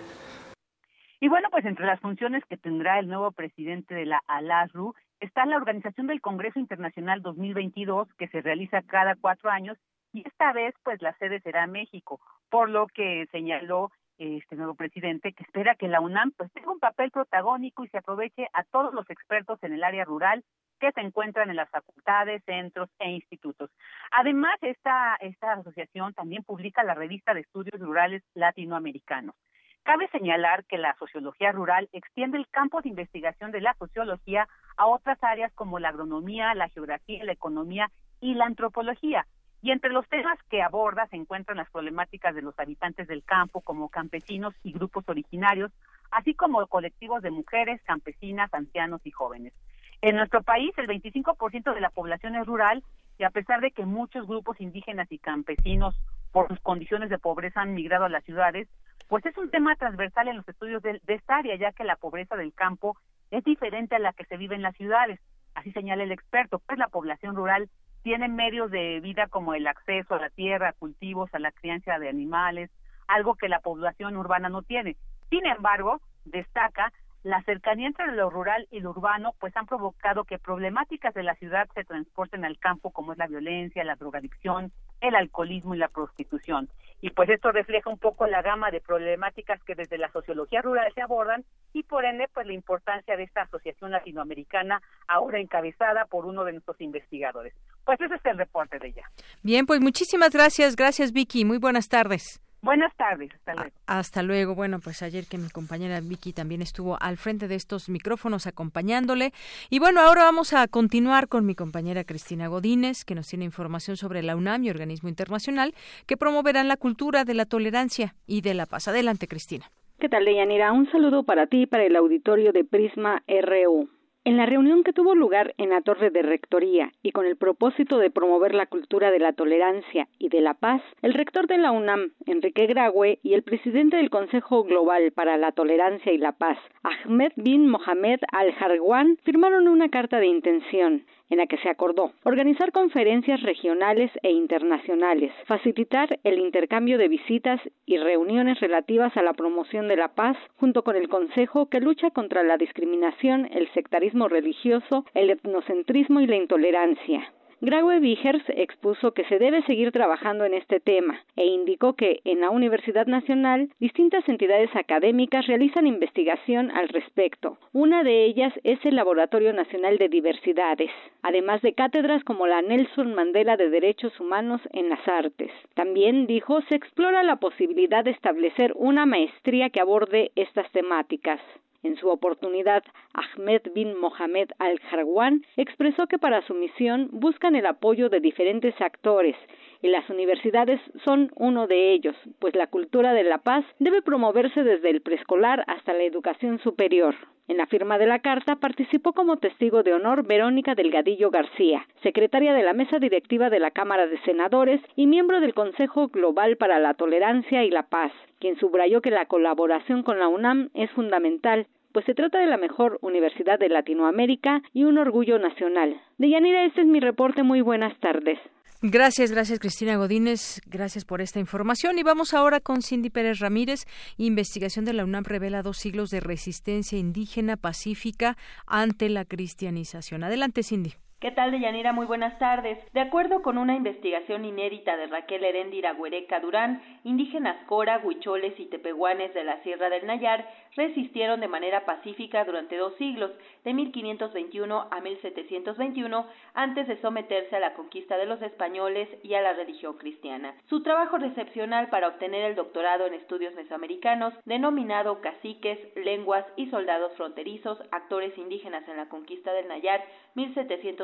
[1.23, 5.47] Y bueno, pues entre las funciones que tendrá el nuevo presidente de la ALASRU está
[5.47, 9.78] la organización del Congreso Internacional 2022 que se realiza cada cuatro años
[10.12, 12.19] y esta vez pues la sede será México,
[12.51, 16.81] por lo que señaló este nuevo presidente que espera que la UNAM pues tenga un
[16.81, 20.43] papel protagónico y se aproveche a todos los expertos en el área rural
[20.81, 23.70] que se encuentran en las facultades, centros e institutos.
[24.11, 29.36] Además, esta, esta asociación también publica la revista de estudios rurales latinoamericanos.
[29.85, 34.87] Cabe señalar que la sociología rural extiende el campo de investigación de la sociología a
[34.87, 37.91] otras áreas como la agronomía, la geografía, la economía
[38.21, 39.27] y la antropología.
[39.61, 43.61] Y entre los temas que aborda se encuentran las problemáticas de los habitantes del campo
[43.61, 45.73] como campesinos y grupos originarios,
[46.13, 49.53] así como colectivos de mujeres, campesinas, ancianos y jóvenes.
[50.01, 52.85] En nuestro país, el 25% de la población es rural
[53.19, 55.97] y a pesar de que muchos grupos indígenas y campesinos
[56.33, 58.69] por sus condiciones de pobreza han migrado a las ciudades,
[59.13, 62.35] pues es un tema transversal en los estudios de, esta área, ya que la pobreza
[62.35, 62.97] del campo
[63.31, 65.21] es diferente a la que se vive en las ciudades.
[65.55, 67.69] Así señala el experto, pues la población rural
[68.03, 71.99] tiene medios de vida como el acceso a la tierra, a cultivos, a la crianza
[71.99, 72.71] de animales,
[73.07, 74.97] algo que la población urbana no tiene.
[75.29, 76.91] Sin embargo, destaca
[77.23, 81.35] la cercanía entre lo rural y lo urbano pues han provocado que problemáticas de la
[81.36, 85.89] ciudad se transporten al campo como es la violencia, la drogadicción, el alcoholismo y la
[85.89, 86.69] prostitución.
[87.01, 90.93] Y pues esto refleja un poco la gama de problemáticas que desde la sociología rural
[90.94, 96.27] se abordan y por ende pues la importancia de esta asociación latinoamericana ahora encabezada por
[96.27, 97.55] uno de nuestros investigadores.
[97.85, 99.03] Pues ese es el reporte de ella.
[99.43, 102.40] Bien, pues muchísimas gracias, gracias Vicky, muy buenas tardes.
[102.63, 103.71] Buenas tardes, hasta luego.
[103.89, 104.55] hasta luego.
[104.55, 109.33] Bueno, pues ayer que mi compañera Vicky también estuvo al frente de estos micrófonos acompañándole.
[109.69, 113.97] Y bueno, ahora vamos a continuar con mi compañera Cristina Godínez, que nos tiene información
[113.97, 115.75] sobre la UNAM y organismo internacional
[116.07, 118.87] que promoverán la cultura de la tolerancia y de la paz.
[118.87, 119.67] Adelante, Cristina.
[119.99, 120.73] ¿Qué tal, Deyanira?
[120.73, 123.89] Un saludo para ti y para el auditorio de Prisma RU.
[124.24, 127.99] En la reunión que tuvo lugar en la Torre de Rectoría y con el propósito
[127.99, 131.73] de promover la cultura de la tolerancia y de la paz, el rector de la
[131.73, 136.57] UNAM, Enrique Graue, y el presidente del Consejo Global para la Tolerancia y la Paz,
[136.85, 142.73] Ahmed bin Mohamed Al-Harwan, firmaron una carta de intención en la que se acordó organizar
[142.73, 149.89] conferencias regionales e internacionales, facilitar el intercambio de visitas y reuniones relativas a la promoción
[149.89, 155.07] de la paz junto con el Consejo que lucha contra la discriminación, el sectarismo religioso,
[155.15, 157.33] el etnocentrismo y la intolerancia.
[157.65, 162.41] Graue Vigers expuso que se debe seguir trabajando en este tema e indicó que en
[162.41, 167.59] la Universidad Nacional distintas entidades académicas realizan investigación al respecto.
[167.73, 170.91] Una de ellas es el Laboratorio Nacional de Diversidades,
[171.23, 175.53] además de cátedras como la Nelson Mandela de Derechos Humanos en las Artes.
[175.75, 181.41] También, dijo, se explora la posibilidad de establecer una maestría que aborde estas temáticas.
[181.83, 188.09] En su oportunidad, Ahmed bin Mohamed Al-Harwan expresó que para su misión buscan el apoyo
[188.09, 189.37] de diferentes actores
[189.83, 194.63] y las universidades son uno de ellos, pues la cultura de la paz debe promoverse
[194.63, 197.15] desde el preescolar hasta la educación superior.
[197.49, 202.55] En la firma de la carta participó como testigo de honor Verónica Delgadillo García, secretaria
[202.55, 206.79] de la mesa directiva de la Cámara de Senadores y miembro del Consejo Global para
[206.79, 211.67] la Tolerancia y la Paz, quien subrayó que la colaboración con la UNAM es fundamental,
[211.93, 216.01] pues se trata de la mejor universidad de Latinoamérica y un orgullo nacional.
[216.19, 217.43] Deyanira, este es mi reporte.
[217.43, 218.39] Muy buenas tardes.
[218.85, 222.01] Gracias, gracias Cristina Godínez, gracias por esta información.
[222.01, 223.85] Y vamos ahora con Cindy Pérez Ramírez.
[224.17, 228.37] Investigación de la UNAM revela dos siglos de resistencia indígena pacífica
[228.67, 230.25] ante la cristianización.
[230.25, 230.95] Adelante, Cindy.
[231.23, 231.93] ¿Qué tal, Deyanira?
[231.93, 232.78] Muy buenas tardes.
[232.93, 238.66] De acuerdo con una investigación inédita de Raquel Heréndira Huereca Durán, indígenas Cora, Huicholes y
[238.66, 240.44] Tepehuanes de la Sierra del Nayar
[240.74, 243.31] resistieron de manera pacífica durante dos siglos,
[243.62, 249.43] de 1521 a 1721, antes de someterse a la conquista de los españoles y a
[249.43, 250.57] la religión cristiana.
[250.69, 257.12] Su trabajo recepcional para obtener el doctorado en estudios mesoamericanos, denominado Caciques, Lenguas y Soldados
[257.16, 260.03] Fronterizos, Actores Indígenas en la Conquista del Nayar,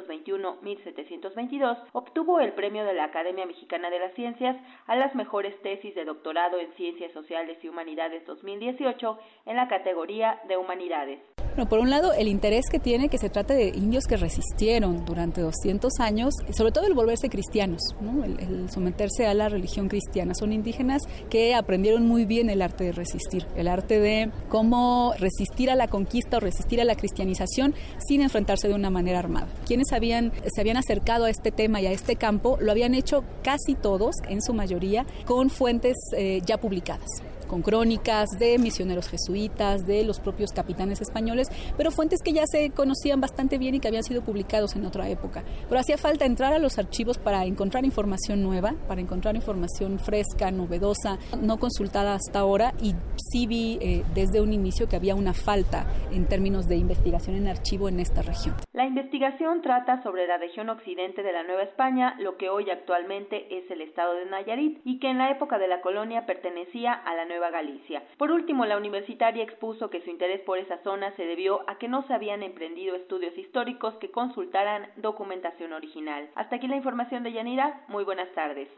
[0.08, 4.56] 1721-1722, obtuvo el premio de la Academia Mexicana de las Ciencias
[4.86, 10.40] a las mejores tesis de doctorado en Ciencias Sociales y Humanidades 2018 en la categoría
[10.48, 11.20] de Humanidades.
[11.66, 15.40] Por un lado, el interés que tiene que se trate de indios que resistieron durante
[15.40, 17.80] 200 años, sobre todo el volverse cristianos,
[18.24, 20.34] el, someterse a la religión cristiana.
[20.34, 25.70] Son indígenas que aprendieron muy bien el arte de resistir, el arte de cómo resistir
[25.70, 27.74] a la conquista o resistir a la cristianización
[28.06, 29.48] sin enfrentarse de una manera armada.
[29.66, 33.24] Quienes habían, se habían acercado a este tema y a este campo lo habían hecho
[33.42, 37.08] casi todos, en su mayoría, con fuentes eh, ya publicadas
[37.48, 42.70] con crónicas de misioneros jesuitas, de los propios capitanes españoles, pero fuentes que ya se
[42.70, 45.42] conocían bastante bien y que habían sido publicados en otra época.
[45.68, 50.50] Pero hacía falta entrar a los archivos para encontrar información nueva, para encontrar información fresca,
[50.50, 55.32] novedosa, no consultada hasta ahora y sí vi eh, desde un inicio que había una
[55.32, 58.54] falta en términos de investigación en archivo en esta región.
[58.72, 63.58] La investigación trata sobre la región occidente de la Nueva España, lo que hoy actualmente
[63.58, 67.14] es el estado de Nayarit y que en la época de la colonia pertenecía a
[67.14, 68.02] la Nueva Galicia.
[68.18, 71.88] Por último, la universitaria expuso que su interés por esa zona se debió a que
[71.88, 76.28] no se habían emprendido estudios históricos que consultaran documentación original.
[76.34, 77.84] Hasta aquí la información de Yanira.
[77.88, 78.68] Muy buenas tardes.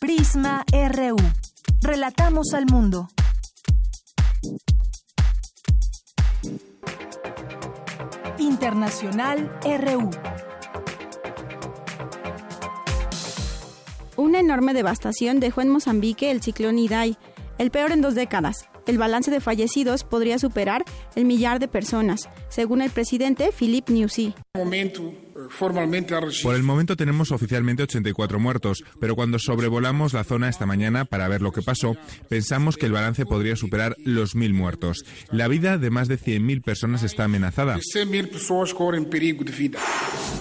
[0.00, 1.16] Prisma RU.
[1.82, 3.08] Relatamos al mundo.
[8.38, 10.10] Internacional RU.
[14.16, 17.18] Una enorme devastación dejó en Mozambique el ciclón Idai,
[17.58, 18.66] el peor en dos décadas.
[18.86, 20.84] El balance de fallecidos podría superar
[21.16, 24.32] el millar de personas, según el presidente Philip Nyusi.
[26.42, 31.28] Por el momento tenemos oficialmente 84 muertos, pero cuando sobrevolamos la zona esta mañana para
[31.28, 31.96] ver lo que pasó,
[32.28, 35.04] pensamos que el balance podría superar los mil muertos.
[35.30, 37.78] La vida de más de 100.000 personas está amenazada.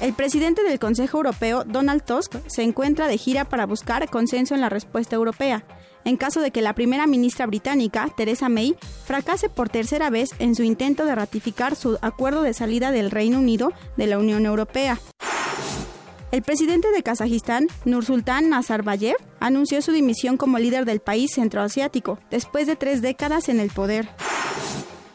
[0.02, 4.62] El presidente del Consejo Europeo, Donald Tusk, se encuentra de gira para buscar consenso en
[4.62, 5.66] la respuesta europea
[6.06, 8.76] en caso de que la primera ministra británica, Theresa May,
[9.06, 13.40] fracase por tercera vez en su intento de ratificar su acuerdo de salida del Reino
[13.40, 15.00] Unido de la Unión Europea.
[16.32, 22.68] El presidente de Kazajistán, Nursultán Nazarbayev, anunció su dimisión como líder del país centroasiático, después
[22.68, 24.10] de tres décadas en el poder.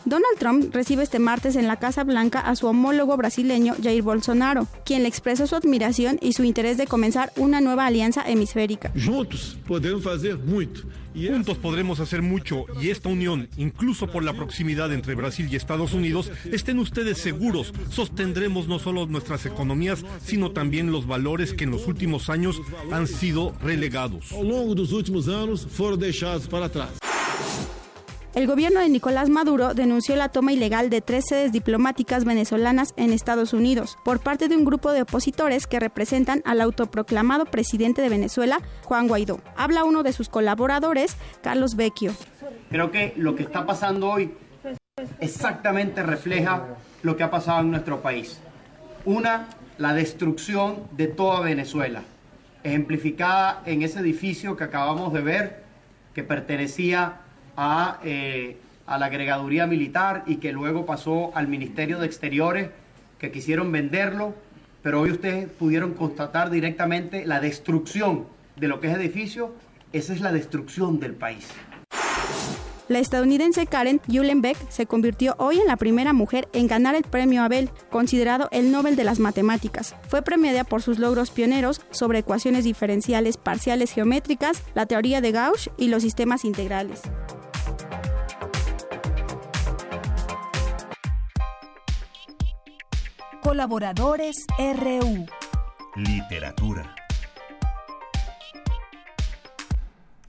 [0.05, 4.67] Donald Trump recibe este martes en la Casa Blanca a su homólogo brasileño Jair Bolsonaro,
[4.85, 8.93] quien le expresó su admiración y su interés de comenzar una nueva alianza hemisférica.
[9.05, 10.85] Juntos podemos hacer mucho.
[11.15, 15.93] Juntos podremos hacer mucho y esta unión, incluso por la proximidad entre Brasil y Estados
[15.93, 21.73] Unidos, estén ustedes seguros, sostendremos no solo nuestras economías, sino también los valores que en
[21.73, 22.61] los últimos años
[22.93, 24.33] han sido relegados.
[24.33, 26.91] A lo largo de los últimos años fueron dejados para atrás.
[28.33, 33.13] El gobierno de Nicolás Maduro denunció la toma ilegal de tres sedes diplomáticas venezolanas en
[33.13, 38.09] Estados Unidos por parte de un grupo de opositores que representan al autoproclamado presidente de
[38.09, 39.41] Venezuela, Juan Guaidó.
[39.57, 42.13] Habla uno de sus colaboradores, Carlos Vecchio.
[42.71, 44.33] Creo que lo que está pasando hoy
[45.19, 46.67] exactamente refleja
[47.03, 48.39] lo que ha pasado en nuestro país.
[49.05, 52.05] Una, la destrucción de toda Venezuela,
[52.63, 55.65] ejemplificada en ese edificio que acabamos de ver,
[56.15, 57.23] que pertenecía
[57.63, 58.57] a, eh,
[58.87, 62.71] a la agregaduría militar y que luego pasó al Ministerio de Exteriores,
[63.19, 64.35] que quisieron venderlo,
[64.83, 68.25] pero hoy ustedes pudieron constatar directamente la destrucción
[68.57, 69.53] de lo que es edificio,
[69.93, 71.49] esa es la destrucción del país.
[72.89, 74.01] La estadounidense Karen
[74.41, 78.73] Beck se convirtió hoy en la primera mujer en ganar el premio Abel, considerado el
[78.73, 79.95] Nobel de las Matemáticas.
[80.09, 85.71] Fue premiada por sus logros pioneros sobre ecuaciones diferenciales parciales geométricas, la teoría de Gauss
[85.77, 87.03] y los sistemas integrales.
[93.43, 95.27] Colaboradores RU.
[95.97, 96.95] Literatura.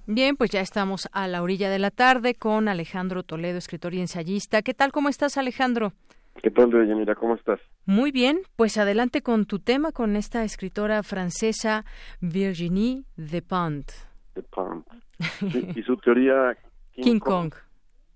[0.07, 3.99] Bien, pues ya estamos a la orilla de la tarde con Alejandro Toledo, escritor y
[3.99, 4.61] ensayista.
[4.61, 4.91] ¿Qué tal?
[4.91, 5.93] ¿Cómo estás, Alejandro?
[6.41, 7.59] ¿Qué tal, Mira, ¿Cómo estás?
[7.85, 11.85] Muy bien, pues adelante con tu tema, con esta escritora francesa
[12.21, 13.03] Virginie.
[13.15, 14.07] Despentes.
[15.51, 16.57] Sí, y su teoría
[16.93, 17.53] King, Kong,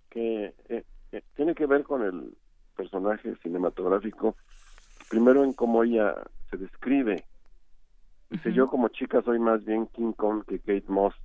[0.09, 2.35] que eh, eh, tiene que ver con el
[2.76, 4.35] personaje cinematográfico
[5.16, 6.14] primero en cómo ella
[6.52, 7.24] se describe.
[8.30, 11.16] Dice, yo como chica soy más bien King Kong que Kate Moss.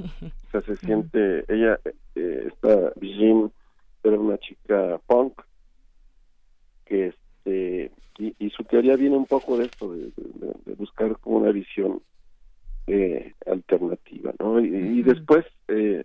[0.00, 1.78] o sea, se siente, ella,
[2.14, 3.52] eh, esta Jean
[4.02, 5.42] era una chica punk,
[6.86, 10.10] que este, y, su teoría viene un poco de esto, de,
[10.78, 12.00] buscar como una visión
[12.86, 14.60] eh, alternativa, ¿no?
[14.60, 16.04] Y, después, eh,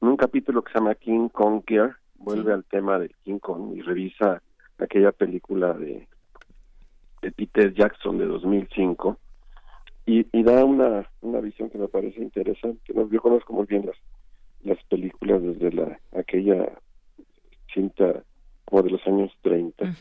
[0.00, 3.76] en un capítulo que se llama King Kong Gear, vuelve al tema del King Kong
[3.76, 4.40] y revisa
[4.78, 6.06] aquella película de,
[7.22, 9.18] de Peter Jackson de 2005
[10.06, 12.92] y, y da una, una visión que me parece interesante.
[12.94, 13.08] ¿no?
[13.10, 13.96] Yo conozco muy bien las,
[14.62, 16.70] las películas desde la aquella
[17.72, 18.24] cinta
[18.64, 19.94] como de los años 30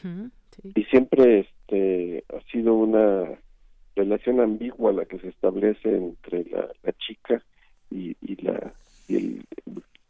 [0.76, 3.30] y siempre este ha sido una
[3.96, 7.42] relación ambigua la que se establece entre la, la chica
[7.90, 8.74] y, y la
[9.08, 9.46] y el,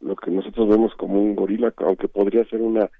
[0.00, 2.90] lo que nosotros vemos como un gorila aunque podría ser una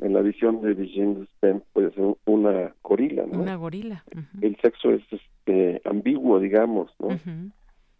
[0.00, 3.40] en la visión de Virginia Spen puede ser una gorila, ¿no?
[3.40, 4.04] Una gorila.
[4.40, 7.08] El sexo es este, ambiguo, digamos, ¿no?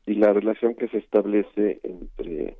[0.07, 2.57] Y la relación que se establece entre,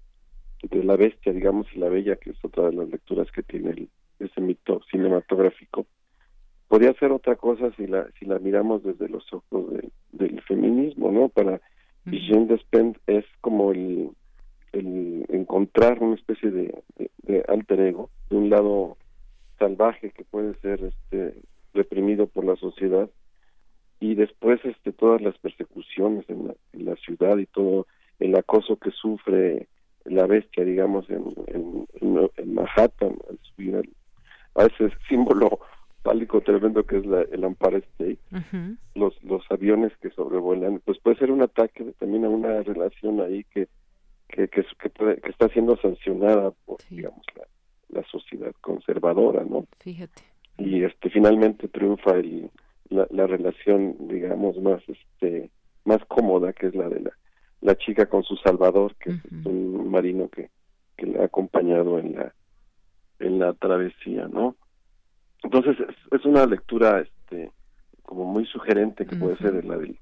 [0.63, 3.89] entre la bestia, digamos, y la bella, que es otra de las lecturas que tiene
[4.19, 5.87] ese mito cinematográfico,
[6.67, 9.67] podría ser otra cosa si la si la miramos desde los ojos
[10.13, 11.29] del feminismo, ¿no?
[11.29, 12.97] Para uh -huh.
[13.07, 14.11] es como el,
[14.73, 16.83] el encontrar una especie de,
[17.23, 18.97] de alter ego, de un lado
[19.59, 21.35] salvaje que puede ser este
[21.75, 23.09] reprimido por la sociedad.
[24.01, 27.87] Y después este todas las persecuciones en la, ciudad y todo
[28.21, 29.69] el acoso que sufre
[30.05, 33.91] la bestia digamos en, en, Manhattan al subir
[34.55, 35.61] a ese símbolo
[36.03, 38.19] pálico tremendo que es la, el Empire State
[38.95, 40.81] los los aviones que sobrevuelan.
[40.85, 43.69] Pues puede ser un ataque también a una relación ahí que
[44.29, 47.45] que que, que, está siendo sancionada por digamos la
[47.89, 49.67] la sociedad conservadora, ¿no?
[49.81, 50.23] Fíjate.
[50.59, 52.51] Y este finalmente triunfa el,
[52.91, 55.51] la, relación, digamos, más este
[55.85, 57.11] más cómoda, que es la de la,
[57.61, 60.51] la chica con su salvador, que es un marino que,
[60.97, 62.35] que le ha acompañado en la
[63.21, 64.57] en la travesía, ¿no?
[65.43, 65.77] Entonces
[66.11, 67.51] es, una lectura este
[68.03, 69.99] como muy sugerente que puede ser la del,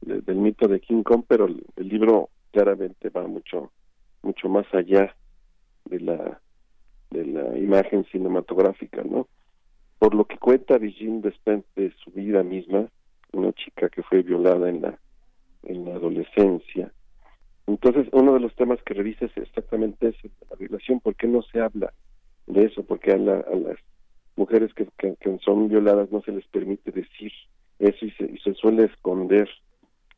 [0.00, 3.72] del, mito de King Kong, pero el, el libro claramente va mucho
[4.22, 5.14] mucho más allá
[5.86, 6.40] de la
[7.10, 9.28] de la imagen cinematográfica, ¿no?
[9.98, 12.88] Por lo que cuenta Virginie Despentes de su vida misma,
[13.32, 14.98] una chica que fue violada en la
[15.64, 16.92] en la adolescencia.
[17.66, 21.00] Entonces, uno de los temas que revisa es exactamente ese, la violación.
[21.00, 21.92] ¿Por qué no se habla
[22.46, 22.82] de eso?
[22.82, 23.78] Porque a, a las
[24.36, 27.32] mujeres que, que, son violadas no se les permite decir
[27.78, 29.48] eso y se, y se suele esconder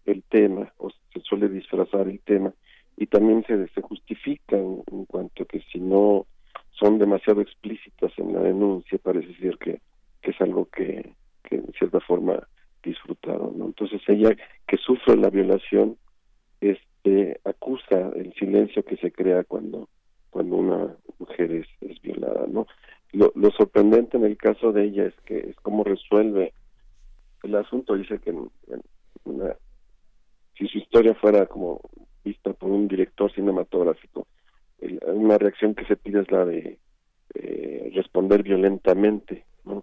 [0.06, 2.52] el tema o se suele disfrazar el tema
[2.96, 6.26] y también se, se justifica en, en cuanto que si no
[6.80, 9.80] son demasiado explícitas en la denuncia, parece ser que,
[10.22, 11.14] que es algo que,
[11.50, 12.48] en cierta forma
[12.82, 13.66] disfrutado, ¿no?
[13.66, 14.34] Entonces ella
[14.66, 15.98] que sufre la violación,
[16.60, 19.88] este, acusa el silencio que se crea cuando
[20.30, 22.66] cuando una mujer es, es violada, ¿no?
[23.12, 26.54] Lo, sorprendente en el caso de ella es que es cómo resuelve
[27.42, 27.96] el asunto.
[27.96, 28.32] Dice que
[29.24, 29.56] una,
[30.56, 31.80] si su historia fuera como
[32.24, 34.28] vista por un director cinematográfico,
[35.06, 36.78] una reacción que se pide es la de
[37.34, 39.82] eh, responder violentamente, ¿no?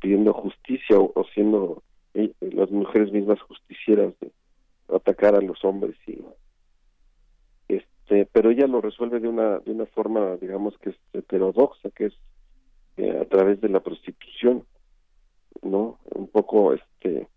[0.00, 1.82] Pidiendo justicia o, siendo
[2.14, 4.32] eh, las mujeres mismas justicieras de
[4.94, 6.18] atacar a los hombres y
[7.68, 12.06] este pero ella lo resuelve de una de una forma digamos que es heterodoxa que
[12.06, 12.14] es
[12.96, 14.64] eh, a través de la prostitución
[15.62, 17.28] no un poco este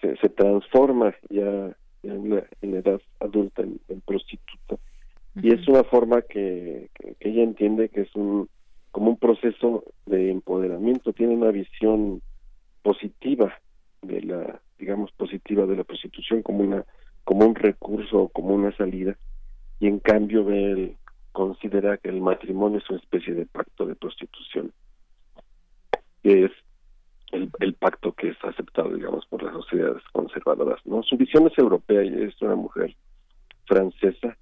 [0.00, 4.76] se, se transforma ya, en, la, en, edad adulta en, prostituta
[5.42, 8.48] y es una forma que, que, ella entiende que es un
[8.90, 12.22] como un proceso de empoderamiento tiene una visión
[12.82, 13.54] positiva
[14.02, 16.84] de la digamos positiva de la prostitución como una
[17.24, 19.16] como un recurso como una salida
[19.78, 20.96] y en cambio él
[21.32, 24.72] considera que el matrimonio es una especie de pacto de prostitución
[26.22, 26.52] que es
[27.32, 30.84] el, el, pacto que es aceptado, digamos, por las sociedades conservadoras.
[30.84, 31.02] ¿no?
[31.02, 32.94] Su visión es europea y es una mujer
[33.66, 34.36] francesa.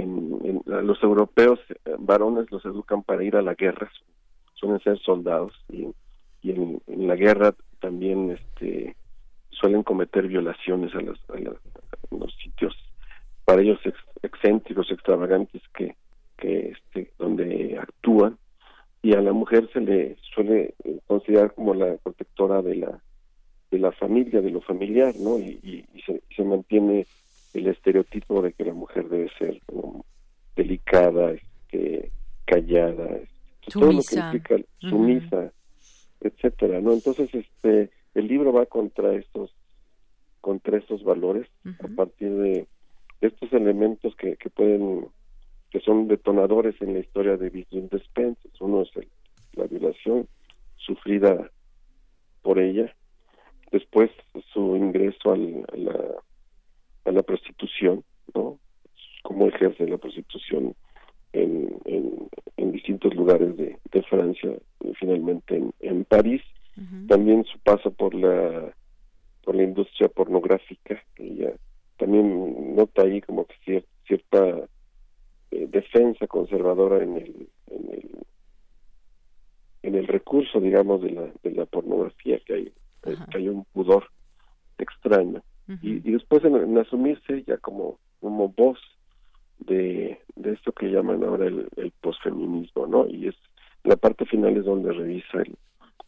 [0.00, 3.90] En, los europeos eh, varones los educan para ir a la guerra,
[4.54, 5.86] suelen ser soldados y,
[6.42, 8.96] y en, la guerra también este,
[9.50, 12.74] suelen cometer violaciones a, los, a, los sitios
[13.44, 13.78] para ellos
[14.22, 15.94] excéntricos, extravagantes que,
[16.36, 18.36] que este, donde actúan
[19.02, 23.00] y a la mujer se le suele eh, considerar como la protectora de la
[23.70, 25.38] de la familia, de lo familiar, ¿no?
[25.38, 27.06] Y, se, se, mantiene
[27.56, 30.04] el estereotipo de que la mujer debe ser como
[30.54, 32.10] delicada, este,
[32.44, 35.52] callada, este, todo lo que implica sumisa,
[36.20, 36.92] etcétera, ¿no?
[36.92, 39.54] Entonces, este, el libro va contra estos
[40.40, 41.48] contra estos valores
[41.80, 42.68] a partir de
[43.20, 45.08] estos elementos que, que pueden
[45.70, 48.52] que son detonadores en la historia de Virgin Despentes.
[48.60, 48.90] Uno es
[49.54, 50.28] la violación
[50.76, 51.50] sufrida
[52.42, 52.94] por ella,
[53.72, 54.08] después
[54.52, 56.14] su ingreso al, a, la,
[57.06, 58.04] a la prostitución,
[58.34, 58.58] ¿no?
[59.22, 60.74] Cómo ejerce la prostitución
[61.32, 64.50] en, en, distintos lugares de, de Francia,
[64.84, 66.42] y finalmente en, en París.
[67.08, 68.74] También su paso por la
[69.42, 71.52] por la industria pornográfica, que ella
[71.96, 74.68] también nota ahí como que cierta
[75.52, 78.10] eh, defensa conservadora en el, en el
[79.84, 82.72] en el recurso digamos de la de la pornografía que hay
[83.30, 84.10] que hay un pudor
[84.76, 85.42] extraño
[85.82, 88.78] y, después en, asumirse ya como como voz
[89.58, 93.34] de, de esto que llaman ahora el, el posfeminismo no y es
[93.84, 95.56] la parte final es donde revisa el,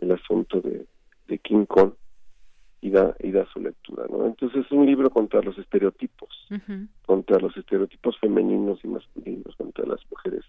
[0.01, 0.87] el asunto de,
[1.29, 1.93] de King Kong
[2.81, 4.27] y da, y da su lectura, ¿no?
[4.27, 6.29] Entonces es un libro contra los estereotipos,
[7.05, 10.45] contra los estereotipos femeninos y masculinos, contra las mujeres,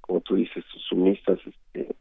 [0.00, 1.94] como tú dices, sumisas, este,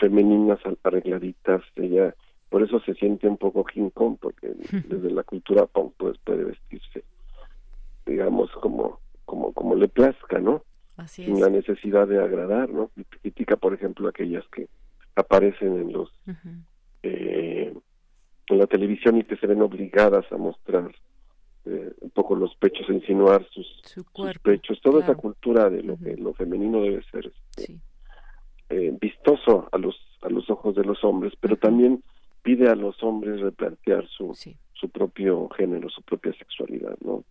[0.00, 2.14] femeninas, arregladitas, ella,
[2.48, 4.48] por eso se siente un poco King Kong, porque
[4.88, 7.04] desde la cultura punk pues puede vestirse,
[8.04, 10.62] digamos, como, como, como le plazca, ¿no?
[11.06, 12.90] Sin la necesidad de agradar, ¿no?
[13.20, 14.66] Critica, por ejemplo, aquellas que
[15.14, 16.10] aparecen en los
[17.02, 17.74] eh,
[18.48, 20.90] en la televisión y que se ven obligadas a mostrar
[21.66, 23.66] eh, un poco los pechos, a insinuar sus,
[24.42, 27.78] pechos, toda esa cultura de lo que lo femenino debe ser este,
[28.70, 32.02] eh, vistoso a los a los ojos de los hombres, pero también
[32.46, 34.32] pide a los hombres replantear su
[34.72, 37.24] su propio género, su propia sexualidad, ¿no?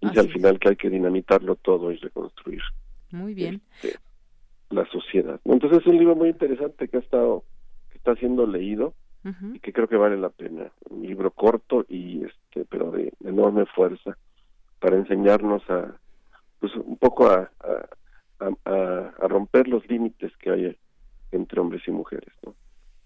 [0.00, 2.62] Y al final que hay que dinamitarlo todo y reconstruir.
[3.10, 3.60] Muy bien.
[3.82, 3.98] Este,
[4.70, 5.38] la sociedad.
[5.44, 7.44] Entonces es un libro muy interesante que ha estado
[7.90, 8.94] que está siendo leído
[9.52, 10.72] y que creo que vale la pena.
[10.88, 14.16] Un libro corto y este, pero de, enorme fuerza
[14.80, 15.94] para enseñarnos a,
[16.60, 17.50] pues un poco a,
[18.38, 20.76] a, a romper los límites que hay
[21.32, 22.54] entre hombres y mujeres, ¿no?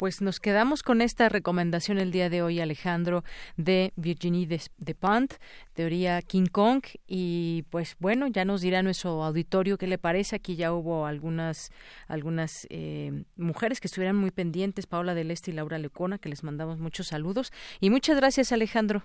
[0.03, 3.23] Pues nos quedamos con esta recomendación el día de hoy, Alejandro,
[3.57, 5.39] de Virginie Despentes,
[5.75, 6.83] teoría King Kong.
[7.07, 10.35] Y pues bueno, ya nos dirá nuestro auditorio qué le parece.
[10.35, 11.71] Aquí ya hubo algunas,
[12.09, 16.43] algunas eh, mujeres que estuvieran muy pendientes, Paula del Este y Laura Lecona, que les
[16.43, 17.53] mandamos muchos saludos.
[17.79, 19.05] Y muchas gracias, Alejandro.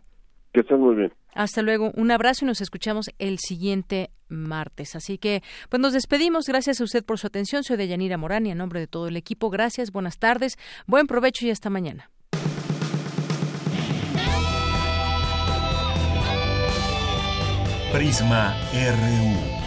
[0.53, 1.13] Que estén muy bien.
[1.33, 1.91] Hasta luego.
[1.95, 4.95] Un abrazo y nos escuchamos el siguiente martes.
[4.95, 6.45] Así que, pues nos despedimos.
[6.47, 7.63] Gracias a usted por su atención.
[7.63, 10.57] Soy de Yanira Morán y en nombre de todo el equipo, gracias, buenas tardes,
[10.87, 12.09] buen provecho y hasta mañana.
[17.93, 19.57] Prisma RU.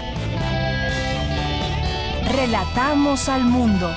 [2.36, 3.90] Relatamos al mundo.